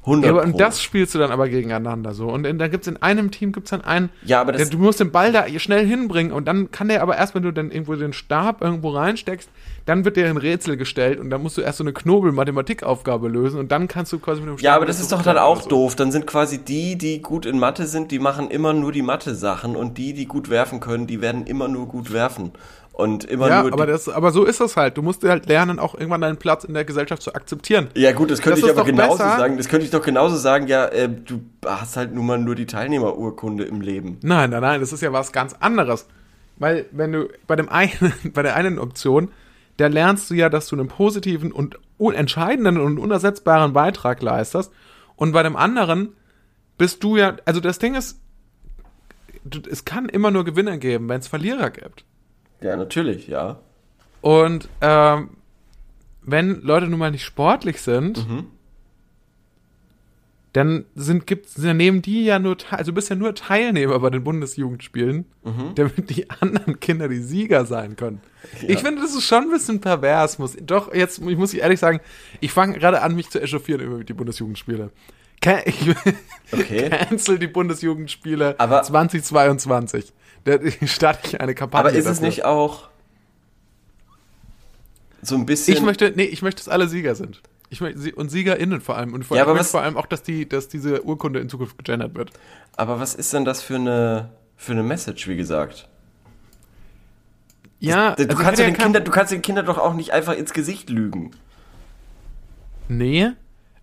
100 0.06 0.32
Ja, 0.32 0.42
und 0.42 0.60
das 0.60 0.82
spielst 0.82 1.16
du 1.16 1.20
dann 1.20 1.32
aber 1.32 1.50
gegeneinander 1.50 2.14
so. 2.14 2.28
Und 2.28 2.46
in, 2.46 2.60
da 2.60 2.68
gibt's 2.68 2.88
in 2.88 2.98
einem 2.98 3.32
Team 3.32 3.52
gibt's 3.52 3.72
dann 3.72 3.82
einen, 3.82 4.10
Ja, 4.24 4.42
aber 4.42 4.52
der, 4.52 4.68
du 4.68 4.78
musst 4.78 5.00
den 5.00 5.12
Ball 5.12 5.32
da 5.32 5.48
schnell 5.58 5.86
hinbringen 5.86 6.32
und 6.32 6.46
dann 6.48 6.72
kann 6.72 6.88
der 6.90 7.02
aber 7.02 7.18
erst, 7.18 7.34
wenn 7.36 7.44
du 7.44 7.52
dann 7.52 7.72
irgendwo 7.72 7.96
den 7.96 8.14
Stab 8.14 8.62
irgendwo 8.62 8.90
reinsteckst, 8.90 9.50
dann 9.86 10.06
wird 10.06 10.18
dir 10.18 10.28
ein 10.28 10.38
Rätsel 10.38 10.78
gestellt 10.78 11.20
und 11.20 11.30
dann 11.30 11.42
musst 11.42 11.58
du 11.58 11.62
erst 11.62 11.80
so 11.80 11.84
eine 11.84 11.94
Knobel-Mathematikaufgabe 11.94 13.28
lösen 13.28 13.60
und 13.60 13.72
dann 13.72 13.88
kannst 13.88 14.14
du 14.14 14.20
quasi 14.20 14.42
mit 14.42 14.50
dem 14.50 14.58
Stab 14.58 14.66
Ja, 14.66 14.76
aber 14.76 14.86
das 14.86 15.00
ist 15.00 15.12
doch 15.12 15.22
dann 15.24 15.38
auch 15.38 15.62
so. 15.62 15.70
doof. 15.70 15.96
Dann 15.96 16.12
sind 16.12 16.28
quasi 16.28 16.60
die, 16.60 16.98
die 16.98 17.22
gut 17.22 17.46
in 17.46 17.60
Mathe 17.60 17.86
sind, 17.86 18.12
die 18.12 18.20
machen 18.20 18.50
immer 18.50 18.74
nur 18.74 18.92
die 18.92 19.02
Mathe-Sachen 19.02 19.76
und 19.76 19.98
die, 19.98 20.14
die 20.14 20.28
gut 20.28 20.50
werfen 20.50 20.80
können, 20.80 21.08
die 21.08 21.22
werden 21.22 21.46
immer 21.46 21.68
nur 21.68 21.88
gut 21.88 22.14
werfen. 22.14 22.52
Und 22.96 23.26
immer 23.26 23.50
Ja, 23.50 23.62
nur 23.62 23.74
aber, 23.74 23.86
das, 23.88 24.08
aber 24.08 24.32
so 24.32 24.46
ist 24.46 24.62
das 24.62 24.78
halt. 24.78 24.96
Du 24.96 25.02
musst 25.02 25.22
dir 25.22 25.30
halt 25.30 25.48
lernen, 25.48 25.80
auch 25.80 25.96
irgendwann 25.96 26.22
deinen 26.22 26.38
Platz 26.38 26.64
in 26.64 26.74
der 26.74 26.86
Gesellschaft 26.86 27.22
zu 27.22 27.36
akzeptieren. 27.36 27.90
Ja 27.94 28.14
gut, 28.14 28.32
das 28.32 28.42
könnte 28.42 28.62
Das 28.62 28.70
ich 28.70 28.74
aber 28.78 28.86
genauso 28.86 29.18
besser. 29.18 29.38
sagen. 29.38 29.58
Das 29.58 29.68
könnte 29.68 29.84
ich 29.86 29.92
doch 29.92 30.02
genauso 30.02 30.38
sagen, 30.38 30.68
ja, 30.68 30.86
äh, 30.86 31.10
du 31.10 31.42
hast 31.66 31.98
halt 31.98 32.14
nun 32.16 32.26
mal 32.26 32.38
nur 32.40 32.56
die 32.56 32.66
Teilnehmerurkunde 32.66 33.66
im 33.66 33.82
Leben. 33.82 34.18
Nein, 34.22 34.50
nein, 34.50 34.62
nein, 34.62 34.80
das 34.80 34.94
ist 34.94 35.02
ja 35.02 35.12
was 35.12 35.34
ganz 35.34 35.54
anderes. 35.60 36.08
Weil 36.58 36.86
wenn 36.92 37.12
du 37.12 37.28
bei 37.48 37.58
dem 37.58 37.68
einen, 37.68 38.14
bei 38.34 38.44
der 38.44 38.56
einen 38.56 38.80
Option, 38.80 39.28
da 39.76 39.88
lernst 39.88 40.30
du 40.30 40.34
ja, 40.36 40.48
dass 40.48 40.70
du 40.70 40.78
einen 40.78 40.88
positiven 40.88 41.52
und 41.52 41.78
entscheidenden 42.00 42.80
und 42.80 42.98
unersetzbaren 42.98 43.74
Beitrag 43.74 44.22
leistest. 44.22 44.72
Und 45.18 45.34
bei 45.34 45.44
dem 45.44 45.58
anderen 45.58 46.14
bist 46.78 47.04
du 47.04 47.18
ja, 47.18 47.36
also 47.44 47.60
das 47.60 47.78
Ding 47.78 47.96
ist, 47.96 48.22
es 49.70 49.84
kann 49.84 50.08
immer 50.08 50.32
nur 50.32 50.46
Gewinner 50.46 50.78
geben, 50.78 51.10
wenn 51.10 51.20
es 51.20 51.28
Verlierer 51.28 51.72
gibt. 51.72 52.06
Ja, 52.66 52.76
natürlich, 52.76 53.28
ja. 53.28 53.60
Und 54.22 54.68
ähm, 54.82 55.30
wenn 56.24 56.62
Leute 56.62 56.88
nun 56.88 56.98
mal 57.00 57.12
nicht 57.12 57.24
sportlich 57.24 57.80
sind, 57.82 58.28
Mhm. 58.28 58.46
dann 60.54 60.86
sind 60.96 61.28
gibt's 61.28 61.56
dann 61.56 61.76
nehmen 61.78 62.02
die 62.02 62.24
ja 62.24 62.40
nur 62.40 62.58
teil- 62.58 62.80
also 62.80 62.92
du 62.92 62.96
bist 62.96 63.10
ja 63.10 63.16
nur 63.16 63.36
Teilnehmer 63.36 64.00
bei 64.00 64.10
den 64.10 64.24
Bundesjugendspielen, 64.24 65.26
Mhm. 65.44 65.76
damit 65.76 66.10
die 66.10 66.30
anderen 66.30 66.80
Kinder 66.80 67.10
die 67.10 67.20
Sieger 67.20 67.66
sein 67.66 67.98
können. 67.98 68.22
Ich 68.68 68.80
finde, 68.80 69.02
das 69.02 69.14
ist 69.16 69.26
schon 69.26 69.44
ein 69.44 69.50
bisschen 69.52 69.82
pervers. 69.82 70.40
Muss 70.40 70.56
doch 70.62 70.94
jetzt 70.94 71.20
ich 71.20 71.38
muss 71.38 71.54
ich 71.54 71.60
ehrlich 71.62 71.80
sagen, 71.80 72.00
ich 72.40 72.52
fange 72.52 72.80
gerade 72.80 73.02
an 73.02 73.16
mich 73.16 73.30
zu 73.30 73.42
echauffieren 73.42 73.82
über 73.82 74.04
die 74.04 74.14
Bundesjugendspiele. 74.14 74.92
Can, 75.42 75.60
ich 75.66 75.94
Okay. 76.54 76.90
cancel 76.90 77.38
die 77.38 77.48
Bundesjugendspiele 77.48 78.56
Aber- 78.58 78.82
2022. 78.82 80.14
Da 80.46 80.58
starte 80.88 81.28
ich 81.28 81.42
eine 81.42 81.54
Kampagne. 81.54 81.90
Aber 81.90 81.92
ist 81.98 82.06
es 82.06 82.18
dafür. 82.18 82.26
nicht 82.28 82.46
auch 82.46 82.88
so 85.22 85.36
ein 85.36 85.46
bisschen. 85.46 85.74
Ich 85.76 85.82
möchte, 85.82 86.12
nee, 86.16 86.24
ich 86.24 86.42
möchte, 86.42 86.64
dass 86.64 86.70
alle 86.70 86.88
Sieger 86.88 87.16
sind. 87.16 87.42
Ich 87.70 87.82
möchte, 87.82 88.14
und 88.16 88.30
SiegerInnen 88.30 88.80
vor 88.80 88.96
allem. 88.96 89.14
Und 89.14 89.24
vor, 89.26 89.36
Ja, 89.38 89.44
ich 89.44 89.48
aber 89.48 89.54
möchte 89.54 89.66
was- 89.66 89.72
vor 89.72 89.82
allem 89.82 89.98
auch, 89.98 90.06
dass, 90.06 90.22
die, 90.24 90.48
dass 90.48 90.68
diese 90.68 91.04
Urkunde 91.04 91.40
in 91.40 91.50
Zukunft 91.50 91.78
gegendert 91.78 92.16
wird. 92.16 92.32
aber 92.78 93.00
was 93.00 93.16
ist 93.16 93.34
denn 93.34 93.44
das 93.44 93.62
für 93.62 93.76
eine, 93.76 94.30
für 94.56 94.72
eine 94.74 94.84
Message, 94.84 95.28
wie 95.28 95.36
gesagt? 95.36 95.88
Ja, 97.80 98.16
Du, 98.16 98.24
also 98.24 98.36
kannst 98.38 98.60
hätte 98.62 98.72
den 98.72 98.76
ja 98.76 98.84
Kindern, 98.84 99.04
du 99.04 99.12
kannst 99.12 99.32
den 99.34 99.42
Kindern 99.42 99.66
doch 99.66 99.78
auch 99.78 99.94
nicht 99.94 100.12
einfach 100.12 100.34
ins 100.34 100.54
Gesicht 100.54 100.90
lügen. 100.90 101.32
Nee, 102.88 103.32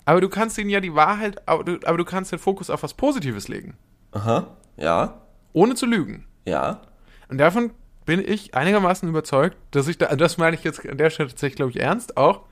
aber 0.04 0.20
du 0.20 0.28
kannst 0.28 0.58
ihnen 0.58 0.70
ja 0.70 0.80
die 0.80 0.94
Wahrheit, 0.94 1.46
aber 1.46 1.64
du, 1.64 1.78
aber 1.84 1.98
du 1.98 2.04
kannst 2.04 2.30
den 2.32 2.38
Fokus 2.38 2.70
auf 2.70 2.82
was 2.84 2.94
Positives 2.94 3.48
legen. 3.48 3.74
Aha. 4.12 4.46
Ja. 4.76 5.20
Ohne 5.52 5.74
zu 5.74 5.86
lügen. 5.86 6.24
Ja. 6.44 6.80
Und 7.28 7.38
davon 7.38 7.72
bin 8.04 8.20
ich 8.26 8.54
einigermaßen 8.54 9.08
überzeugt, 9.08 9.56
dass 9.70 9.88
ich 9.88 9.98
da, 9.98 10.14
das 10.16 10.38
meine 10.38 10.56
ich 10.56 10.64
jetzt 10.64 10.86
an 10.88 10.98
der 10.98 11.10
Stelle 11.10 11.28
tatsächlich, 11.28 11.56
glaube 11.56 11.70
ich, 11.70 11.80
ernst 11.80 12.16
auch, 12.16 12.42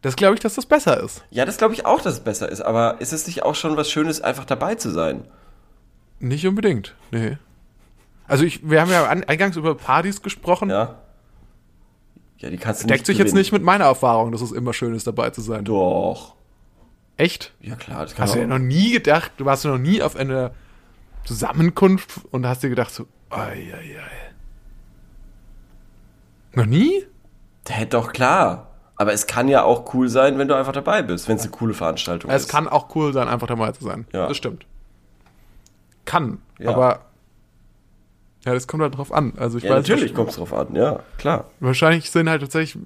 dass 0.00 0.16
glaube 0.16 0.34
ich, 0.34 0.40
dass 0.40 0.54
das 0.54 0.66
besser 0.66 1.00
ist. 1.00 1.24
Ja, 1.30 1.44
das 1.44 1.58
glaube 1.58 1.74
ich 1.74 1.86
auch, 1.86 2.00
dass 2.00 2.14
es 2.14 2.20
besser 2.20 2.48
ist. 2.48 2.60
Aber 2.60 3.00
ist 3.00 3.12
es 3.12 3.26
nicht 3.26 3.44
auch 3.44 3.54
schon 3.54 3.76
was 3.76 3.90
Schönes, 3.90 4.20
einfach 4.20 4.44
dabei 4.44 4.74
zu 4.74 4.90
sein? 4.90 5.24
Nicht 6.18 6.46
unbedingt, 6.46 6.94
nee. 7.10 7.38
Also 8.26 8.44
ich, 8.44 8.68
wir 8.68 8.80
haben 8.80 8.90
ja 8.90 9.06
an, 9.06 9.24
eingangs 9.24 9.56
über 9.56 9.74
Partys 9.76 10.22
gesprochen. 10.22 10.70
Ja. 10.70 10.98
Ja, 12.38 12.50
die 12.50 12.56
kannst 12.56 12.82
du 12.82 12.88
Deckt 12.88 13.00
nicht 13.00 13.06
sich 13.06 13.18
jetzt 13.18 13.34
nicht 13.34 13.52
mit 13.52 13.62
meiner 13.62 13.84
Erfahrung, 13.84 14.32
dass 14.32 14.40
es 14.40 14.50
immer 14.50 14.72
schön 14.72 14.94
ist, 14.94 15.06
dabei 15.06 15.30
zu 15.30 15.40
sein. 15.40 15.64
Doch. 15.64 16.34
Echt? 17.16 17.52
Ja, 17.60 17.76
klar. 17.76 18.02
Das 18.02 18.16
kann 18.16 18.24
Hast 18.24 18.34
du 18.34 18.40
ja 18.40 18.46
noch 18.46 18.58
nie 18.58 18.92
gedacht, 18.92 19.32
du 19.36 19.44
warst 19.44 19.64
ja 19.64 19.70
noch 19.70 19.78
nie 19.78 20.02
auf 20.02 20.16
einer 20.16 20.52
Zusammenkunft 21.24 22.20
und 22.30 22.46
hast 22.46 22.62
dir 22.62 22.68
gedacht 22.70 22.90
so, 22.92 23.06
ei, 23.30 23.72
ei, 23.74 23.96
ei. 23.98 24.32
Noch 26.54 26.66
nie? 26.66 27.04
Hä, 27.68 27.86
doch, 27.86 28.12
klar. 28.12 28.68
Aber 28.96 29.12
es 29.12 29.26
kann 29.26 29.48
ja 29.48 29.62
auch 29.64 29.94
cool 29.94 30.08
sein, 30.08 30.38
wenn 30.38 30.48
du 30.48 30.54
einfach 30.54 30.72
dabei 30.72 31.02
bist, 31.02 31.28
wenn 31.28 31.36
es 31.36 31.42
eine 31.42 31.50
coole 31.50 31.74
Veranstaltung 31.74 32.30
Es 32.30 32.42
ist. 32.42 32.48
kann 32.50 32.68
auch 32.68 32.94
cool 32.94 33.12
sein, 33.12 33.28
einfach 33.28 33.46
dabei 33.46 33.72
zu 33.72 33.84
sein. 33.84 34.06
Ja. 34.12 34.28
Das 34.28 34.36
stimmt. 34.36 34.66
Kann, 36.04 36.38
Ja. 36.58 36.70
aber 36.70 37.00
ja, 38.44 38.52
das 38.54 38.66
kommt 38.66 38.82
halt 38.82 38.96
drauf 38.96 39.12
an. 39.12 39.32
Also 39.38 39.58
ich 39.58 39.64
Ja, 39.64 39.70
weiß 39.70 39.88
natürlich 39.88 40.14
kommt 40.14 40.30
es 40.30 40.36
drauf 40.36 40.52
an, 40.52 40.74
ja, 40.74 41.00
klar. 41.16 41.44
wahrscheinlich 41.60 42.10
sind 42.10 42.28
halt 42.28 42.42
tatsächlich, 42.42 42.76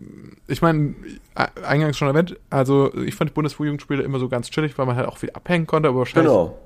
ich 0.47 0.61
meine, 0.63 0.95
e- 1.35 1.65
eingangs 1.67 1.97
schon 1.97 2.09
erwähnt, 2.09 2.37
also 2.51 2.93
ich 2.95 3.15
fand 3.15 3.31
die 3.31 3.35
Bundesjugendspiele 3.35 4.03
immer 4.03 4.19
so 4.19 4.29
ganz 4.29 4.51
chillig, 4.51 4.77
weil 4.79 4.85
man 4.87 4.97
halt 4.97 5.09
auch 5.09 5.17
viel 5.17 5.31
abhängen 5.31 5.67
konnte, 5.67 5.89
aber 5.89 5.99
wahrscheinlich 6.01 6.31
Genau. 6.31 6.59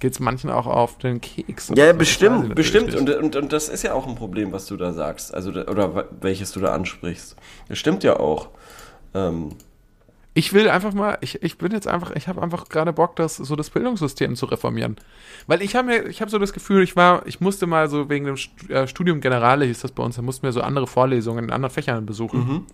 Geht 0.00 0.12
es 0.12 0.20
manchen 0.20 0.50
auch 0.50 0.66
auf 0.66 0.98
den 0.98 1.20
Keks. 1.20 1.72
Ja, 1.74 1.92
bestimmt, 1.92 2.54
bestimmt. 2.54 2.94
Und, 2.94 3.10
und, 3.10 3.36
und 3.36 3.52
das 3.52 3.68
ist 3.68 3.82
ja 3.82 3.94
auch 3.94 4.06
ein 4.06 4.14
Problem, 4.14 4.52
was 4.52 4.66
du 4.66 4.76
da 4.76 4.92
sagst. 4.92 5.34
Also, 5.34 5.50
oder 5.50 6.06
welches 6.20 6.52
du 6.52 6.60
da 6.60 6.72
ansprichst. 6.74 7.36
Das 7.68 7.78
stimmt 7.78 8.04
ja 8.04 8.18
auch. 8.18 8.48
Ähm, 9.14 9.50
Ich 10.34 10.52
will 10.52 10.68
einfach 10.68 10.92
mal, 10.92 11.18
ich, 11.20 11.42
ich 11.42 11.58
bin 11.58 11.72
jetzt 11.72 11.88
einfach, 11.88 12.12
ich 12.12 12.28
habe 12.28 12.40
einfach 12.42 12.68
gerade 12.68 12.92
Bock, 12.92 13.16
das 13.16 13.36
so 13.36 13.56
das 13.56 13.70
Bildungssystem 13.70 14.36
zu 14.36 14.46
reformieren. 14.46 14.96
Weil 15.48 15.62
ich 15.62 15.74
habe 15.74 15.88
mir, 15.88 16.06
ich 16.06 16.20
habe 16.20 16.30
so 16.30 16.38
das 16.38 16.52
Gefühl, 16.52 16.82
ich 16.84 16.94
war, 16.94 17.26
ich 17.26 17.40
musste 17.40 17.66
mal 17.66 17.88
so 17.88 18.08
wegen 18.08 18.26
dem 18.26 18.36
äh, 18.68 18.86
Studium 18.86 19.20
Generale 19.20 19.64
hieß 19.64 19.80
das 19.80 19.90
bei 19.92 20.02
uns, 20.04 20.14
da 20.16 20.22
mussten 20.22 20.44
wir 20.44 20.52
so 20.52 20.60
andere 20.60 20.86
Vorlesungen 20.86 21.44
in 21.46 21.50
anderen 21.50 21.72
Fächern 21.74 22.06
besuchen. 22.06 22.38
Mhm. 22.40 22.66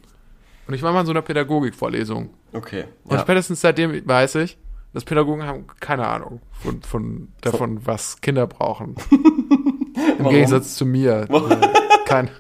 Und 0.67 0.75
ich 0.75 0.83
war 0.83 0.93
mal 0.93 1.01
in 1.01 1.07
so 1.07 1.13
einer 1.13 1.23
Pädagogikvorlesung. 1.23 2.31
okay. 2.53 2.85
Und 3.05 3.13
Ja. 3.17 3.21
spätestens 3.23 3.61
seitdem 3.61 4.07
weiß 4.07 4.35
ich, 4.37 4.57
dass 4.95 5.05
Pädagogen 5.05 5.45
haben 5.45 5.67
keine 5.81 6.07
Ahnung 6.07 6.41
von, 6.63 6.83
von 6.83 7.29
davon, 7.43 7.85
was 7.87 8.21
Kinder 8.21 8.47
brauchen. 8.47 8.95
Im 9.11 10.15
Warum? 10.19 10.33
Gegensatz 10.33 10.77
zu 10.77 10.87
mir, 10.87 11.27
der, 11.27 11.59
kein, 12.07 12.31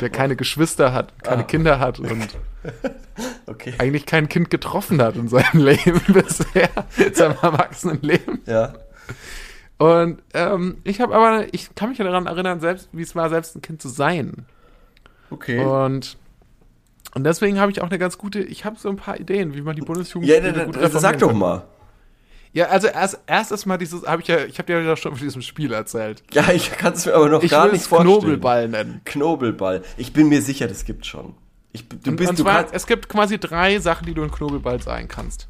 der 0.00 0.10
keine 0.10 0.34
Geschwister 0.34 0.92
hat, 0.92 1.22
keine 1.22 1.42
Ah. 1.42 1.46
Kinder 1.46 1.78
hat 1.78 2.00
und 2.00 2.28
Okay. 3.46 3.74
eigentlich 3.78 4.06
kein 4.06 4.28
Kind 4.28 4.50
getroffen 4.50 5.00
hat 5.02 5.16
in 5.16 5.28
seinem 5.28 5.46
Leben 5.64 6.00
bisher, 6.08 6.68
in 6.96 7.14
seinem 7.14 7.36
Erwachsenenleben. 7.40 8.40
Ja. 8.46 8.74
Und 9.78 10.22
ähm, 10.34 10.78
ich 10.84 11.00
habe 11.00 11.14
aber, 11.14 11.52
ich 11.52 11.74
kann 11.74 11.90
mich 11.90 11.98
ja 11.98 12.04
daran 12.04 12.26
erinnern, 12.26 12.60
selbst 12.60 12.88
wie 12.92 13.02
es 13.02 13.14
war, 13.16 13.28
selbst 13.28 13.56
ein 13.56 13.62
Kind 13.62 13.80
zu 13.80 13.88
sein. 13.88 14.46
Okay. 15.30 15.60
Und 15.64 16.16
und 17.14 17.24
deswegen 17.24 17.58
habe 17.58 17.72
ich 17.72 17.80
auch 17.80 17.88
eine 17.88 17.98
ganz 17.98 18.18
gute, 18.18 18.40
ich 18.40 18.64
habe 18.64 18.76
so 18.78 18.88
ein 18.88 18.96
paar 18.96 19.18
Ideen, 19.18 19.54
wie 19.54 19.62
man 19.62 19.74
die 19.74 19.82
Bundesjugend 19.82 20.28
ja, 20.30 20.40
da, 20.40 20.88
sag 20.90 21.18
doch 21.18 21.32
mal. 21.32 21.64
Ja, 22.52 22.66
also 22.66 22.88
erst 22.88 23.18
erstes 23.26 23.66
Mal 23.66 23.76
dieses, 23.78 24.06
habe 24.06 24.22
ich 24.22 24.28
ja, 24.28 24.44
ich 24.44 24.58
habe 24.58 24.66
dir 24.66 24.80
ja 24.82 24.96
schon 24.96 25.14
von 25.14 25.20
diesem 25.24 25.42
Spiel 25.42 25.72
erzählt. 25.72 26.22
Ja, 26.32 26.50
ich 26.50 26.70
kann 26.72 26.94
es 26.94 27.04
mir 27.06 27.14
aber 27.14 27.28
noch 27.28 27.42
Ich 27.42 27.50
gar 27.50 27.66
nicht 27.66 27.82
es 27.82 27.86
vorstellen. 27.86 28.18
Knobelball 28.20 28.68
nennen. 28.68 29.00
Knobelball. 29.04 29.82
Ich 29.96 30.12
bin 30.12 30.28
mir 30.28 30.40
sicher, 30.42 30.66
das 30.66 30.84
gibt's 30.84 31.06
schon. 31.06 31.34
Ich, 31.72 31.86
du 31.88 31.96
Und, 32.10 32.16
bist, 32.16 32.30
und 32.30 32.38
du 32.38 32.42
zwar, 32.44 32.62
kannst, 32.62 32.74
es 32.74 32.86
gibt 32.86 33.08
quasi 33.08 33.38
drei 33.38 33.78
Sachen, 33.78 34.06
die 34.06 34.14
du 34.14 34.22
in 34.22 34.30
Knobelball 34.30 34.80
sein 34.82 35.06
kannst. 35.08 35.48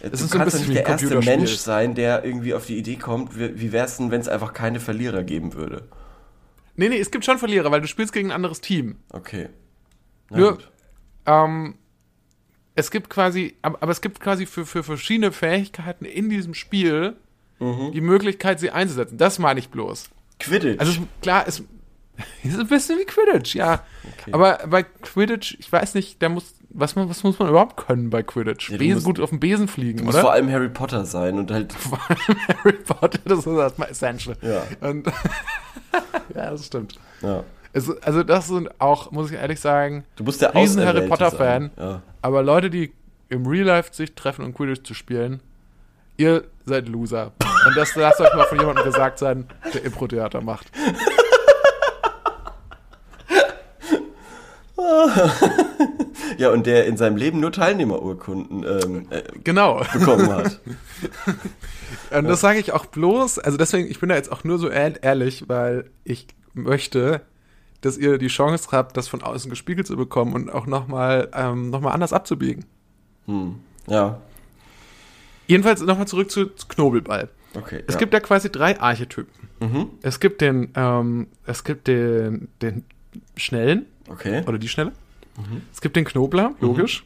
du 0.00 0.08
ist 0.08 0.30
so 0.30 0.38
ein 0.38 0.44
bisschen 0.44 0.60
nicht 0.60 0.74
der 0.76 0.86
erste. 0.86 1.18
Mensch 1.20 1.56
sein, 1.56 1.94
der 1.96 2.24
irgendwie 2.24 2.54
auf 2.54 2.66
die 2.66 2.78
Idee 2.78 2.96
kommt, 2.96 3.36
wie, 3.38 3.60
wie 3.60 3.72
wär's 3.72 3.96
denn, 3.96 4.10
wenn 4.12 4.20
es 4.20 4.28
einfach 4.28 4.52
keine 4.52 4.78
Verlierer 4.78 5.24
geben 5.24 5.54
würde? 5.54 5.88
Nee, 6.76 6.88
nee, 6.88 6.98
es 7.00 7.10
gibt 7.10 7.24
schon 7.24 7.38
Verlierer, 7.38 7.70
weil 7.72 7.80
du 7.80 7.88
spielst 7.88 8.12
gegen 8.12 8.28
ein 8.28 8.32
anderes 8.36 8.60
Team. 8.60 8.96
Okay. 9.10 9.48
Na 10.30 10.38
Nur- 10.38 10.52
gut. 10.52 10.70
Ähm, 11.26 11.74
es 12.76 12.90
gibt 12.92 13.10
quasi, 13.10 13.56
aber, 13.62 13.90
es 13.90 14.00
gibt 14.00 14.20
quasi 14.20 14.46
für, 14.46 14.64
für 14.66 14.82
verschiedene 14.84 15.32
Fähigkeiten 15.32 16.04
in 16.04 16.30
diesem 16.30 16.54
Spiel 16.54 17.16
Mhm. 17.58 17.92
die 17.92 18.02
Möglichkeit, 18.02 18.60
sie 18.60 18.70
einzusetzen. 18.70 19.16
Das 19.16 19.38
meine 19.38 19.58
ich 19.58 19.70
bloß. 19.70 20.10
Quidditch. 20.38 20.78
Also 20.78 21.00
klar, 21.22 21.44
es 21.48 21.60
ist 22.44 22.58
ein 22.60 22.66
bisschen 22.66 22.98
wie 22.98 23.06
Quidditch, 23.06 23.54
ja. 23.54 23.82
Okay. 24.20 24.32
Aber 24.32 24.58
bei 24.68 24.82
Quidditch, 24.82 25.56
ich 25.58 25.72
weiß 25.72 25.94
nicht, 25.94 26.22
da 26.22 26.28
muss, 26.28 26.54
was, 26.68 26.96
man, 26.96 27.08
was 27.08 27.22
muss 27.22 27.38
man 27.38 27.48
überhaupt 27.48 27.78
können 27.86 28.10
bei 28.10 28.22
Quidditch? 28.22 28.68
Ja, 28.68 28.76
Besen, 28.76 28.94
musst- 28.96 29.06
gut 29.06 29.20
auf 29.20 29.30
dem 29.30 29.40
Besen 29.40 29.68
fliegen, 29.68 29.98
du 30.00 30.04
musst 30.04 30.16
oder? 30.16 30.24
vor 30.24 30.32
allem 30.32 30.50
Harry 30.50 30.68
Potter 30.68 31.06
sein 31.06 31.38
und 31.38 31.50
halt. 31.50 31.74
Harry 32.62 32.74
Potter, 32.74 33.20
das 33.24 33.38
ist 33.38 33.46
erstmal 33.46 33.88
essential. 33.88 34.36
Ja. 34.42 34.62
Und 34.86 35.06
ja, 36.34 36.50
das 36.50 36.66
stimmt. 36.66 36.98
Ja. 37.22 37.42
Es, 37.72 37.90
also 38.02 38.22
das 38.22 38.48
sind 38.48 38.80
auch, 38.80 39.10
muss 39.12 39.30
ich 39.30 39.36
ehrlich 39.38 39.60
sagen, 39.60 40.04
Du 40.16 40.24
musst 40.24 40.40
der 40.42 40.54
Riesen 40.54 40.84
Harry 40.84 41.08
Potter-Fan. 41.08 41.70
Ja. 41.76 42.02
Aber 42.26 42.42
Leute, 42.42 42.70
die 42.70 42.92
im 43.28 43.46
Real 43.46 43.66
Life 43.66 43.92
sich 43.94 44.14
treffen 44.14 44.44
und 44.44 44.54
Quidditch 44.54 44.84
zu 44.84 44.94
spielen, 44.94 45.40
ihr 46.16 46.44
seid 46.64 46.88
Loser. 46.88 47.32
Und 47.66 47.76
das 47.76 47.94
lasst 47.94 48.20
euch 48.20 48.34
mal 48.34 48.44
von 48.46 48.58
jemandem 48.58 48.84
gesagt 48.84 49.18
sein, 49.18 49.46
der 49.72 49.84
Impro-Theater 49.84 50.40
macht. 50.40 50.66
ja, 56.38 56.50
und 56.50 56.66
der 56.66 56.86
in 56.86 56.96
seinem 56.96 57.16
Leben 57.16 57.40
nur 57.40 57.52
Teilnehmerurkunden 57.52 58.64
ähm, 58.64 59.06
äh, 59.10 59.22
Genau. 59.44 59.82
bekommen 59.92 60.30
hat. 60.32 60.60
Und 62.10 62.24
das 62.28 62.40
sage 62.40 62.58
ich 62.60 62.72
auch 62.72 62.86
bloß, 62.86 63.38
also 63.40 63.58
deswegen, 63.58 63.90
ich 63.90 63.98
bin 64.00 64.08
da 64.08 64.14
jetzt 64.14 64.30
auch 64.30 64.44
nur 64.44 64.58
so 64.58 64.68
ehr- 64.68 65.02
ehrlich, 65.02 65.48
weil 65.48 65.90
ich 66.04 66.28
möchte, 66.54 67.20
dass 67.86 67.96
ihr 67.96 68.18
die 68.18 68.28
Chance 68.28 68.68
habt, 68.72 68.96
das 68.96 69.08
von 69.08 69.22
außen 69.22 69.48
gespiegelt 69.48 69.86
zu 69.86 69.96
bekommen 69.96 70.34
und 70.34 70.52
auch 70.52 70.66
nochmal 70.66 71.30
ähm, 71.32 71.70
noch 71.70 71.80
mal 71.80 71.92
anders 71.92 72.12
abzubiegen. 72.12 72.64
Hm. 73.26 73.56
Ja. 73.86 74.20
Jedenfalls 75.46 75.80
nochmal 75.80 76.08
zurück 76.08 76.30
zu, 76.30 76.46
zu 76.46 76.66
Knobelball. 76.68 77.28
Okay. 77.54 77.84
Es 77.86 77.94
ja. 77.94 78.00
gibt 78.00 78.12
ja 78.12 78.20
quasi 78.20 78.50
drei 78.50 78.78
Archetypen. 78.80 79.48
Mhm. 79.60 79.90
Es 80.02 80.20
gibt 80.20 80.40
den, 80.40 80.72
ähm, 80.74 81.28
es 81.46 81.64
gibt 81.64 81.86
den, 81.86 82.48
den 82.60 82.84
Schnellen 83.36 83.86
Okay. 84.08 84.42
oder 84.46 84.58
die 84.58 84.68
Schnelle. 84.68 84.92
Es 85.72 85.80
gibt 85.80 85.96
den 85.96 86.04
Knobler, 86.04 86.54
logisch. 86.60 87.04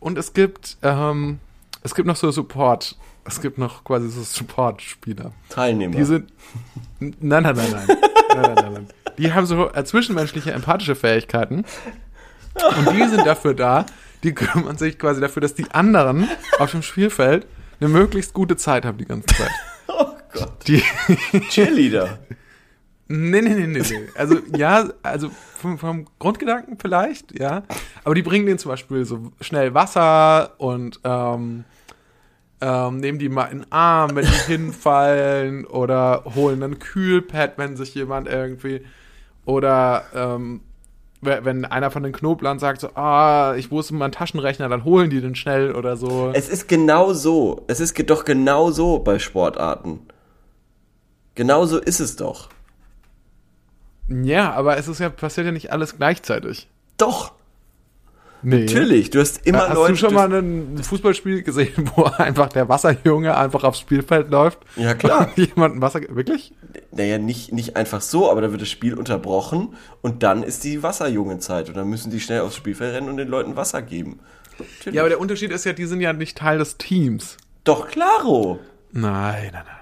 Und 0.00 0.18
es 0.18 0.32
gibt, 0.32 0.76
ähm, 0.82 1.38
es 1.82 1.94
gibt 1.94 2.06
noch 2.06 2.16
so 2.16 2.30
Support. 2.30 2.96
Es 3.24 3.40
gibt 3.40 3.58
noch 3.58 3.84
quasi 3.84 4.08
so 4.08 4.22
Support-Spieler. 4.22 5.32
Teilnehmer. 5.48 5.96
Die 5.96 6.04
sind. 6.04 6.32
Nein, 7.00 7.14
nein, 7.20 7.42
nein, 7.42 7.54
nein. 7.56 7.86
nein, 8.28 8.42
nein, 8.42 8.54
nein, 8.54 8.72
nein. 8.72 8.88
Die 9.18 9.32
haben 9.32 9.46
so 9.46 9.72
äh, 9.72 9.84
zwischenmenschliche 9.84 10.52
empathische 10.52 10.94
Fähigkeiten. 10.94 11.64
Und 12.54 12.92
die 12.92 13.08
sind 13.08 13.26
dafür 13.26 13.54
da, 13.54 13.86
die 14.22 14.34
kümmern 14.34 14.78
sich 14.78 14.98
quasi 14.98 15.20
dafür, 15.20 15.42
dass 15.42 15.54
die 15.54 15.70
anderen 15.72 16.28
auf 16.58 16.70
dem 16.70 16.82
Spielfeld 16.82 17.46
eine 17.80 17.88
möglichst 17.88 18.32
gute 18.32 18.56
Zeit 18.56 18.84
haben 18.84 18.98
die 18.98 19.06
ganze 19.06 19.34
Zeit. 19.34 19.50
Oh 19.88 20.12
Gott. 20.32 20.66
Die, 20.66 20.82
Cheerleader. 21.48 22.18
nee, 23.08 23.40
nee, 23.40 23.54
nee, 23.54 23.66
nee, 23.66 23.78
nee. 23.78 24.08
Also, 24.14 24.38
ja, 24.54 24.90
also 25.02 25.30
vom, 25.54 25.78
vom 25.78 26.06
Grundgedanken 26.18 26.76
vielleicht, 26.78 27.38
ja. 27.38 27.62
Aber 28.04 28.14
die 28.14 28.22
bringen 28.22 28.44
denen 28.44 28.58
zum 28.58 28.72
Beispiel 28.72 29.06
so 29.06 29.32
schnell 29.40 29.72
Wasser 29.72 30.54
und 30.58 31.00
ähm, 31.04 31.64
ähm, 32.60 32.98
nehmen 32.98 33.18
die 33.18 33.28
mal 33.28 33.46
in 33.46 33.60
den 33.60 33.72
Arm, 33.72 34.16
wenn 34.16 34.26
die 34.26 34.30
hinfallen 34.46 35.64
oder 35.64 36.24
holen 36.34 36.62
ein 36.62 36.78
Kühlpad, 36.78 37.56
wenn 37.56 37.76
sich 37.76 37.94
jemand 37.94 38.28
irgendwie 38.28 38.84
oder 39.46 40.04
ähm, 40.14 40.60
we- 41.22 41.40
wenn 41.44 41.64
einer 41.64 41.90
von 41.90 42.02
den 42.02 42.12
Knoblern 42.12 42.58
sagt 42.58 42.82
so, 42.82 42.90
ah, 42.94 43.54
ich 43.56 43.70
wusste 43.70 43.94
meinen 43.94 44.12
Taschenrechner, 44.12 44.68
dann 44.68 44.84
holen 44.84 45.08
die 45.08 45.22
den 45.22 45.34
schnell 45.34 45.74
oder 45.74 45.96
so. 45.96 46.30
Es 46.34 46.50
ist 46.50 46.68
genau 46.68 47.14
so. 47.14 47.64
Es 47.68 47.80
ist 47.80 47.98
doch 48.10 48.24
genau 48.26 48.70
so 48.70 48.98
bei 48.98 49.18
Sportarten. 49.18 50.00
Genau 51.34 51.64
so 51.64 51.78
ist 51.78 52.00
es 52.00 52.16
doch. 52.16 52.50
Ja, 54.08 54.52
aber 54.52 54.76
es 54.76 54.86
ist 54.88 55.00
ja 55.00 55.08
passiert 55.08 55.46
ja 55.46 55.52
nicht 55.52 55.72
alles 55.72 55.96
gleichzeitig. 55.96 56.68
Doch. 56.98 57.32
Nee. 58.42 58.60
Natürlich. 58.60 59.10
Du 59.10 59.20
hast 59.20 59.46
immer 59.46 59.68
Hast 59.68 59.74
Leute. 59.74 59.92
du 59.92 59.98
schon 59.98 60.14
mal 60.14 60.32
ein 60.32 60.78
Fußballspiel 60.82 61.42
gesehen, 61.42 61.90
wo 61.94 62.04
einfach 62.18 62.48
der 62.48 62.68
Wasserjunge 62.68 63.36
einfach 63.36 63.64
aufs 63.64 63.80
Spielfeld 63.80 64.30
läuft? 64.30 64.58
Ja, 64.76 64.94
klar. 64.94 65.30
Jemand 65.36 65.76
ein 65.76 65.82
Wasser. 65.82 66.00
Wirklich? 66.08 66.52
Naja, 66.92 67.18
nicht, 67.18 67.52
nicht 67.52 67.76
einfach 67.76 68.00
so, 68.00 68.30
aber 68.30 68.40
da 68.42 68.50
wird 68.52 68.62
das 68.62 68.68
Spiel 68.68 68.94
unterbrochen 68.94 69.74
und 70.02 70.22
dann 70.22 70.42
ist 70.42 70.64
die 70.64 70.82
Wasserjungenzeit 70.82 71.68
und 71.68 71.76
dann 71.76 71.88
müssen 71.88 72.10
die 72.10 72.20
schnell 72.20 72.40
aufs 72.40 72.56
Spielfeld 72.56 72.94
rennen 72.94 73.08
und 73.08 73.16
den 73.16 73.28
Leuten 73.28 73.56
Wasser 73.56 73.82
geben. 73.82 74.20
Natürlich. 74.58 74.94
Ja, 74.94 75.02
aber 75.02 75.08
der 75.10 75.20
Unterschied 75.20 75.50
ist 75.50 75.64
ja, 75.64 75.72
die 75.72 75.86
sind 75.86 76.00
ja 76.00 76.12
nicht 76.12 76.38
Teil 76.38 76.58
des 76.58 76.76
Teams. 76.78 77.36
Doch, 77.64 77.88
klaro. 77.88 78.58
Nein, 78.92 79.50
nein, 79.52 79.62
nein. 79.66 79.75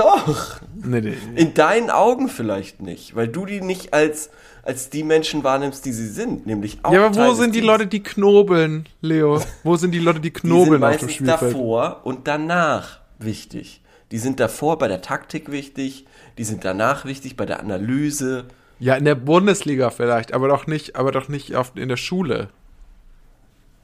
Doch. 0.00 0.60
Nee, 0.74 1.00
nee, 1.00 1.16
nee. 1.34 1.40
In 1.40 1.54
deinen 1.54 1.90
Augen 1.90 2.28
vielleicht 2.28 2.80
nicht, 2.80 3.14
weil 3.16 3.28
du 3.28 3.44
die 3.46 3.60
nicht 3.60 3.92
als, 3.92 4.30
als 4.62 4.88
die 4.90 5.02
Menschen 5.02 5.44
wahrnimmst, 5.44 5.84
die 5.84 5.92
sie 5.92 6.08
sind, 6.08 6.46
nämlich 6.46 6.78
auch 6.82 6.92
Ja, 6.92 7.06
aber 7.06 7.14
Teil 7.14 7.28
wo 7.30 7.34
sind 7.34 7.54
die. 7.54 7.60
Leute, 7.60 7.86
die 7.86 8.02
knobeln, 8.02 8.86
Leo? 9.02 9.42
Wo 9.62 9.76
sind 9.76 9.92
die 9.92 9.98
Leute, 9.98 10.20
die 10.20 10.32
Die 10.32 10.40
sind 10.40 10.48
knobeln 10.50 10.82
auf 10.82 10.96
dem 10.96 11.08
Spielfeld? 11.08 11.54
davor 11.54 12.00
und 12.04 12.26
danach 12.26 13.00
wichtig. 13.18 13.82
Die 14.10 14.18
sind 14.18 14.40
davor 14.40 14.78
bei 14.78 14.88
der 14.88 15.02
Taktik 15.02 15.50
wichtig, 15.52 16.06
die 16.38 16.44
sind 16.44 16.64
danach 16.64 17.04
wichtig 17.04 17.36
bei 17.36 17.44
der 17.46 17.60
Analyse. 17.60 18.46
Ja, 18.78 18.94
in 18.94 19.04
der 19.04 19.14
Bundesliga 19.14 19.90
vielleicht, 19.90 20.32
aber 20.32 20.48
doch 20.48 20.66
nicht, 20.66 20.96
aber 20.96 21.12
doch 21.12 21.28
nicht 21.28 21.54
auf, 21.54 21.72
in 21.74 21.90
der 21.90 21.98
Schule. 21.98 22.48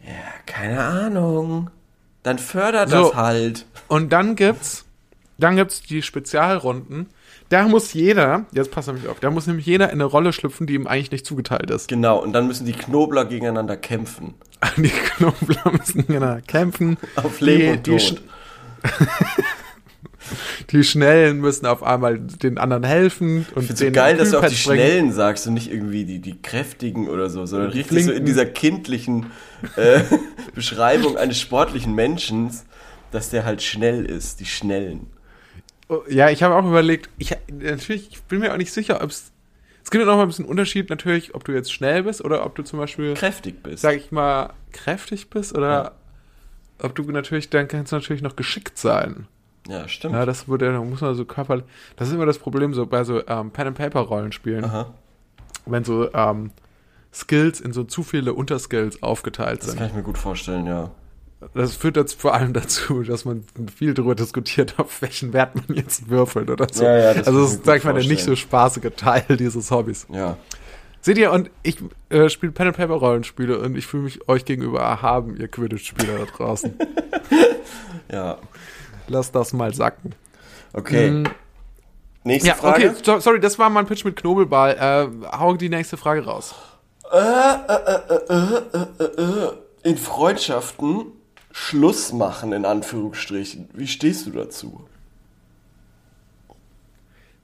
Ja, 0.03 0.13
keine 0.47 0.83
Ahnung. 0.83 1.69
Dann 2.23 2.39
fördert 2.39 2.89
So. 2.89 3.09
das 3.11 3.15
halt. 3.15 3.67
Und 3.89 4.11
dann 4.13 4.35
gibt's, 4.37 4.86
dann 5.39 5.57
gibt's 5.57 5.83
die 5.83 6.03
Spezialrunden. 6.03 7.07
Da 7.49 7.69
muss 7.69 7.93
jeder, 7.93 8.47
jetzt 8.53 8.71
pass 8.71 8.87
nämlich 8.87 9.07
auf, 9.09 9.21
da 9.21 9.31
muss 9.31 9.47
nämlich 9.47 9.67
jeder 9.67 9.87
in 9.87 9.93
eine 9.93 10.05
Rolle 10.05 10.33
schlüpfen, 10.33 10.67
die 10.67 10.75
ihm 10.75 10.87
eigentlich 10.87 11.13
nicht 11.13 11.27
zugeteilt 11.27 11.71
ist. 11.71 11.89
Genau, 11.89 12.21
und 12.23 12.33
dann 12.33 12.47
müssen 12.47 12.67
die 12.67 12.73
Knobler 12.73 13.25
gegeneinander 13.25 13.77
kämpfen. 13.77 14.35
Die 14.79 14.89
Knoblauch 14.89 15.73
müssen 15.73 16.07
genau 16.07 16.39
kämpfen. 16.47 16.97
Auf 17.17 17.41
Leben 17.41 17.83
die, 17.83 17.91
und 17.93 17.99
Tod. 18.01 18.23
Die 20.71 20.83
Schnellen 20.83 21.39
müssen 21.41 21.67
auf 21.67 21.83
einmal 21.85 22.19
den 22.19 22.59
anderen 22.59 22.83
helfen. 22.83 23.47
Und 23.55 23.63
Ich 23.63 23.67
find's 23.69 23.79
so 23.79 23.85
den 23.85 23.93
geil, 23.93 24.17
dass 24.17 24.31
du 24.31 24.39
auch 24.39 24.47
die 24.47 24.55
bringen. 24.55 24.57
Schnellen 24.57 25.13
sagst 25.13 25.47
und 25.47 25.55
nicht 25.55 25.71
irgendwie 25.71 26.05
die, 26.05 26.19
die 26.19 26.41
Kräftigen 26.43 27.09
oder 27.09 27.31
so, 27.31 27.47
sondern 27.47 27.71
richtig 27.71 27.91
so 27.91 27.97
in 27.99 28.05
Flinken. 28.07 28.27
dieser 28.27 28.47
kindlichen 28.47 29.27
äh, 29.77 30.01
Beschreibung 30.55 31.17
eines 31.17 31.39
sportlichen 31.39 31.95
Menschen, 31.95 32.51
dass 33.13 33.31
der 33.31 33.45
halt 33.45 33.63
schnell 33.63 34.05
ist, 34.05 34.41
die 34.41 34.47
Schnellen. 34.47 35.07
Oh, 35.89 36.03
Ja, 36.09 36.31
ich 36.31 36.43
habe 36.43 36.55
auch 36.55 36.65
überlegt, 36.67 37.09
ich, 37.19 37.37
natürlich, 37.51 38.09
ich 38.11 38.23
bin 38.25 38.41
mir 38.41 38.53
auch 38.53 38.57
nicht 38.57 38.73
sicher, 38.73 39.03
ob 39.03 39.11
es. 39.11 39.33
Es 39.85 39.91
gibt 39.93 40.03
ja 40.03 40.07
noch 40.11 40.17
mal 40.17 40.23
ein 40.23 40.29
bisschen 40.29 40.45
Unterschied, 40.47 40.91
natürlich, 40.91 41.35
ob 41.37 41.45
du 41.45 41.53
jetzt 41.53 41.73
schnell 41.73 42.03
bist 42.03 42.25
oder 42.25 42.45
ob 42.45 42.57
du 42.57 42.65
zum 42.65 42.81
Beispiel, 42.81 43.15
Kräftig 43.15 43.63
bist. 43.63 43.83
sag 43.83 43.95
ich 43.97 44.11
mal, 44.11 44.53
kräftig 44.73 45.31
bist 45.31 45.57
oder 45.57 45.69
Ja. 45.71 45.93
ob 46.83 46.95
du 46.97 47.03
natürlich, 47.05 47.51
dann 47.51 47.69
kannst 47.69 47.93
du 47.93 47.97
natürlich 47.97 48.21
noch 48.23 48.35
geschickt 48.35 48.79
sein. 48.79 49.29
Ja, 49.69 49.87
stimmt. 49.87 50.15
Ja, 50.15 50.27
das 50.27 50.49
würde, 50.49 50.73
da 50.73 50.81
muss 50.81 51.01
man 51.01 51.15
so 51.15 51.25
körperlich. 51.25 51.65
Das 51.97 52.09
ist 52.09 52.15
immer 52.15 52.27
das 52.27 52.39
Problem 52.39 52.75
so 52.75 52.87
bei 52.87 53.05
so 53.05 53.25
ähm, 53.29 53.53
Pen 53.53 53.69
and 53.69 53.77
Paper 53.79 54.01
Rollenspielen, 54.01 54.65
Aha, 54.65 54.93
wenn 55.67 55.85
so 55.85 56.13
ähm, 56.13 56.51
Skills 57.15 57.61
in 57.61 57.73
so 57.73 57.85
zu 57.85 58.03
viele 58.03 58.35
Unterskills 58.35 59.03
aufgeteilt 59.05 59.61
das 59.63 59.71
sind. 59.71 59.79
kann 59.79 59.87
ich 59.89 59.95
mir 59.95 60.03
gut 60.03 60.19
vorstellen, 60.19 60.67
ja. 60.67 60.91
Das 61.55 61.77
führt 61.77 61.97
jetzt 61.97 62.21
vor 62.21 62.35
allem 62.35 62.53
dazu, 62.55 63.03
dass 63.03 63.25
man 63.25 63.45
viel 63.75 63.93
darüber 63.95 64.15
diskutiert, 64.15 64.79
auf 64.79 65.03
welchen 65.03 65.33
Wert 65.33 65.55
man 65.55 65.77
jetzt 65.77 66.09
würfelt 66.09 66.49
oder 66.51 66.67
so. 66.73 66.83
Ja, 66.85 66.97
ja, 66.97 67.15
das 67.15 67.27
also 67.27 67.43
das 67.43 67.53
ist, 67.55 67.65
sag 67.65 67.79
ich 67.79 67.85
mal, 67.85 67.93
der 67.95 68.05
nicht 68.05 68.25
so 68.25 68.35
spaßige 68.35 68.91
Teil 68.97 69.25
dieses 69.37 69.71
Hobbys. 69.71 70.07
Ja. 70.11 70.37
Seht 71.03 71.19
ihr, 71.19 71.31
und 71.31 71.51
ich 71.63 71.77
äh, 72.09 72.29
spiele 72.31 72.53
Pen 72.53 72.69
and 72.69 72.77
Paper 72.77 72.95
Rollenspiele 72.95 73.59
und 73.61 73.77
ich 73.77 73.87
fühle 73.87 74.05
mich 74.05 74.29
euch 74.29 74.45
gegenüber 74.45 74.81
erhaben, 74.81 75.37
ihr 75.37 75.47
Quidditch-Spieler 75.49 76.19
da 76.19 76.25
draußen. 76.25 76.75
Ja. 78.13 78.39
Lasst 79.09 79.35
das 79.35 79.53
mal 79.53 79.75
sacken. 79.75 80.15
Okay. 80.73 81.11
Mm, 81.11 81.25
Nächste 82.23 82.49
Ja, 82.51 82.55
Frage. 82.55 82.91
okay, 82.91 83.01
so, 83.03 83.19
sorry, 83.19 83.41
das 83.41 83.59
war 83.59 83.69
mein 83.69 83.85
Pitch 83.87 84.05
mit 84.05 84.15
Knobelball. 84.17 85.11
Äh, 85.23 85.37
hau 85.37 85.55
die 85.55 85.69
nächste 85.69 85.97
Frage 85.97 86.25
raus. 86.25 86.55
In 89.83 89.97
Freundschaften 89.97 91.13
Schluss 91.59 92.13
machen, 92.13 92.53
in 92.53 92.67
Anführungsstrichen. 92.67 93.71
Wie 93.73 93.87
stehst 93.87 94.27
du 94.27 94.31
dazu? 94.31 94.87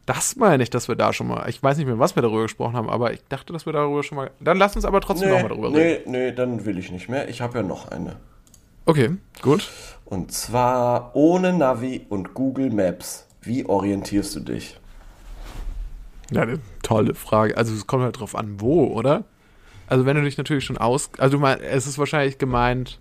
Das 0.04 0.36
meine 0.36 0.62
ich, 0.62 0.68
dass 0.68 0.86
wir 0.86 0.96
da 0.96 1.14
schon 1.14 1.28
mal, 1.28 1.48
ich 1.48 1.62
weiß 1.62 1.78
nicht 1.78 1.86
mehr, 1.86 1.98
was 1.98 2.14
wir 2.14 2.22
darüber 2.22 2.42
gesprochen 2.42 2.74
haben, 2.76 2.90
aber 2.90 3.14
ich 3.14 3.22
dachte, 3.30 3.54
dass 3.54 3.64
wir 3.64 3.72
darüber 3.72 4.02
schon 4.02 4.16
mal, 4.16 4.30
dann 4.38 4.58
lass 4.58 4.76
uns 4.76 4.84
aber 4.84 5.00
trotzdem 5.00 5.30
Nee, 5.30 5.34
nochmal 5.36 5.48
darüber 5.48 5.72
reden. 5.72 6.10
nee, 6.10 6.26
nee, 6.26 6.32
dann 6.32 6.66
will 6.66 6.76
ich 6.76 6.92
nicht 6.92 7.08
mehr. 7.08 7.28
Ich 7.30 7.40
habe 7.40 7.58
ja 7.58 7.64
noch 7.64 7.88
eine. 7.90 8.16
Okay, 8.84 9.16
gut. 9.40 9.70
Und 10.04 10.30
zwar 10.30 11.16
ohne 11.16 11.54
Navi 11.54 12.04
und 12.10 12.34
Google 12.34 12.70
Maps. 12.70 13.26
Wie 13.40 13.64
orientierst 13.64 14.36
du 14.36 14.40
dich? 14.40 14.78
Ja, 16.30 16.42
eine 16.42 16.58
tolle 16.82 17.14
Frage. 17.14 17.56
Also 17.56 17.72
es 17.72 17.86
kommt 17.86 18.02
halt 18.04 18.20
drauf 18.20 18.34
an, 18.36 18.60
wo, 18.60 18.88
oder? 18.88 19.24
Also 19.86 20.04
wenn 20.04 20.16
du 20.16 20.22
dich 20.22 20.36
natürlich 20.36 20.64
schon 20.64 20.76
aus, 20.78 21.08
also 21.16 21.38
du 21.38 21.40
mein, 21.40 21.60
es 21.60 21.86
ist 21.86 21.98
wahrscheinlich 21.98 22.36
gemeint, 22.38 22.98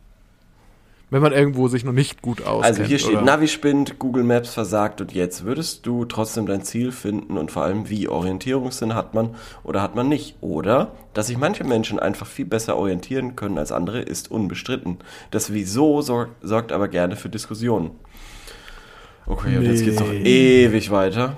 wenn 1.11 1.21
man 1.21 1.33
irgendwo 1.33 1.67
sich 1.67 1.83
noch 1.83 1.91
nicht 1.91 2.21
gut 2.21 2.47
auskennt. 2.47 2.79
Also 2.79 2.83
hier 2.83 2.97
steht 2.97 3.17
oder? 3.17 3.21
Navi 3.21 3.49
spinnt, 3.49 3.99
Google 3.99 4.23
Maps 4.23 4.53
versagt 4.53 5.01
und 5.01 5.13
jetzt 5.13 5.43
würdest 5.43 5.85
du 5.85 6.05
trotzdem 6.05 6.45
dein 6.45 6.63
Ziel 6.63 6.93
finden 6.93 7.37
und 7.37 7.51
vor 7.51 7.63
allem 7.63 7.89
wie 7.89 8.07
Orientierungssinn 8.07 8.95
hat 8.95 9.13
man 9.13 9.35
oder 9.63 9.81
hat 9.81 9.93
man 9.93 10.07
nicht. 10.07 10.37
Oder 10.39 10.93
dass 11.13 11.27
sich 11.27 11.37
manche 11.37 11.65
Menschen 11.65 11.99
einfach 11.99 12.25
viel 12.25 12.45
besser 12.45 12.77
orientieren 12.77 13.35
können 13.35 13.57
als 13.57 13.73
andere 13.73 14.01
ist 14.01 14.31
unbestritten. 14.31 14.99
Das 15.31 15.51
Wieso 15.51 16.01
sor 16.01 16.29
sorgt 16.41 16.71
aber 16.71 16.87
gerne 16.87 17.17
für 17.17 17.29
Diskussionen. 17.29 17.91
Okay, 19.25 19.57
und 19.57 19.63
jetzt 19.63 19.83
geht's 19.83 19.99
noch 19.99 20.11
ewig 20.11 20.91
weiter. 20.91 21.35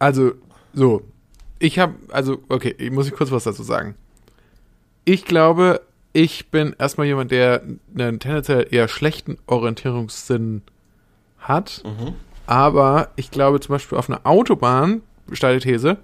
Also, 0.00 0.32
so. 0.74 1.02
Ich 1.60 1.78
habe, 1.78 1.94
also, 2.10 2.38
okay, 2.48 2.74
ich 2.78 2.90
muss 2.90 3.06
ich 3.06 3.12
kurz 3.12 3.30
was 3.30 3.44
dazu 3.44 3.62
sagen. 3.62 3.94
Ich 5.04 5.24
glaube, 5.24 5.80
ich 6.12 6.50
bin 6.50 6.74
erstmal 6.78 7.06
jemand, 7.06 7.30
der 7.30 7.62
einen 7.96 8.18
tendenziell 8.18 8.66
eher 8.70 8.88
schlechten 8.88 9.38
Orientierungssinn 9.46 10.62
hat. 11.38 11.82
Aber 12.46 13.10
ich 13.16 13.30
glaube 13.30 13.60
zum 13.60 13.74
Beispiel 13.74 13.98
auf 13.98 14.08
einer 14.08 14.20
Autobahn, 14.24 15.02
steile 15.32 15.60
These, 15.60 15.98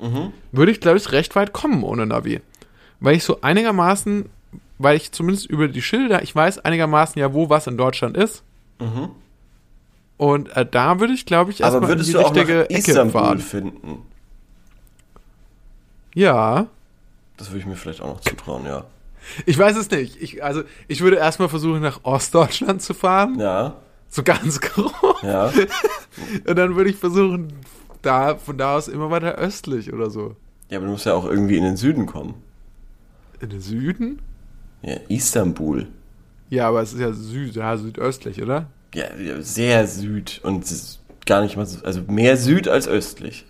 würde 0.52 0.72
ich, 0.72 0.80
glaube 0.80 0.98
ich, 0.98 1.10
recht 1.12 1.34
weit 1.36 1.52
kommen 1.52 1.82
ohne 1.82 2.06
Navi. 2.06 2.40
Weil 3.00 3.16
ich 3.16 3.24
so 3.24 3.40
einigermaßen, 3.40 4.26
weil 4.78 4.96
ich 4.96 5.12
zumindest 5.12 5.46
über 5.46 5.68
die 5.68 5.82
Schilder, 5.82 6.22
ich 6.22 6.34
weiß 6.34 6.58
einigermaßen 6.64 7.18
ja, 7.20 7.32
wo 7.32 7.48
was 7.48 7.66
in 7.66 7.76
Deutschland 7.76 8.16
ist. 8.16 8.42
Und 10.16 10.56
äh, 10.56 10.64
da 10.70 11.00
würde 11.00 11.12
ich, 11.12 11.26
glaube 11.26 11.50
ich, 11.50 11.60
erstmal 11.60 11.90
in 11.92 12.04
die 12.04 12.12
du 12.12 12.18
richtige 12.18 12.70
Ecke 12.70 13.10
fahren. 13.10 13.40
finden? 13.40 14.02
Ja. 16.14 16.66
Das 17.36 17.50
würde 17.50 17.60
ich 17.60 17.66
mir 17.66 17.74
vielleicht 17.76 18.00
auch 18.00 18.14
noch 18.14 18.20
zutrauen, 18.20 18.64
ja. 18.64 18.84
Ich 19.46 19.58
weiß 19.58 19.76
es 19.76 19.90
nicht. 19.90 20.20
Ich, 20.22 20.42
also, 20.44 20.62
ich 20.88 21.00
würde 21.00 21.16
erstmal 21.16 21.48
versuchen, 21.48 21.80
nach 21.80 22.00
Ostdeutschland 22.04 22.82
zu 22.82 22.94
fahren. 22.94 23.38
Ja, 23.38 23.76
So 24.08 24.22
ganz 24.22 24.60
grob. 24.60 24.92
ja. 25.22 25.46
Und 26.46 26.56
dann 26.56 26.76
würde 26.76 26.90
ich 26.90 26.96
versuchen, 26.96 27.52
da, 28.02 28.36
von 28.36 28.58
da 28.58 28.76
aus 28.76 28.88
immer 28.88 29.10
weiter 29.10 29.34
östlich 29.36 29.92
oder 29.92 30.10
so. 30.10 30.36
Ja, 30.68 30.78
aber 30.78 30.86
du 30.86 30.92
musst 30.92 31.06
ja 31.06 31.14
auch 31.14 31.24
irgendwie 31.24 31.56
in 31.56 31.64
den 31.64 31.76
Süden 31.76 32.06
kommen. 32.06 32.34
In 33.40 33.50
den 33.50 33.60
Süden? 33.60 34.20
Ja, 34.82 34.96
Istanbul. 35.08 35.86
Ja, 36.50 36.68
aber 36.68 36.82
es 36.82 36.92
ist 36.92 37.00
ja 37.00 37.12
Süd, 37.12 37.54
ja, 37.54 37.76
südöstlich, 37.76 38.42
oder? 38.42 38.66
Ja, 38.94 39.06
sehr 39.40 39.86
Süd 39.88 40.40
und 40.44 40.64
es 40.64 40.70
ist 40.72 41.00
gar 41.26 41.40
nicht 41.42 41.56
mal 41.56 41.66
so, 41.66 41.84
also 41.84 42.02
mehr 42.06 42.36
Süd 42.36 42.68
als 42.68 42.86
östlich. 42.86 43.44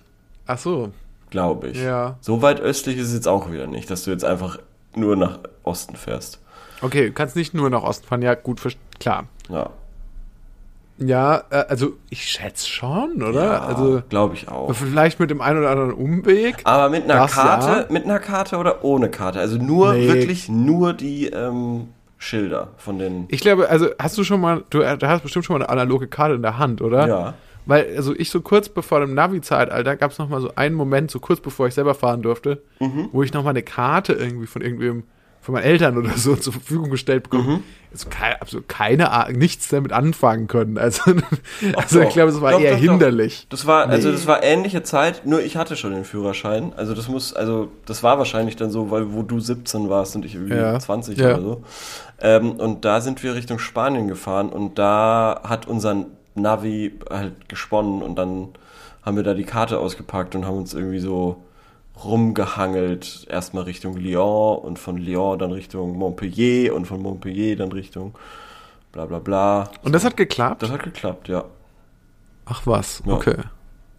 Ach 0.46 0.58
so. 0.58 0.92
glaube 1.30 1.68
ich. 1.68 1.82
Ja. 1.82 2.16
So 2.20 2.40
weit 2.40 2.60
östlich 2.60 2.96
ist 2.98 3.08
es 3.08 3.14
jetzt 3.14 3.28
auch 3.28 3.50
wieder 3.52 3.66
nicht, 3.66 3.90
dass 3.90 4.04
du 4.04 4.10
jetzt 4.10 4.24
einfach 4.24 4.58
nur 4.96 5.16
nach 5.16 5.38
Osten 5.62 5.96
fährst. 5.96 6.40
Okay, 6.82 7.06
du 7.08 7.12
kannst 7.12 7.36
nicht 7.36 7.54
nur 7.54 7.70
nach 7.70 7.82
Osten 7.82 8.06
fahren. 8.06 8.22
Ja, 8.22 8.34
gut, 8.34 8.60
klar. 9.00 9.24
Ja, 9.48 9.70
Ja, 10.98 11.42
äh, 11.50 11.64
also 11.68 11.94
ich 12.10 12.22
schätze 12.24 12.68
schon, 12.68 13.22
oder? 13.22 13.62
also 13.62 14.02
glaube 14.08 14.34
ich 14.34 14.48
auch. 14.48 14.72
vielleicht 14.74 15.18
mit 15.18 15.28
dem 15.30 15.40
einen 15.40 15.58
oder 15.58 15.70
anderen 15.70 15.92
Umweg. 15.92 16.60
Aber 16.64 16.88
mit 16.90 17.04
einer 17.04 17.14
Das 17.14 17.32
Karte, 17.32 17.66
ja. 17.86 17.86
mit 17.92 18.04
einer 18.04 18.20
Karte 18.20 18.56
oder 18.58 18.84
ohne 18.84 19.08
Karte? 19.10 19.40
Also 19.40 19.56
nur, 19.58 19.94
Nee. 19.94 20.06
wirklich 20.08 20.48
nur 20.48 20.92
die 20.92 21.26
ähm, 21.26 21.88
Schilder 22.18 22.68
von 22.76 22.98
den. 22.98 23.24
Ich 23.28 23.40
glaube, 23.40 23.68
also 23.68 23.88
hast 23.98 24.16
du 24.18 24.24
schon 24.24 24.40
mal, 24.40 24.62
du, 24.70 24.80
äh, 24.82 24.96
du 24.96 25.08
hast 25.08 25.22
bestimmt 25.22 25.44
schon 25.44 25.58
mal 25.58 25.64
eine 25.64 25.70
analoge 25.72 26.06
Karte 26.06 26.34
in 26.36 26.42
der 26.42 26.58
Hand, 26.58 26.80
oder? 26.80 27.08
Ja. 27.08 27.34
Weil, 27.66 27.94
also 27.96 28.14
ich 28.14 28.30
so 28.30 28.40
kurz 28.42 28.68
bevor 28.68 29.00
dem 29.00 29.14
Navi-Zeitalter 29.14 29.96
gab 29.96 30.10
es 30.10 30.18
noch 30.18 30.28
mal 30.28 30.40
so 30.40 30.52
einen 30.54 30.74
Moment, 30.74 31.10
so 31.10 31.18
kurz 31.20 31.40
bevor 31.40 31.66
ich 31.66 31.74
selber 31.74 31.94
fahren 31.94 32.22
durfte, 32.22 32.62
Mhm. 32.80 33.08
wo 33.12 33.22
ich 33.22 33.32
noch 33.32 33.42
mal 33.44 33.50
eine 33.50 33.62
Karte 33.62 34.12
irgendwie 34.12 34.46
von 34.46 34.60
irgendwem, 34.62 35.04
von 35.40 35.54
meinen 35.54 35.64
Eltern 35.64 35.96
oder 35.98 36.10
so 36.16 36.36
zur 36.36 36.52
Verfügung 36.54 36.90
gestellt 36.90 37.22
bekommen. 37.24 37.48
Mhm. 37.48 37.62
Also 37.92 38.08
keine, 38.10 38.40
absolut 38.42 38.68
keine 38.68 39.10
Ahnung, 39.12 39.38
nichts 39.38 39.68
damit 39.68 39.92
anfangen 39.92 40.46
können. 40.46 40.76
Also, 40.78 41.02
also 41.76 42.00
doch. 42.00 42.08
ich 42.08 42.14
glaube, 42.14 42.30
es 42.32 42.40
war 42.40 42.52
Doch, 42.52 42.60
eher 42.60 42.72
doch, 42.72 42.78
doch. 42.80 42.90
hinderlich. 42.90 43.46
Das 43.50 43.66
war, 43.66 43.88
also 43.88 44.08
Nee. 44.08 44.14
das 44.14 44.26
war 44.26 44.42
ähnliche 44.42 44.82
Zeit, 44.82 45.24
nur 45.26 45.40
ich 45.42 45.56
hatte 45.56 45.76
schon 45.76 45.92
den 45.92 46.04
Führerschein. 46.04 46.72
Also 46.76 46.92
das 46.94 47.08
muss, 47.08 47.32
also 47.34 47.68
das 47.86 48.02
war 48.02 48.18
wahrscheinlich 48.18 48.56
dann 48.56 48.70
so, 48.70 48.90
weil 48.90 49.12
wo 49.12 49.22
du 49.22 49.38
17 49.40 49.88
warst 49.88 50.16
und 50.16 50.24
ich 50.24 50.34
irgendwie 50.34 50.56
Ja. 50.56 50.78
20 50.78 51.18
Ja. 51.18 51.34
oder 51.34 51.40
so. 51.42 51.62
Ähm, 52.20 52.52
und 52.52 52.84
da 52.84 53.00
sind 53.00 53.22
wir 53.22 53.34
Richtung 53.34 53.58
Spanien 53.58 54.08
gefahren 54.08 54.48
und 54.50 54.78
da 54.78 55.40
hat 55.44 55.66
unser 55.68 56.06
Navi 56.34 56.98
halt 57.10 57.48
gesponnen 57.48 58.02
und 58.02 58.16
dann 58.16 58.48
haben 59.02 59.16
wir 59.16 59.22
da 59.24 59.34
die 59.34 59.44
Karte 59.44 59.78
ausgepackt 59.78 60.34
und 60.34 60.46
haben 60.46 60.56
uns 60.58 60.74
irgendwie 60.74 60.98
so 60.98 61.42
rumgehangelt. 62.04 63.26
Erstmal 63.28 63.64
Richtung 63.64 63.96
Lyon 63.96 64.58
und 64.58 64.78
von 64.78 64.96
Lyon 64.96 65.38
dann 65.38 65.52
Richtung 65.52 65.96
Montpellier 65.96 66.74
und 66.74 66.86
von 66.86 67.00
Montpellier 67.02 67.56
dann 67.56 67.72
Richtung 67.72 68.14
bla 68.92 69.06
bla 69.06 69.18
bla. 69.18 69.70
Und 69.82 69.92
das 69.94 70.04
hat 70.04 70.16
geklappt? 70.16 70.62
Das 70.62 70.70
hat 70.70 70.82
geklappt, 70.82 71.28
ja. 71.28 71.44
Ach 72.46 72.62
was, 72.66 73.02
Ja. 73.06 73.12
okay. 73.14 73.36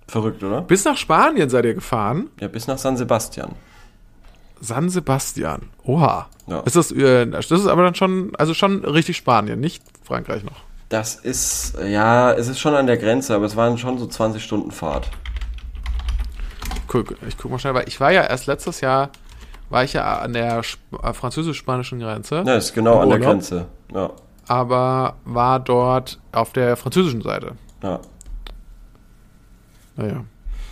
Verrückt, 0.08 0.44
oder? 0.44 0.62
Bis 0.62 0.86
nach 0.86 0.98
Spanien 0.98 1.50
seid 1.50 1.66
ihr 1.66 1.74
gefahren? 1.74 2.30
Ja, 2.40 2.48
bis 2.48 2.68
nach 2.68 2.78
San 2.78 2.96
Sebastian. 2.96 3.54
San 4.62 4.90
Sebastian. 4.90 5.64
Oha. 5.84 6.30
Ja. 6.48 6.60
Ist 6.60 6.76
das, 6.76 6.92
äh, 6.92 7.26
das 7.26 7.50
ist 7.50 7.66
aber 7.66 7.84
dann 7.84 7.96
schon, 7.96 8.36
also 8.36 8.54
schon 8.54 8.86
richtig 8.86 9.18
Spanien, 9.18 9.60
nicht 9.60 9.84
Frankreich 10.04 10.44
noch. 10.44 10.62
Das 10.90 11.16
ist, 11.16 11.76
ja, 11.84 12.32
es 12.34 12.48
ist 12.48 12.60
schon 12.60 12.76
an 12.76 12.86
der 12.88 12.98
Grenze, 12.98 13.34
aber 13.36 13.46
es 13.46 13.56
waren 13.56 13.78
schon 13.78 13.98
so 13.98 14.06
20 14.08 14.44
Stunden 14.44 14.72
Fahrt. 14.72 15.10
Guck, 16.88 17.16
ich 17.28 17.38
guck 17.38 17.52
mal 17.52 17.60
schnell, 17.60 17.74
weil 17.74 17.88
ich 17.88 18.00
war 18.00 18.12
ja 18.12 18.22
erst 18.24 18.46
letztes 18.46 18.82
Jahr, 18.82 19.10
war 19.70 19.84
ich 19.84 19.94
ja 19.94 20.20
an 20.20 20.34
der 20.34 20.62
äh, 21.02 21.14
französisch-spanischen 21.14 22.00
Grenze, 22.00 22.44
Ja, 22.46 22.56
ist 22.56 22.74
genau 22.74 23.00
an 23.00 23.10
der. 23.10 23.20
Grenze. 23.20 23.66
Ja, 23.94 24.12
aber 24.48 25.16
war 25.26 25.60
dort 25.60 26.20
auf 26.32 26.54
der 26.54 26.76
französischen 26.78 27.22
Seite. 27.22 27.54
ja. 27.82 28.00
Naja. 29.98 30.26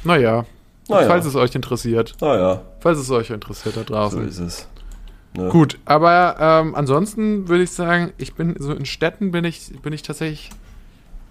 Naja. 0.04 0.46
Naja. 0.90 1.08
Falls 1.08 1.26
es 1.26 1.36
euch 1.36 1.56
interessiert. 1.56 2.14
Naja, 2.20 2.62
Falls 2.82 3.00
es 3.00 3.10
euch 3.10 3.30
interessiert 3.30 3.78
da 3.78 3.80
so 3.80 3.86
draußen. 3.94 4.28
ist 4.28 4.40
es. 4.40 4.68
Ne? 5.36 5.50
Gut, 5.50 5.80
aber 5.86 6.38
ähm, 6.40 6.76
ansonsten 6.76 7.48
würde 7.48 7.64
ich 7.64 7.72
sagen, 7.72 8.14
ich 8.18 8.36
bin 8.36 8.56
so 8.60 8.74
in 8.74 8.86
Städten 8.86 9.32
bin 9.32 9.46
ich, 9.46 9.72
bin 9.82 9.92
ich 9.92 10.04
tatsächlich 10.04 10.52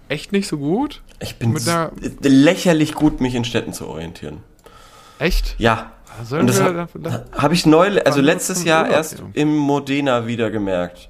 echt 0.09 0.31
nicht 0.31 0.47
so 0.47 0.57
gut. 0.57 1.01
Ich 1.19 1.37
bin 1.37 1.57
lächerlich 2.21 2.93
gut, 2.93 3.21
mich 3.21 3.35
in 3.35 3.45
Städten 3.45 3.73
zu 3.73 3.87
orientieren. 3.87 4.39
Echt? 5.19 5.55
Ja. 5.57 5.91
Sollen 6.23 6.41
Und 6.41 6.47
das 6.47 6.61
habe 6.61 6.87
hab 7.31 7.51
ich 7.51 7.65
neu, 7.65 7.99
also 8.01 8.21
letztes 8.21 8.63
Jahr 8.63 8.83
Urlaub, 8.83 8.97
erst 8.97 9.23
im 9.33 9.55
Modena 9.55 10.27
wieder 10.27 10.51
gemerkt. 10.51 11.09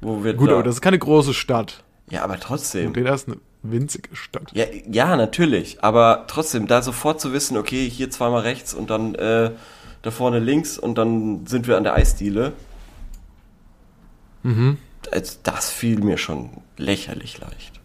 Wo 0.00 0.24
wir 0.24 0.34
Gut, 0.34 0.48
da, 0.48 0.54
aber 0.54 0.62
das 0.64 0.76
ist 0.76 0.80
keine 0.80 0.98
große 0.98 1.34
Stadt. 1.34 1.84
Ja, 2.10 2.24
aber 2.24 2.40
trotzdem. 2.40 2.92
Das 2.94 3.22
ist 3.22 3.28
eine 3.28 3.38
winzige 3.62 4.14
Stadt. 4.16 4.50
Ja, 4.54 4.64
ja, 4.90 5.16
natürlich. 5.16 5.84
Aber 5.84 6.24
trotzdem, 6.26 6.66
da 6.66 6.82
sofort 6.82 7.20
zu 7.20 7.32
wissen, 7.32 7.56
okay, 7.56 7.88
hier 7.88 8.10
zweimal 8.10 8.42
rechts 8.42 8.74
und 8.74 8.90
dann 8.90 9.14
äh, 9.14 9.50
da 10.02 10.10
vorne 10.10 10.38
links 10.38 10.78
und 10.78 10.96
dann 10.96 11.46
sind 11.46 11.66
wir 11.66 11.76
an 11.76 11.84
der 11.84 11.94
Eisdiele. 11.94 12.52
Mhm. 14.42 14.78
Also, 15.10 15.38
das 15.42 15.70
fiel 15.70 16.00
mir 16.00 16.18
schon 16.18 16.50
lächerlich 16.76 17.38
leicht. 17.38 17.80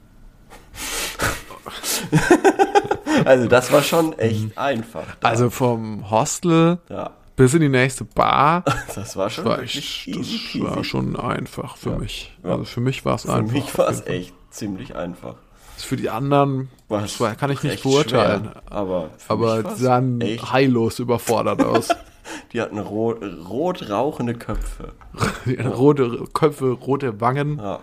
also 3.25 3.47
das 3.47 3.71
war 3.71 3.81
schon 3.83 4.17
echt 4.19 4.57
einfach. 4.57 5.15
Da. 5.19 5.29
Also 5.29 5.49
vom 5.49 6.09
Hostel 6.09 6.79
ja, 6.89 7.11
bis 7.35 7.53
in 7.53 7.61
die 7.61 7.69
nächste 7.69 8.03
Bar 8.03 8.63
das 8.95 9.15
war 9.15 9.29
schon 9.29 9.45
war 9.45 9.61
easy 9.61 10.11
das 10.61 10.75
war 10.75 10.83
schon 10.83 11.15
einfach 11.15 11.77
für 11.77 11.91
Ja. 11.91 11.97
mich. 11.97 12.37
Also 12.43 12.63
für 12.65 12.81
mich 12.81 13.05
war 13.05 13.15
es 13.15 13.23
Für 13.23 13.33
einfach. 13.33 13.53
mich 13.53 13.77
war 13.77 13.89
es 13.89 14.05
echt 14.05 14.33
ziemlich 14.49 14.95
einfach. 14.95 15.35
Für 15.77 15.95
die 15.95 16.09
anderen 16.09 16.69
War 16.93 17.01
das 17.29 17.37
kann 17.39 17.51
ich 17.51 17.63
nicht 17.63 17.83
beurteilen. 17.83 18.43
schwer, 18.51 18.61
aber 18.69 19.09
Aber 19.27 19.75
sahen 19.75 20.21
echt, 20.21 20.51
heillos 20.51 20.99
überfordert 20.99 21.63
aus. 21.63 21.89
die 22.53 22.61
hatten 22.61 22.79
rot, 22.79 23.17
rot 23.49 23.89
rauchende 23.89 24.33
Köpfe. 24.33 24.93
Die 25.45 25.57
hatten 25.57 25.67
rote 25.67 26.25
Köpfe, 26.33 26.71
rote 26.71 27.19
Wangen, 27.21 27.57
Ja. 27.57 27.79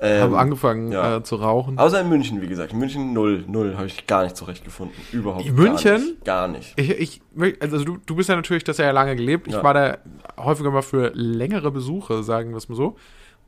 haben 0.00 0.32
Ähm, 0.32 0.34
angefangen 0.34 0.92
ja. 0.92 1.16
äh, 1.16 1.22
zu 1.24 1.36
rauchen. 1.36 1.78
Außer 1.78 2.00
in 2.02 2.08
München, 2.08 2.40
wie 2.40 2.46
gesagt. 2.46 2.72
In 2.72 2.78
München 2.78 3.12
null, 3.12 3.44
null 3.48 3.74
habe 3.76 3.86
ich 3.86 4.06
gar 4.06 4.22
nicht 4.24 4.36
zurechtgefunden. 4.36 4.94
Überhaupt 5.10 5.44
In 5.46 5.56
gar 5.56 5.64
München? 5.64 5.94
nicht. 5.94 6.24
Gar 6.24 6.48
nicht. 6.48 6.74
Ich, 6.78 6.90
ich, 7.36 7.62
also 7.62 7.82
du, 7.84 7.98
du 8.06 8.14
bist 8.16 8.28
ja 8.28 8.36
natürlich, 8.36 8.62
das 8.64 8.76
ja 8.78 8.90
lange 8.92 9.16
gelebt. 9.16 9.48
Ich 9.48 9.54
Ja. 9.54 9.62
war 9.64 9.74
da 9.74 9.98
häufiger 10.36 10.70
mal 10.70 10.82
für 10.82 11.10
längere 11.14 11.70
Besuche, 11.72 12.22
sagen 12.22 12.50
wir 12.50 12.58
es 12.58 12.68
mal 12.68 12.76
so. 12.76 12.96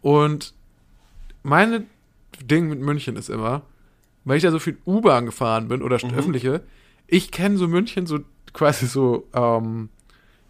Und 0.02 0.54
meine 1.42 1.84
Ding 2.42 2.68
mit 2.68 2.80
München 2.80 3.16
ist 3.16 3.28
immer, 3.28 3.62
weil 4.24 4.36
ich 4.36 4.42
da 4.42 4.50
so 4.50 4.58
viel 4.58 4.78
U-Bahn 4.86 5.26
gefahren 5.26 5.68
bin 5.68 5.82
oder 5.82 5.98
Mhm. 6.04 6.14
öffentliche, 6.18 6.62
ich 7.06 7.30
kenne 7.30 7.56
so 7.56 7.68
München 7.68 8.06
so 8.06 8.20
quasi 8.52 8.86
so, 8.86 9.26
ähm, 9.34 9.88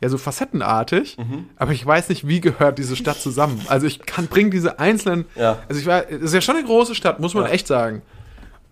ja, 0.01 0.09
so 0.09 0.17
facettenartig, 0.19 1.19
Mhm. 1.19 1.47
aber 1.57 1.73
ich 1.73 1.85
weiß 1.85 2.09
nicht, 2.09 2.27
wie 2.27 2.41
gehört 2.41 2.79
diese 2.79 2.97
Stadt 2.97 3.21
zusammen. 3.21 3.61
Also 3.69 3.87
ich 3.87 4.01
kann, 4.01 4.27
bringe 4.29 4.51
diese 4.51 4.79
einzelnen, 4.79 5.27
Ja. 5.37 5.59
also 5.69 5.81
ich 5.81 5.87
war, 5.87 6.09
es 6.11 6.21
ist 6.23 6.35
ja 6.35 6.41
schon 6.41 6.57
eine 6.57 6.65
große 6.65 6.95
Stadt, 6.95 7.21
muss 7.21 7.35
man 7.35 7.45
Ja. 7.45 7.51
echt 7.51 7.67
sagen. 7.67 8.03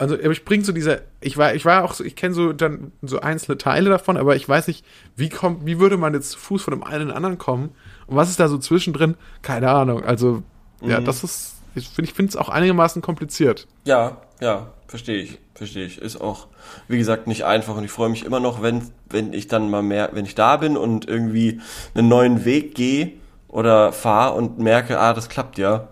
Also 0.00 0.14
aber 0.14 0.30
ich 0.30 0.44
bringe 0.44 0.64
so 0.64 0.72
diese, 0.72 1.02
ich 1.20 1.36
war, 1.36 1.54
ich 1.54 1.64
war 1.64 1.84
auch 1.84 1.92
so, 1.92 2.04
ich 2.04 2.14
kenne 2.14 2.32
so 2.32 2.52
dann 2.52 2.92
so 3.02 3.20
einzelne 3.20 3.58
Teile 3.58 3.90
davon, 3.90 4.16
aber 4.16 4.36
ich 4.36 4.48
weiß 4.48 4.68
nicht, 4.68 4.84
wie 5.16 5.28
kommt, 5.28 5.66
wie 5.66 5.80
würde 5.80 5.96
man 5.96 6.14
jetzt 6.14 6.30
zu 6.30 6.38
Fuß 6.38 6.62
von 6.62 6.72
dem 6.72 6.84
einen 6.84 7.02
in 7.02 7.08
den 7.08 7.16
anderen 7.16 7.36
kommen 7.36 7.70
und 8.06 8.16
was 8.16 8.30
ist 8.30 8.38
da 8.40 8.48
so 8.48 8.58
zwischendrin? 8.58 9.16
Keine 9.42 9.68
Ahnung. 9.70 10.04
Also 10.04 10.42
Mhm. 10.80 10.90
ja, 10.90 11.00
das 11.00 11.24
ist, 11.24 11.56
ich 11.74 11.88
finde, 11.88 12.08
ich 12.10 12.14
finde 12.14 12.30
es 12.30 12.36
auch 12.36 12.48
einigermaßen 12.48 13.02
kompliziert. 13.02 13.66
Ja, 13.84 14.18
ja, 14.40 14.68
verstehe 14.88 15.22
ich. 15.22 15.38
Verstehe 15.54 15.86
ich. 15.86 16.00
Ist 16.00 16.20
auch, 16.20 16.48
wie 16.88 16.98
gesagt, 16.98 17.26
nicht 17.26 17.44
einfach. 17.44 17.76
Und 17.76 17.84
ich 17.84 17.90
freue 17.90 18.08
mich 18.08 18.24
immer 18.24 18.40
noch, 18.40 18.62
wenn, 18.62 18.90
wenn 19.10 19.32
ich 19.32 19.46
dann 19.46 19.70
mal 19.70 19.82
mehr, 19.82 20.10
wenn 20.12 20.24
ich 20.24 20.34
da 20.34 20.56
bin 20.56 20.76
und 20.76 21.06
irgendwie 21.06 21.60
einen 21.94 22.08
neuen 22.08 22.44
Weg 22.44 22.74
gehe 22.74 23.12
oder 23.46 23.92
fahre 23.92 24.34
und 24.34 24.58
merke, 24.58 24.98
ah, 24.98 25.12
das 25.12 25.28
klappt 25.28 25.58
ja. 25.58 25.88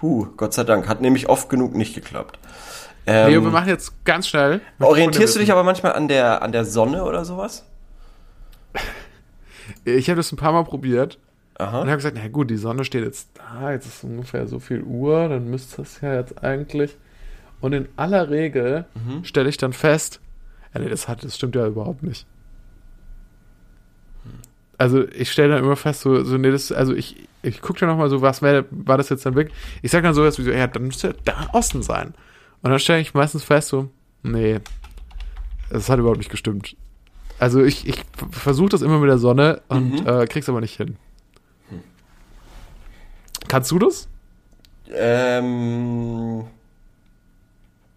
Huh, 0.00 0.28
Gott 0.36 0.54
sei 0.54 0.64
Dank. 0.64 0.86
Hat 0.86 1.00
nämlich 1.00 1.28
oft 1.28 1.48
genug 1.48 1.74
nicht 1.74 1.94
geklappt. 1.94 2.38
Ähm, 3.06 3.30
Leo, 3.30 3.42
wir 3.42 3.50
machen 3.50 3.68
jetzt 3.68 4.04
ganz 4.04 4.28
schnell. 4.28 4.60
orientierst 4.78 5.34
du 5.34 5.40
dich 5.40 5.52
aber 5.52 5.62
manchmal 5.62 5.92
an 5.92 6.08
der, 6.08 6.42
an 6.42 6.52
der 6.52 6.64
Sonne 6.64 7.04
oder 7.04 7.24
sowas? 7.24 7.64
Ich 9.86 10.10
habe 10.10 10.18
das 10.18 10.30
ein 10.30 10.36
paar 10.36 10.52
Mal 10.52 10.64
probiert 10.64 11.18
Aha. 11.58 11.80
und 11.80 11.86
habe 11.86 11.96
gesagt, 11.96 12.18
na 12.20 12.28
gut, 12.28 12.50
die 12.50 12.58
Sonne 12.58 12.84
steht 12.84 13.02
jetzt 13.02 13.30
da, 13.34 13.72
jetzt 13.72 13.86
ist 13.86 14.04
ungefähr 14.04 14.46
so 14.46 14.58
viel 14.58 14.82
Uhr, 14.82 15.28
dann 15.28 15.48
müsste 15.48 15.80
es 15.80 16.02
ja 16.02 16.14
jetzt 16.14 16.44
eigentlich. 16.44 16.94
Und 17.64 17.72
in 17.72 17.88
aller 17.96 18.28
Regel 18.28 18.84
Mhm. 18.94 19.24
stelle 19.24 19.48
ich 19.48 19.56
dann 19.56 19.72
fest, 19.72 20.20
ja, 20.74 20.80
nee, 20.82 20.88
das 20.90 21.08
hat, 21.08 21.24
das 21.24 21.34
stimmt 21.34 21.54
ja 21.56 21.66
überhaupt 21.66 22.02
nicht. 22.02 22.26
Also 24.76 25.08
ich 25.08 25.32
stelle 25.32 25.54
dann 25.54 25.64
immer 25.64 25.74
fest, 25.76 26.02
so, 26.02 26.24
so 26.24 26.36
nee, 26.36 26.50
das, 26.50 26.72
also 26.72 26.92
ich, 26.92 27.26
ich 27.40 27.62
gucke 27.62 27.80
dann 27.80 27.88
nochmal 27.88 28.10
so, 28.10 28.20
was 28.20 28.42
wär, 28.42 28.66
war 28.70 28.98
das 28.98 29.08
jetzt 29.08 29.24
dann 29.24 29.34
wirklich? 29.34 29.56
Ich 29.80 29.90
sage 29.92 30.02
dann 30.02 30.12
sowas 30.12 30.38
wie 30.38 30.42
so, 30.42 30.50
ja, 30.50 30.66
dann 30.66 30.82
müsste 30.82 31.08
ja 31.08 31.14
da 31.24 31.48
Osten 31.54 31.82
sein. 31.82 32.08
Und 32.60 32.68
dann 32.70 32.78
stelle 32.78 33.00
ich 33.00 33.14
meistens 33.14 33.44
fest, 33.44 33.68
so, 33.68 33.88
nee, 34.22 34.60
das 35.70 35.88
hat 35.88 35.98
überhaupt 35.98 36.18
nicht 36.18 36.30
gestimmt. 36.30 36.76
Also 37.38 37.64
ich, 37.64 37.88
ich 37.88 37.96
versuche 38.30 38.68
das 38.68 38.82
immer 38.82 38.98
mit 38.98 39.08
der 39.08 39.16
Sonne 39.16 39.62
und 39.68 40.02
Mhm. 40.02 40.06
äh, 40.06 40.26
krieg's 40.26 40.50
aber 40.50 40.60
nicht 40.60 40.76
hin. 40.76 40.96
Kannst 43.48 43.70
du 43.70 43.78
das? 43.78 44.06
Ähm, 44.92 46.44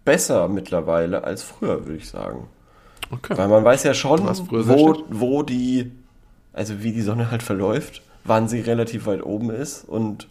besser 0.08 0.48
mittlerweile 0.48 1.24
als 1.24 1.42
früher, 1.42 1.84
würde 1.86 1.98
ich 1.98 2.08
sagen. 2.08 2.48
Okay. 3.10 3.36
Weil 3.36 3.48
man 3.48 3.64
weiß 3.64 3.84
ja 3.84 3.94
schon, 3.94 4.20
wo, 4.26 5.04
wo 5.08 5.42
die, 5.42 5.92
also 6.52 6.82
wie 6.82 6.92
die 6.92 7.02
Sonne 7.02 7.30
halt 7.30 7.42
verläuft, 7.42 8.02
wann 8.24 8.48
sie 8.48 8.60
relativ 8.60 9.06
weit 9.06 9.22
oben 9.22 9.50
ist 9.50 9.84
und 9.84 10.28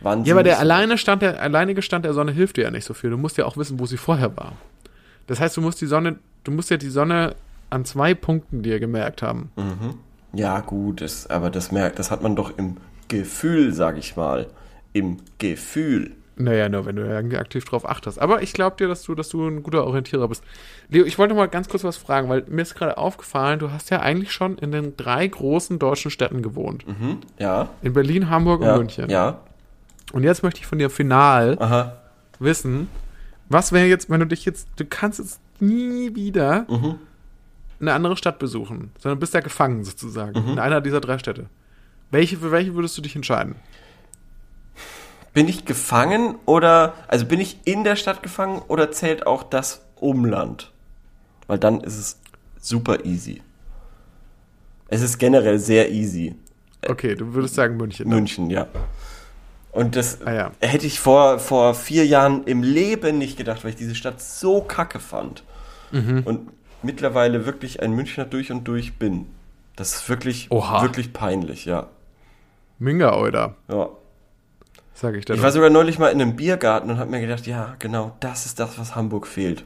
wann 0.00 0.24
sie 0.24 0.30
Ja, 0.30 0.34
aber 0.34 0.42
der 0.42 0.58
alleine 0.58 0.98
Stand 0.98 1.22
der, 1.22 1.40
alleinige 1.40 1.82
Stand 1.82 2.04
der 2.04 2.12
Sonne 2.12 2.32
hilft 2.32 2.56
dir 2.56 2.64
ja 2.64 2.70
nicht 2.70 2.84
so 2.84 2.94
viel. 2.94 3.10
Du 3.10 3.16
musst 3.16 3.36
ja 3.36 3.46
auch 3.46 3.56
wissen, 3.56 3.78
wo 3.78 3.86
sie 3.86 3.96
vorher 3.96 4.36
war. 4.36 4.52
Das 5.26 5.40
heißt, 5.40 5.56
du 5.56 5.60
musst 5.60 5.80
die 5.80 5.86
Sonne, 5.86 6.18
du 6.44 6.50
musst 6.50 6.70
ja 6.70 6.76
die 6.76 6.90
Sonne 6.90 7.34
an 7.70 7.84
zwei 7.84 8.14
Punkten 8.14 8.62
dir 8.62 8.80
gemerkt 8.80 9.22
haben. 9.22 9.50
Ja, 10.32 10.60
gut, 10.60 11.00
das, 11.00 11.28
aber 11.28 11.50
das 11.50 11.72
merkt, 11.72 11.98
das 11.98 12.10
hat 12.10 12.22
man 12.22 12.36
doch 12.36 12.56
im 12.58 12.76
Gefühl, 13.08 13.72
sag 13.72 13.96
ich 13.98 14.16
mal. 14.16 14.46
Im 14.92 15.18
Gefühl. 15.38 16.12
Naja, 16.40 16.68
nur 16.68 16.86
wenn 16.86 16.94
du 16.96 17.02
irgendwie 17.02 17.36
aktiv 17.36 17.64
drauf 17.64 17.88
achtest. 17.88 18.18
Aber 18.20 18.42
ich 18.42 18.52
glaube 18.52 18.76
dir, 18.76 18.86
dass 18.86 19.02
du, 19.02 19.14
dass 19.16 19.28
du 19.28 19.46
ein 19.48 19.62
guter 19.64 19.84
Orientierer 19.84 20.28
bist. 20.28 20.44
Leo, 20.88 21.04
ich 21.04 21.18
wollte 21.18 21.34
mal 21.34 21.48
ganz 21.48 21.68
kurz 21.68 21.82
was 21.82 21.96
fragen, 21.96 22.28
weil 22.28 22.44
mir 22.48 22.62
ist 22.62 22.76
gerade 22.76 22.96
aufgefallen, 22.96 23.58
du 23.58 23.72
hast 23.72 23.90
ja 23.90 24.00
eigentlich 24.00 24.30
schon 24.32 24.56
in 24.58 24.70
den 24.70 24.96
drei 24.96 25.26
großen 25.26 25.78
deutschen 25.80 26.10
Städten 26.12 26.40
gewohnt. 26.42 26.86
Mhm. 26.86 27.18
Ja. 27.38 27.70
In 27.82 27.92
Berlin, 27.92 28.30
Hamburg 28.30 28.62
Ja. 28.62 28.72
und 28.74 28.78
München. 28.78 29.10
Ja. 29.10 29.40
Und 30.12 30.22
jetzt 30.22 30.42
möchte 30.44 30.60
ich 30.60 30.66
von 30.66 30.78
dir 30.78 30.90
final 30.90 31.56
Aha. 31.58 31.96
wissen, 32.38 32.88
was 33.48 33.72
wäre 33.72 33.86
jetzt, 33.86 34.08
wenn 34.08 34.20
du 34.20 34.26
dich 34.26 34.44
jetzt, 34.44 34.68
du 34.76 34.84
kannst 34.84 35.18
jetzt 35.18 35.40
nie 35.60 36.14
wieder 36.14 36.66
Mhm. 36.68 36.94
eine 37.80 37.92
andere 37.94 38.16
Stadt 38.16 38.38
besuchen, 38.38 38.92
sondern 39.00 39.18
bist 39.18 39.34
ja 39.34 39.40
gefangen 39.40 39.84
sozusagen 39.84 40.40
Mhm. 40.40 40.52
in 40.52 40.58
einer 40.60 40.80
dieser 40.80 41.00
drei 41.00 41.18
Städte. 41.18 41.46
Welche, 42.10 42.36
für 42.36 42.50
welche 42.52 42.74
würdest 42.74 42.96
du 42.96 43.02
dich 43.02 43.16
entscheiden? 43.16 43.56
Bin 45.34 45.48
ich 45.48 45.64
gefangen 45.64 46.36
oder, 46.46 46.94
also 47.06 47.26
bin 47.26 47.40
ich 47.40 47.58
in 47.64 47.84
der 47.84 47.96
Stadt 47.96 48.22
gefangen 48.22 48.62
oder 48.68 48.90
zählt 48.90 49.26
auch 49.26 49.42
das 49.42 49.82
Umland? 49.96 50.72
Weil 51.46 51.58
dann 51.58 51.80
ist 51.80 51.96
es 51.98 52.20
super 52.60 53.04
easy. 53.04 53.42
Es 54.88 55.02
ist 55.02 55.18
generell 55.18 55.58
sehr 55.58 55.90
easy. 55.90 56.34
Okay, 56.86 57.14
du 57.14 57.34
würdest 57.34 57.54
sagen 57.54 57.76
München. 57.76 58.08
München, 58.08 58.50
ja. 58.50 58.66
Und 59.72 59.96
das 59.96 60.22
Ah, 60.24 60.32
ja. 60.32 60.52
hätte 60.60 60.86
ich 60.86 60.98
vor, 60.98 61.38
vor 61.38 61.74
vier 61.74 62.06
Jahren 62.06 62.44
im 62.44 62.62
Leben 62.62 63.18
nicht 63.18 63.36
gedacht, 63.36 63.64
weil 63.64 63.70
ich 63.70 63.76
diese 63.76 63.94
Stadt 63.94 64.20
so 64.20 64.62
kacke 64.62 64.98
fand. 64.98 65.44
Mhm. 65.92 66.22
Und 66.24 66.50
mittlerweile 66.82 67.44
wirklich 67.46 67.82
ein 67.82 67.92
Münchner 67.92 68.24
durch 68.24 68.50
und 68.50 68.64
durch 68.66 68.98
bin. 68.98 69.26
Das 69.76 69.94
ist 69.94 70.08
wirklich, 70.08 70.50
Oha. 70.50 70.82
wirklich 70.82 71.12
peinlich, 71.12 71.64
ja. 71.66 71.88
Minga, 72.78 73.16
oder? 73.18 73.56
ja. 73.68 73.88
Sag 75.00 75.14
ich 75.14 75.24
dir. 75.24 75.34
Ich 75.34 75.42
war 75.42 75.52
sogar 75.52 75.70
neulich 75.70 76.00
mal 76.00 76.08
in 76.08 76.20
einem 76.20 76.34
Biergarten 76.34 76.90
und 76.90 76.98
habe 76.98 77.08
mir 77.08 77.20
gedacht, 77.20 77.46
ja, 77.46 77.76
genau, 77.78 78.16
das 78.18 78.46
ist 78.46 78.58
das, 78.58 78.80
was 78.80 78.96
Hamburg 78.96 79.28
fehlt. 79.28 79.64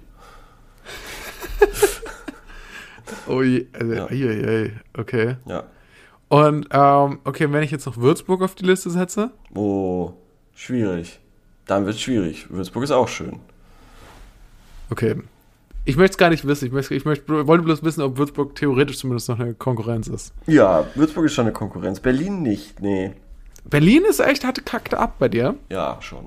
Ui, 3.29 3.67
also, 3.73 3.93
Ja. 3.95 4.07
ei, 4.11 4.47
ei, 4.47 4.73
okay. 4.99 5.37
Ja. 5.47 5.65
Und, 6.29 6.67
ähm, 6.71 7.21
okay, 7.25 7.51
wenn 7.51 7.63
ich 7.63 7.71
jetzt 7.71 7.87
noch 7.87 7.97
Würzburg 7.97 8.43
auf 8.43 8.55
die 8.55 8.67
Liste 8.67 8.91
setze, 8.91 9.31
Oh, 9.55 10.13
schwierig. 10.55 11.19
Dann 11.67 11.87
wird 11.87 11.99
schwierig. 11.99 12.51
Würzburg 12.51 12.85
ist 12.85 12.91
auch 12.91 13.09
schön. 13.09 13.41
okay. 14.91 15.17
Ich 15.85 15.97
möchte 15.97 16.13
es 16.13 16.19
gar 16.19 16.29
nicht 16.31 16.47
wissen. 16.47 16.67
Ich, 16.67 16.73
möchte, 16.73 16.95
ich 16.95 17.05
möchte, 17.05 17.47
wollte 17.49 17.65
bloß 17.65 17.83
wissen, 17.83 18.03
ob 18.03 18.17
Würzburg 18.19 18.55
theoretisch 18.55 18.99
zumindest 18.99 19.29
noch 19.31 19.41
eine 19.41 19.55
Konkurrenz 19.55 20.07
ist. 20.07 20.33
Ja, 20.47 20.87
Würzburg 20.95 21.25
ist 21.25 21.33
schon 21.35 21.47
eine 21.47 21.53
Konkurrenz. 21.53 21.99
Berlin 22.01 22.43
nicht, 22.43 22.81
nee. 22.81 23.15
Berlin 23.65 24.03
ist 24.09 24.21
echt, 24.21 24.45
hatte 24.45 24.63
kackte 24.63 24.99
ab 24.99 25.15
bei 25.19 25.29
dir. 25.29 25.55
Ja, 25.71 25.97
schon. 26.01 26.27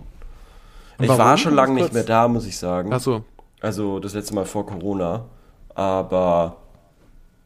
Und 0.97 1.03
Ich 1.03 1.07
warum? 1.09 1.19
war 1.23 1.37
schon 1.37 1.53
lange 1.53 1.73
nicht 1.73 1.93
mehr 1.93 2.03
da, 2.03 2.27
muss 2.27 2.45
ich 2.45 2.57
sagen. 2.57 2.91
Achso, 2.93 3.23
Also 3.61 3.99
das 3.99 4.13
letzte 4.13 4.33
Mal 4.35 4.45
vor 4.45 4.65
Corona. 4.65 5.25
Aber, 5.73 6.57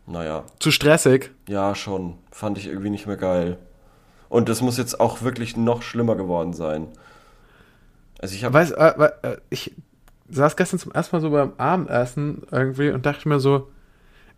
naja, 0.06 0.44
zu 0.60 0.72
stressig. 0.72 1.32
ja, 1.48 1.74
schon. 1.76 2.16
Fand 2.32 2.58
ich 2.58 2.68
irgendwie 2.68 2.92
nicht 2.92 3.08
mehr 3.08 3.18
geil. 3.18 3.58
Und 4.30 4.48
das 4.50 4.62
muss 4.62 4.78
jetzt 4.78 5.00
auch 5.00 5.24
wirklich 5.24 5.58
noch 5.58 5.82
schlimmer 5.82 6.16
geworden 6.16 6.54
sein. 6.54 6.88
Also 8.22 8.36
ich 8.36 8.44
habe... 8.44 8.54
Weiß, 8.54 8.72
äh, 8.72 9.10
äh, 9.24 9.38
ich 9.50 9.74
saß 10.30 10.56
gestern 10.56 10.80
zum 10.80 10.92
ersten 10.92 11.16
Mal 11.16 11.22
so 11.22 11.32
beim 11.32 11.54
Abendessen 11.58 12.44
irgendwie 12.52 12.92
und 12.92 13.06
dachte 13.08 13.28
mir 13.28 13.40
so, 13.40 13.70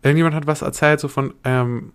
irgendjemand 0.02 0.34
hat 0.34 0.46
was 0.46 0.62
erzählt, 0.62 1.00
so 1.00 1.08
von 1.08 1.34
ähm, 1.44 1.92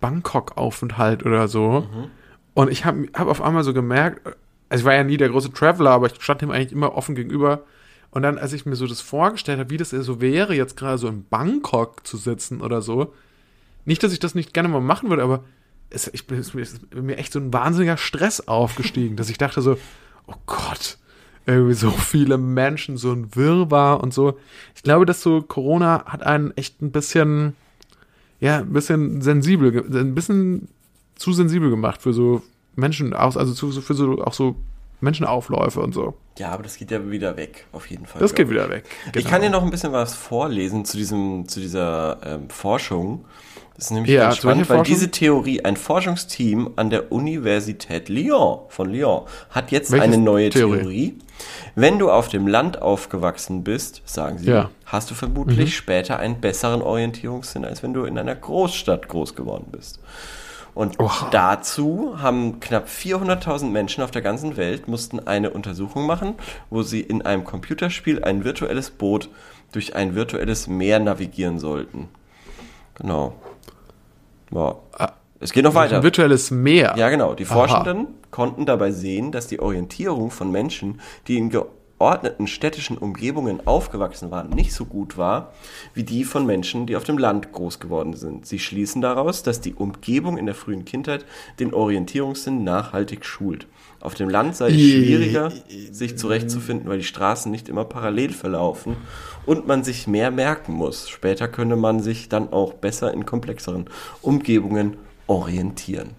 Bangkok-Aufenthalt 0.00 1.26
oder 1.26 1.48
so. 1.48 1.80
Mhm. 1.80 2.10
Und 2.56 2.70
ich 2.70 2.86
habe 2.86 3.06
hab 3.12 3.28
auf 3.28 3.42
einmal 3.42 3.64
so 3.64 3.74
gemerkt, 3.74 4.26
also 4.70 4.80
ich 4.80 4.86
war 4.86 4.94
ja 4.94 5.04
nie 5.04 5.18
der 5.18 5.28
große 5.28 5.52
Traveler, 5.52 5.90
aber 5.90 6.06
ich 6.06 6.22
stand 6.22 6.40
ihm 6.40 6.50
eigentlich 6.50 6.72
immer 6.72 6.94
offen 6.94 7.14
gegenüber. 7.14 7.64
Und 8.10 8.22
dann, 8.22 8.38
als 8.38 8.54
ich 8.54 8.64
mir 8.64 8.76
so 8.76 8.86
das 8.86 9.02
vorgestellt 9.02 9.58
habe, 9.58 9.68
wie 9.68 9.76
das 9.76 9.90
so 9.90 10.22
wäre, 10.22 10.54
jetzt 10.54 10.74
gerade 10.74 10.96
so 10.96 11.06
in 11.06 11.26
Bangkok 11.28 12.06
zu 12.06 12.16
sitzen 12.16 12.62
oder 12.62 12.80
so, 12.80 13.12
nicht, 13.84 14.02
dass 14.02 14.14
ich 14.14 14.20
das 14.20 14.34
nicht 14.34 14.54
gerne 14.54 14.70
mal 14.70 14.80
machen 14.80 15.10
würde, 15.10 15.22
aber 15.22 15.44
es, 15.90 16.08
ich, 16.14 16.24
es 16.30 16.54
ist 16.54 16.94
mir 16.94 17.18
echt 17.18 17.34
so 17.34 17.40
ein 17.40 17.52
wahnsinniger 17.52 17.98
Stress 17.98 18.48
aufgestiegen, 18.48 19.16
dass 19.16 19.28
ich 19.28 19.36
dachte 19.36 19.60
so, 19.60 19.76
oh 20.26 20.36
Gott, 20.46 20.96
irgendwie 21.44 21.74
so 21.74 21.90
viele 21.90 22.38
Menschen, 22.38 22.96
so 22.96 23.12
ein 23.12 23.36
Wirrwarr 23.36 24.02
und 24.02 24.14
so. 24.14 24.38
Ich 24.74 24.82
glaube, 24.82 25.04
dass 25.04 25.20
so 25.20 25.42
Corona 25.42 26.06
hat 26.06 26.22
einen 26.22 26.56
echt 26.56 26.80
ein 26.80 26.90
bisschen, 26.90 27.54
ja, 28.40 28.60
ein 28.60 28.72
bisschen 28.72 29.20
sensibel, 29.20 29.84
ein 29.94 30.14
bisschen 30.14 30.68
zu 31.16 31.32
sensibel 31.32 31.70
gemacht 31.70 32.02
für 32.02 32.12
so 32.12 32.42
Menschen 32.74 33.12
aus, 33.14 33.36
also 33.36 33.52
zu, 33.54 33.72
für 33.80 33.94
so 33.94 34.22
auch 34.22 34.34
so 34.34 34.54
Menschenaufläufe 35.00 35.80
und 35.80 35.92
so. 35.92 36.14
Ja, 36.38 36.50
aber 36.50 36.62
das 36.62 36.76
geht 36.76 36.90
ja 36.90 37.10
wieder 37.10 37.36
weg, 37.36 37.66
auf 37.72 37.86
jeden 37.90 38.06
Fall. 38.06 38.20
Das 38.20 38.34
geht 38.34 38.48
wieder 38.50 38.68
weg. 38.70 38.84
Ich 39.14 39.24
kann 39.26 39.42
dir 39.42 39.50
noch 39.50 39.62
ein 39.62 39.70
bisschen 39.70 39.92
was 39.92 40.14
vorlesen 40.14 40.84
zu, 40.84 40.96
diesem, 40.96 41.48
zu 41.48 41.60
dieser 41.60 42.18
ähm, 42.24 42.48
Forschung. 42.50 43.24
Das 43.74 43.86
ist 43.86 43.90
nämlich 43.90 44.12
Ja, 44.12 44.24
ganz 44.24 44.38
spannend, 44.38 44.68
weil 44.70 44.78
Forschung? 44.78 44.94
diese 44.94 45.10
Theorie, 45.10 45.62
ein 45.64 45.76
Forschungsteam 45.76 46.70
an 46.76 46.88
der 46.88 47.12
Universität 47.12 48.08
Lyon, 48.08 48.60
von 48.68 48.90
Lyon, 48.90 49.22
hat 49.50 49.70
jetzt 49.70 49.92
Welche 49.92 50.04
eine 50.04 50.18
neue 50.18 50.48
Theorie? 50.50 50.78
Theorie. 50.80 51.18
Wenn 51.74 51.98
du 51.98 52.10
auf 52.10 52.28
dem 52.28 52.46
Land 52.46 52.80
aufgewachsen 52.80 53.64
bist, 53.64 54.00
sagen 54.06 54.38
sie, 54.38 54.48
Ja. 54.50 54.64
Mhm. 54.64 54.68
hast 54.86 55.10
du 55.10 55.14
vermutlich 55.14 55.76
später 55.76 56.18
einen 56.18 56.40
besseren 56.40 56.80
Orientierungssinn, 56.80 57.66
als 57.66 57.82
wenn 57.82 57.92
du 57.92 58.04
in 58.04 58.16
einer 58.18 58.34
Großstadt 58.34 59.08
groß 59.08 59.34
geworden 59.34 59.66
bist. 59.72 60.00
Und 60.76 61.00
Oha. 61.00 61.28
dazu 61.30 62.16
haben 62.20 62.60
knapp 62.60 62.86
400.000 62.86 63.70
Menschen 63.70 64.04
auf 64.04 64.10
der 64.10 64.20
ganzen 64.20 64.58
Welt 64.58 64.88
mussten 64.88 65.26
eine 65.26 65.48
Untersuchung 65.48 66.04
machen, 66.06 66.34
wo 66.68 66.82
sie 66.82 67.00
in 67.00 67.22
einem 67.22 67.44
Computerspiel 67.44 68.22
ein 68.22 68.44
virtuelles 68.44 68.90
Boot 68.90 69.30
durch 69.72 69.96
ein 69.96 70.14
virtuelles 70.14 70.68
Meer 70.68 71.00
navigieren 71.00 71.58
sollten. 71.58 72.10
Genau. 72.94 73.36
Ja. 74.50 74.76
Es 75.40 75.52
geht 75.52 75.64
noch 75.64 75.74
weiter. 75.74 75.96
Ein 75.96 76.02
virtuelles 76.02 76.50
Meer. 76.50 76.92
Ja, 76.98 77.08
genau. 77.08 77.32
Die 77.32 77.46
Aha. 77.46 77.54
Forschenden 77.54 78.08
konnten 78.30 78.66
dabei 78.66 78.90
sehen, 78.90 79.32
dass 79.32 79.46
die 79.46 79.60
Orientierung 79.60 80.30
von 80.30 80.50
Menschen, 80.50 81.00
die 81.26 81.38
in 81.38 81.48
geordneten 81.98 82.46
städtischen 82.46 82.98
Umgebungen 82.98 83.66
aufgewachsen 83.66 84.30
waren, 84.30 84.50
nicht 84.50 84.72
so 84.72 84.84
gut 84.84 85.16
war, 85.16 85.52
wie 85.94 86.04
die 86.04 86.24
von 86.24 86.44
Menschen, 86.44 86.86
die 86.86 86.96
auf 86.96 87.04
dem 87.04 87.18
Land 87.18 87.52
groß 87.52 87.80
geworden 87.80 88.14
sind. 88.14 88.46
Sie 88.46 88.58
schließen 88.58 89.00
daraus, 89.00 89.42
dass 89.42 89.60
die 89.60 89.74
Umgebung 89.74 90.36
in 90.36 90.46
der 90.46 90.54
frühen 90.54 90.84
Kindheit 90.84 91.24
den 91.58 91.72
Orientierungssinn 91.72 92.64
nachhaltig 92.64 93.24
schult. 93.24 93.66
Auf 94.00 94.14
dem 94.14 94.28
Land 94.28 94.56
sei 94.56 94.68
es 94.68 94.74
schwieriger, 94.74 95.50
sich 95.90 96.18
zurechtzufinden, 96.18 96.88
weil 96.88 96.98
die 96.98 97.04
Straßen 97.04 97.50
nicht 97.50 97.68
immer 97.68 97.84
parallel 97.84 98.32
verlaufen 98.32 98.96
und 99.46 99.66
man 99.66 99.82
sich 99.82 100.06
mehr 100.06 100.30
merken 100.30 100.74
muss. 100.74 101.08
Später 101.08 101.48
könne 101.48 101.76
man 101.76 102.00
sich 102.00 102.28
dann 102.28 102.52
auch 102.52 102.74
besser 102.74 103.12
in 103.14 103.24
komplexeren 103.24 103.86
Umgebungen 104.20 104.98
orientieren. 105.26 106.10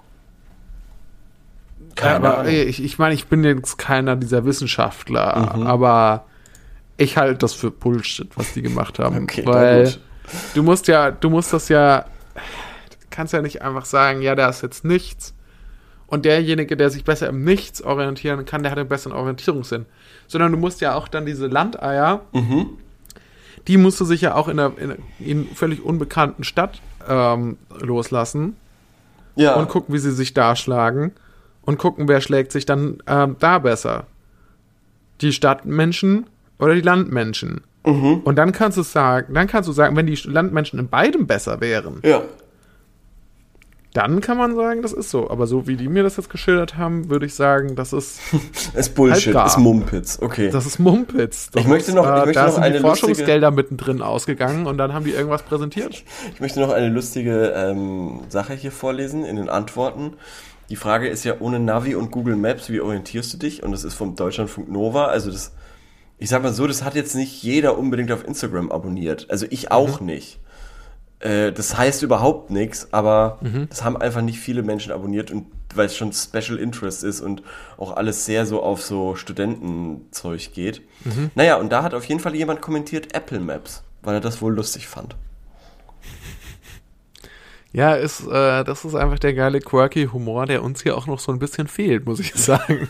Keine 1.97 2.27
aber 2.27 2.47
ich, 2.47 2.81
ich 2.83 2.97
meine, 2.99 3.13
ich 3.15 3.27
bin 3.27 3.43
jetzt 3.43 3.77
keiner 3.77 4.15
dieser 4.15 4.45
Wissenschaftler, 4.45 5.53
Mhm. 5.55 5.67
aber 5.67 6.25
ich 6.97 7.17
halte 7.17 7.39
das 7.39 7.53
für 7.53 7.71
Bullshit, 7.71 8.29
was 8.37 8.53
die 8.53 8.61
gemacht 8.61 8.99
haben. 8.99 9.23
Okay, 9.23 9.45
weil 9.45 9.93
du 10.55 10.63
musst 10.63 10.87
ja, 10.87 11.11
du 11.11 11.29
musst 11.29 11.51
das 11.53 11.69
ja, 11.69 12.01
du 12.01 13.07
kannst 13.09 13.33
ja 13.33 13.41
nicht 13.41 13.61
einfach 13.61 13.85
sagen, 13.85 14.21
ja, 14.21 14.35
da 14.35 14.49
ist 14.49 14.61
jetzt 14.63 14.85
nichts. 14.85 15.33
Und 16.07 16.23
derjenige, 16.23 16.77
der 16.77 16.89
sich 16.89 17.03
besser 17.03 17.27
im 17.27 17.43
Nichts 17.43 17.81
orientieren 17.81 18.45
kann, 18.45 18.63
der 18.63 18.71
hat 18.71 18.79
einen 18.79 18.87
besseren 18.87 19.11
Orientierungssinn. 19.13 19.85
Sondern 20.27 20.53
du 20.53 20.57
musst 20.57 20.79
ja 20.79 20.95
auch 20.95 21.07
dann 21.09 21.25
diese 21.25 21.47
Landeier, 21.47 22.21
Mhm. 22.31 22.69
die 23.67 23.75
musst 23.77 23.99
du 23.99 24.05
sich 24.05 24.21
ja 24.21 24.33
auch 24.35 24.47
in 24.47 24.57
einer, 24.59 24.71
in, 24.77 24.95
in 25.19 25.47
völlig 25.53 25.83
unbekannten 25.83 26.43
Stadt 26.45 26.79
ähm, 27.09 27.57
loslassen 27.81 28.55
Ja, 29.35 29.55
und 29.55 29.67
gucken, 29.67 29.93
wie 29.93 29.99
sie 29.99 30.11
sich 30.11 30.33
da 30.33 30.55
schlagen 30.55 31.11
und 31.67 31.77
gucken, 31.77 32.07
wer 32.07 32.21
schlägt 32.21 32.51
sich 32.51 32.65
dann 32.65 32.97
ähm, 33.05 33.35
da 33.39 33.59
besser. 33.59 34.07
Die 35.21 35.31
Stadtmenschen 35.33 36.25
oder 36.59 36.73
die 36.73 36.81
Landmenschen. 36.81 37.61
Mhm. 37.85 38.21
Und 38.23 38.35
dann 38.37 38.51
kannst 38.53 38.77
du 38.77 38.81
sagen, 38.83 39.33
dann 39.33 39.47
kannst 39.47 39.67
du 39.69 39.73
sagen, 39.73 39.95
wenn 39.95 40.07
die 40.07 40.15
Landmenschen 40.25 40.79
in 40.79 40.87
beidem 40.89 41.27
besser 41.27 41.59
wären, 41.61 41.99
ja. 42.03 42.21
dann 43.93 44.21
kann 44.21 44.37
man 44.37 44.55
sagen, 44.55 44.81
das 44.81 44.93
ist 44.93 45.09
so. 45.09 45.29
Aber 45.29 45.47
so 45.47 45.67
wie 45.67 45.75
die 45.75 45.87
mir 45.87 46.03
das 46.03 46.17
jetzt 46.17 46.29
geschildert 46.29 46.77
haben, 46.77 47.09
würde 47.09 47.25
ich 47.25 47.33
sagen, 47.33 47.75
das 47.75 47.93
ist, 47.93 48.19
Ist 48.75 48.93
Bullshit, 48.95 49.27
Halbgar. 49.27 49.47
ist 49.47 49.57
Mumpitz, 49.57 50.19
okay. 50.21 50.49
das 50.51 50.65
ist 50.67 50.79
Mumpitz. 50.79 51.49
Das 51.51 51.63
Ich 51.63 51.67
möchte 51.67 51.89
ist, 51.91 51.95
noch- 51.95 52.05
ich 52.05 52.11
äh, 52.11 52.25
möchte 52.25 52.33
da 52.33 52.45
noch 52.45 52.53
sind 52.53 52.63
eine 52.63 52.77
die 52.77 52.83
lustige- 52.83 53.07
Forschungsgelder 53.07 53.51
mittendrin 53.51 54.01
ausgegangen 54.01 54.67
und 54.67 54.77
dann 54.77 54.93
haben 54.93 55.05
die 55.05 55.11
irgendwas 55.11 55.43
präsentiert. 55.43 56.03
Ich 56.33 56.39
möchte 56.39 56.59
noch 56.59 56.69
eine 56.71 56.89
lustige 56.89 57.53
ähm, 57.55 58.21
Sache 58.29 58.53
hier 58.53 58.71
vorlesen 58.71 59.25
in 59.25 59.35
den 59.37 59.49
Antworten. 59.49 60.13
Die 60.69 60.75
Frage 60.75 61.07
ist 61.07 61.23
ja 61.23 61.35
ohne 61.39 61.59
Navi 61.59 61.95
und 61.95 62.11
Google 62.11 62.35
Maps, 62.35 62.69
wie 62.69 62.81
orientierst 62.81 63.33
du 63.33 63.37
dich? 63.37 63.63
Und 63.63 63.71
das 63.71 63.83
ist 63.83 63.93
vom 63.93 64.15
Deutschlandfunk 64.15 64.69
Nova. 64.69 65.05
Also 65.05 65.31
das, 65.31 65.53
ich 66.17 66.29
sag 66.29 66.43
mal 66.43 66.53
so, 66.53 66.67
das 66.67 66.83
hat 66.83 66.95
jetzt 66.95 67.15
nicht 67.15 67.41
jeder 67.41 67.77
unbedingt 67.77 68.11
auf 68.11 68.25
Instagram 68.27 68.71
abonniert. 68.71 69.27
Also 69.29 69.45
ich 69.49 69.71
auch 69.71 69.99
nicht. 70.01 70.39
Äh, 71.19 71.51
das 71.53 71.77
heißt 71.77 72.03
überhaupt 72.03 72.49
nichts, 72.51 72.89
aber 72.91 73.39
Mhm. 73.41 73.67
das 73.69 73.83
haben 73.83 73.97
einfach 73.97 74.21
nicht 74.21 74.39
viele 74.39 74.61
Menschen 74.61 74.91
abonniert 74.91 75.31
und 75.31 75.45
weil 75.73 75.85
es 75.87 75.95
schon 75.95 76.11
Special 76.13 76.57
Interest 76.57 77.03
ist 77.03 77.21
und 77.21 77.43
auch 77.77 77.95
alles 77.95 78.25
sehr 78.25 78.45
so 78.45 78.61
auf 78.63 78.81
so 78.83 79.15
Studentenzeug 79.15 80.53
geht. 80.53 80.81
Mhm. 81.05 81.31
Naja, 81.35 81.55
und 81.57 81.71
da 81.71 81.83
hat 81.83 81.93
auf 81.93 82.05
jeden 82.05 82.19
Fall 82.19 82.35
jemand 82.35 82.61
kommentiert 82.61 83.13
Apple 83.15 83.39
Maps, 83.39 83.83
weil 84.01 84.15
er 84.15 84.21
das 84.21 84.41
wohl 84.41 84.53
lustig 84.53 84.87
fand. 84.87 85.15
Ja, 87.77 87.93
ist, 87.93 88.25
äh, 88.25 88.63
das 88.63 88.85
ist 88.85 88.95
einfach 88.95 89.19
der 89.19 89.35
geile, 89.35 89.59
quirky 89.59 90.07
Humor, 90.11 90.47
der 90.47 90.63
uns 90.63 90.81
hier 90.81 90.97
auch 90.97 91.05
noch 91.05 91.19
so 91.19 91.31
ein 91.31 91.37
bisschen 91.37 91.67
fehlt, 91.67 92.07
muss 92.07 92.19
ich 92.19 92.33
sagen. 92.33 92.89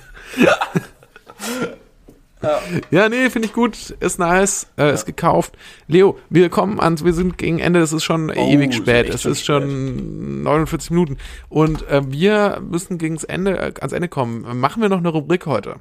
Ja, 2.89 3.09
nee, 3.09 3.29
finde 3.29 3.49
ich 3.49 3.53
gut, 3.53 3.89
ist 3.99 4.17
nice, 4.17 4.67
äh, 4.77 4.93
ist 4.93 5.05
gekauft. 5.05 5.57
Leo, 5.89 6.17
wir 6.29 6.47
kommen 6.47 6.79
ans, 6.79 7.03
wir 7.03 7.11
sind 7.11 7.37
gegen 7.37 7.59
Ende, 7.59 7.81
es 7.81 7.91
ist 7.91 8.05
schon 8.05 8.29
ewig 8.29 8.69
ist 8.69 8.75
spät, 8.77 9.09
es 9.09 9.25
ist 9.25 9.43
schon 9.43 10.43
49 10.43 10.91
Minuten 10.91 11.17
und 11.49 11.85
äh, 11.89 12.09
wir 12.09 12.61
müssen 12.61 12.97
gegens 12.97 13.25
Ende, 13.25 13.57
äh, 13.57 13.73
ans 13.81 13.91
Ende 13.91 14.07
kommen. 14.07 14.57
Machen 14.57 14.81
wir 14.81 14.87
noch 14.87 14.99
eine 14.99 15.09
Rubrik 15.09 15.47
heute? 15.47 15.75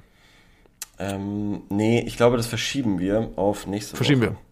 Ähm, 0.98 1.60
nee, 1.68 2.02
ich 2.04 2.16
glaube, 2.16 2.38
das 2.38 2.48
verschieben 2.48 2.98
wir 2.98 3.30
auf 3.36 3.68
nächste 3.68 3.94
Verschieben 3.94 4.22
Woche. 4.22 4.30
wir. 4.30 4.45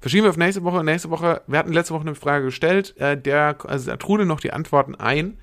Verschieben 0.00 0.24
wir 0.24 0.30
auf 0.30 0.36
nächste 0.36 0.62
Woche. 0.64 0.84
Nächste 0.84 1.10
Woche, 1.10 1.42
wir 1.46 1.58
hatten 1.58 1.72
letzte 1.72 1.94
Woche 1.94 2.02
eine 2.02 2.14
Frage 2.14 2.46
gestellt, 2.46 2.94
äh, 2.98 3.16
der, 3.20 3.56
also 3.66 3.90
da 3.90 3.96
trudeln 3.96 4.28
noch 4.28 4.40
die 4.40 4.52
Antworten 4.52 4.94
ein. 4.94 5.36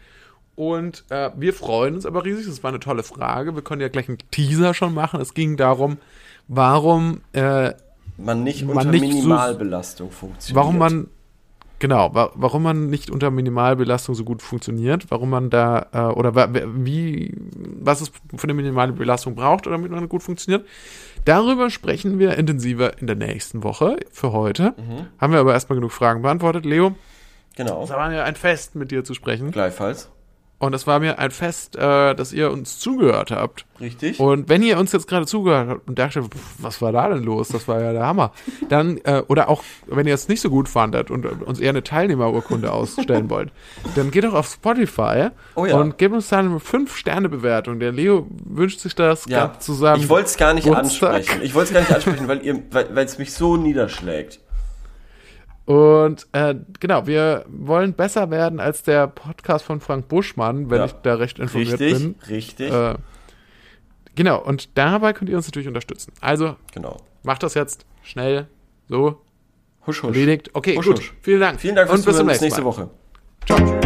Und 0.55 1.03
äh, 1.09 1.31
wir 1.35 1.53
freuen 1.53 1.95
uns 1.95 2.05
aber 2.05 2.23
riesig. 2.23 2.45
Das 2.47 2.63
war 2.63 2.69
eine 2.69 2.79
tolle 2.79 3.03
Frage. 3.03 3.55
Wir 3.55 3.61
können 3.61 3.81
ja 3.81 3.89
gleich 3.89 4.07
einen 4.07 4.19
Teaser 4.31 4.73
schon 4.73 4.93
machen. 4.93 5.19
Es 5.19 5.33
ging 5.33 5.57
darum, 5.57 5.97
warum, 6.47 7.19
äh, 7.33 7.73
Man 8.17 8.43
nicht 8.43 8.65
Man 8.65 8.77
unter 8.77 8.91
nicht 8.91 9.01
so- 9.01 9.07
Minimalbelastung 9.17 10.11
funktioniert. 10.11 10.55
warum 10.55 10.77
man, 10.77 11.07
genau, 11.79 12.13
wa 12.15 12.31
warum 12.35 12.63
man 12.63 12.89
nicht 12.89 13.09
unter 13.09 13.31
Minimalbelastung 13.31 14.15
so 14.15 14.23
gut 14.23 14.41
funktioniert, 14.41 15.11
warum 15.11 15.29
man 15.31 15.49
da, 15.49 15.87
äh, 15.91 15.99
oder 16.13 16.33
wie, 16.85 17.33
was 17.81 17.99
es 17.99 18.11
für 18.37 18.43
eine 18.45 18.53
Minimalbelastung 18.53 19.35
braucht, 19.35 19.65
damit 19.65 19.91
man 19.91 20.07
gut 20.07 20.23
funktioniert. 20.23 20.65
Darüber 21.25 21.69
sprechen 21.71 22.19
wir 22.19 22.37
intensiver 22.37 22.99
in 22.99 23.07
der 23.07 23.15
nächsten 23.15 23.63
Woche. 23.63 23.97
Für 24.11 24.31
heute 24.31 24.75
haben 25.17 25.33
wir 25.33 25.39
aber 25.39 25.53
erstmal 25.53 25.75
genug 25.75 25.91
Fragen 25.91 26.21
beantwortet. 26.21 26.65
Leo, 26.65 26.95
Genau. 27.55 27.83
es 27.83 27.89
war 27.89 28.09
mir 28.09 28.23
ein 28.23 28.35
Fest, 28.35 28.75
mit 28.75 28.91
dir 28.91 29.03
zu 29.03 29.13
sprechen. 29.13 29.51
Gleichfalls. 29.51 30.11
Und 30.57 30.73
es 30.73 30.87
war 30.87 30.99
mir 30.99 31.19
ein 31.19 31.31
Fest, 31.31 31.75
äh, 31.75 32.15
dass 32.15 32.31
ihr 32.31 32.49
uns 32.49 32.79
zugehört 32.79 33.29
habt. 33.29 33.65
Richtig. 33.81 34.21
Und 34.21 34.47
wenn 34.47 34.63
ihr 34.63 34.79
uns 34.79 34.93
jetzt 34.93 35.05
gerade 35.07 35.25
zugehört 35.25 35.67
habt 35.69 35.87
und 35.89 35.99
dachte, 35.99 36.23
pff, 36.23 36.29
was 36.59 36.81
war 36.81 36.93
da 36.93 37.09
denn 37.09 37.23
los? 37.23 37.49
Das 37.49 37.67
war 37.67 37.81
ja 37.81 37.91
der 37.91 38.05
Hammer. 38.05 38.31
Dann, 38.69 38.97
äh, 39.03 39.21
oder 39.27 39.49
auch, 39.49 39.63
wenn 39.87 40.07
ihr 40.07 40.13
es 40.13 40.29
nicht 40.29 40.39
so 40.39 40.49
gut 40.49 40.69
fandet 40.69 41.11
und 41.11 41.25
uns 41.43 41.59
eher 41.59 41.71
eine 41.71 41.83
Teilnehmerurkunde 41.83 42.71
ausstellen 42.71 43.29
wollt, 43.29 43.51
dann 43.95 44.11
geht 44.11 44.23
doch 44.23 44.33
auf 44.33 44.47
Spotify 44.47 45.27
Oh 45.55 45.65
ja. 45.65 45.77
und 45.77 45.97
gebt 45.97 46.13
uns 46.15 46.29
da 46.29 46.39
eine 46.39 46.55
5-Sterne-Bewertung. 46.57 47.79
Der 47.81 47.91
Leo 47.91 48.25
wünscht 48.45 48.79
sich 48.79 48.95
das 48.95 49.25
ja, 49.27 49.59
zusammen. 49.59 50.01
ich 50.01 50.09
wollte 50.09 50.27
es 50.27 50.37
gar 50.37 50.53
nicht 50.53 50.63
Geburtstag. 50.65 51.15
ansprechen. 51.15 51.41
Ich 51.43 51.53
wollte 51.53 51.67
es 51.67 51.73
gar 51.73 51.79
nicht 51.81 51.93
ansprechen, 51.93 52.63
weil 52.71 53.05
es 53.05 53.17
mich 53.17 53.33
so 53.33 53.57
niederschlägt. 53.57 54.39
Und 55.65 56.27
äh, 56.33 56.53
genau, 56.79 57.07
wir 57.07 57.43
wollen 57.47 57.93
besser 57.93 58.29
werden 58.29 58.59
als 58.59 58.83
der 58.83 59.07
Podcast 59.07 59.65
von 59.65 59.79
Frank 59.81 60.07
Buschmann, 60.07 60.69
wenn 60.69 60.77
Ja. 60.79 60.85
ich 60.85 60.91
da 61.01 61.15
recht 61.15 61.39
informiert 61.39 61.79
Richtig, 61.79 61.93
bin. 62.03 62.15
richtig. 62.29 62.71
Äh, 62.71 62.95
genau, 64.15 64.41
und 64.43 64.77
dabei 64.77 65.13
könnt 65.13 65.29
ihr 65.29 65.37
uns 65.37 65.47
natürlich 65.47 65.67
unterstützen. 65.67 66.13
Also 66.21 66.55
genau. 66.71 66.97
macht 67.23 67.41
das 67.41 67.55
jetzt 67.55 67.85
schnell 68.03 68.47
so 68.89 69.21
Husch, 69.87 70.03
husch. 70.03 70.15
erledigt. 70.15 70.51
Okay, 70.53 70.75
Husch, 70.77 70.85
gut. 70.85 70.97
husch. 70.99 71.13
Vielen 71.21 71.39
Dank. 71.39 71.59
Vielen 71.59 71.75
Dank 71.75 71.89
fürs 71.89 71.99
und 72.01 72.05
bis 72.05 72.17
zum 72.17 72.27
nächste. 72.27 72.63
Woche. 72.63 72.89
Ciao. 73.47 73.84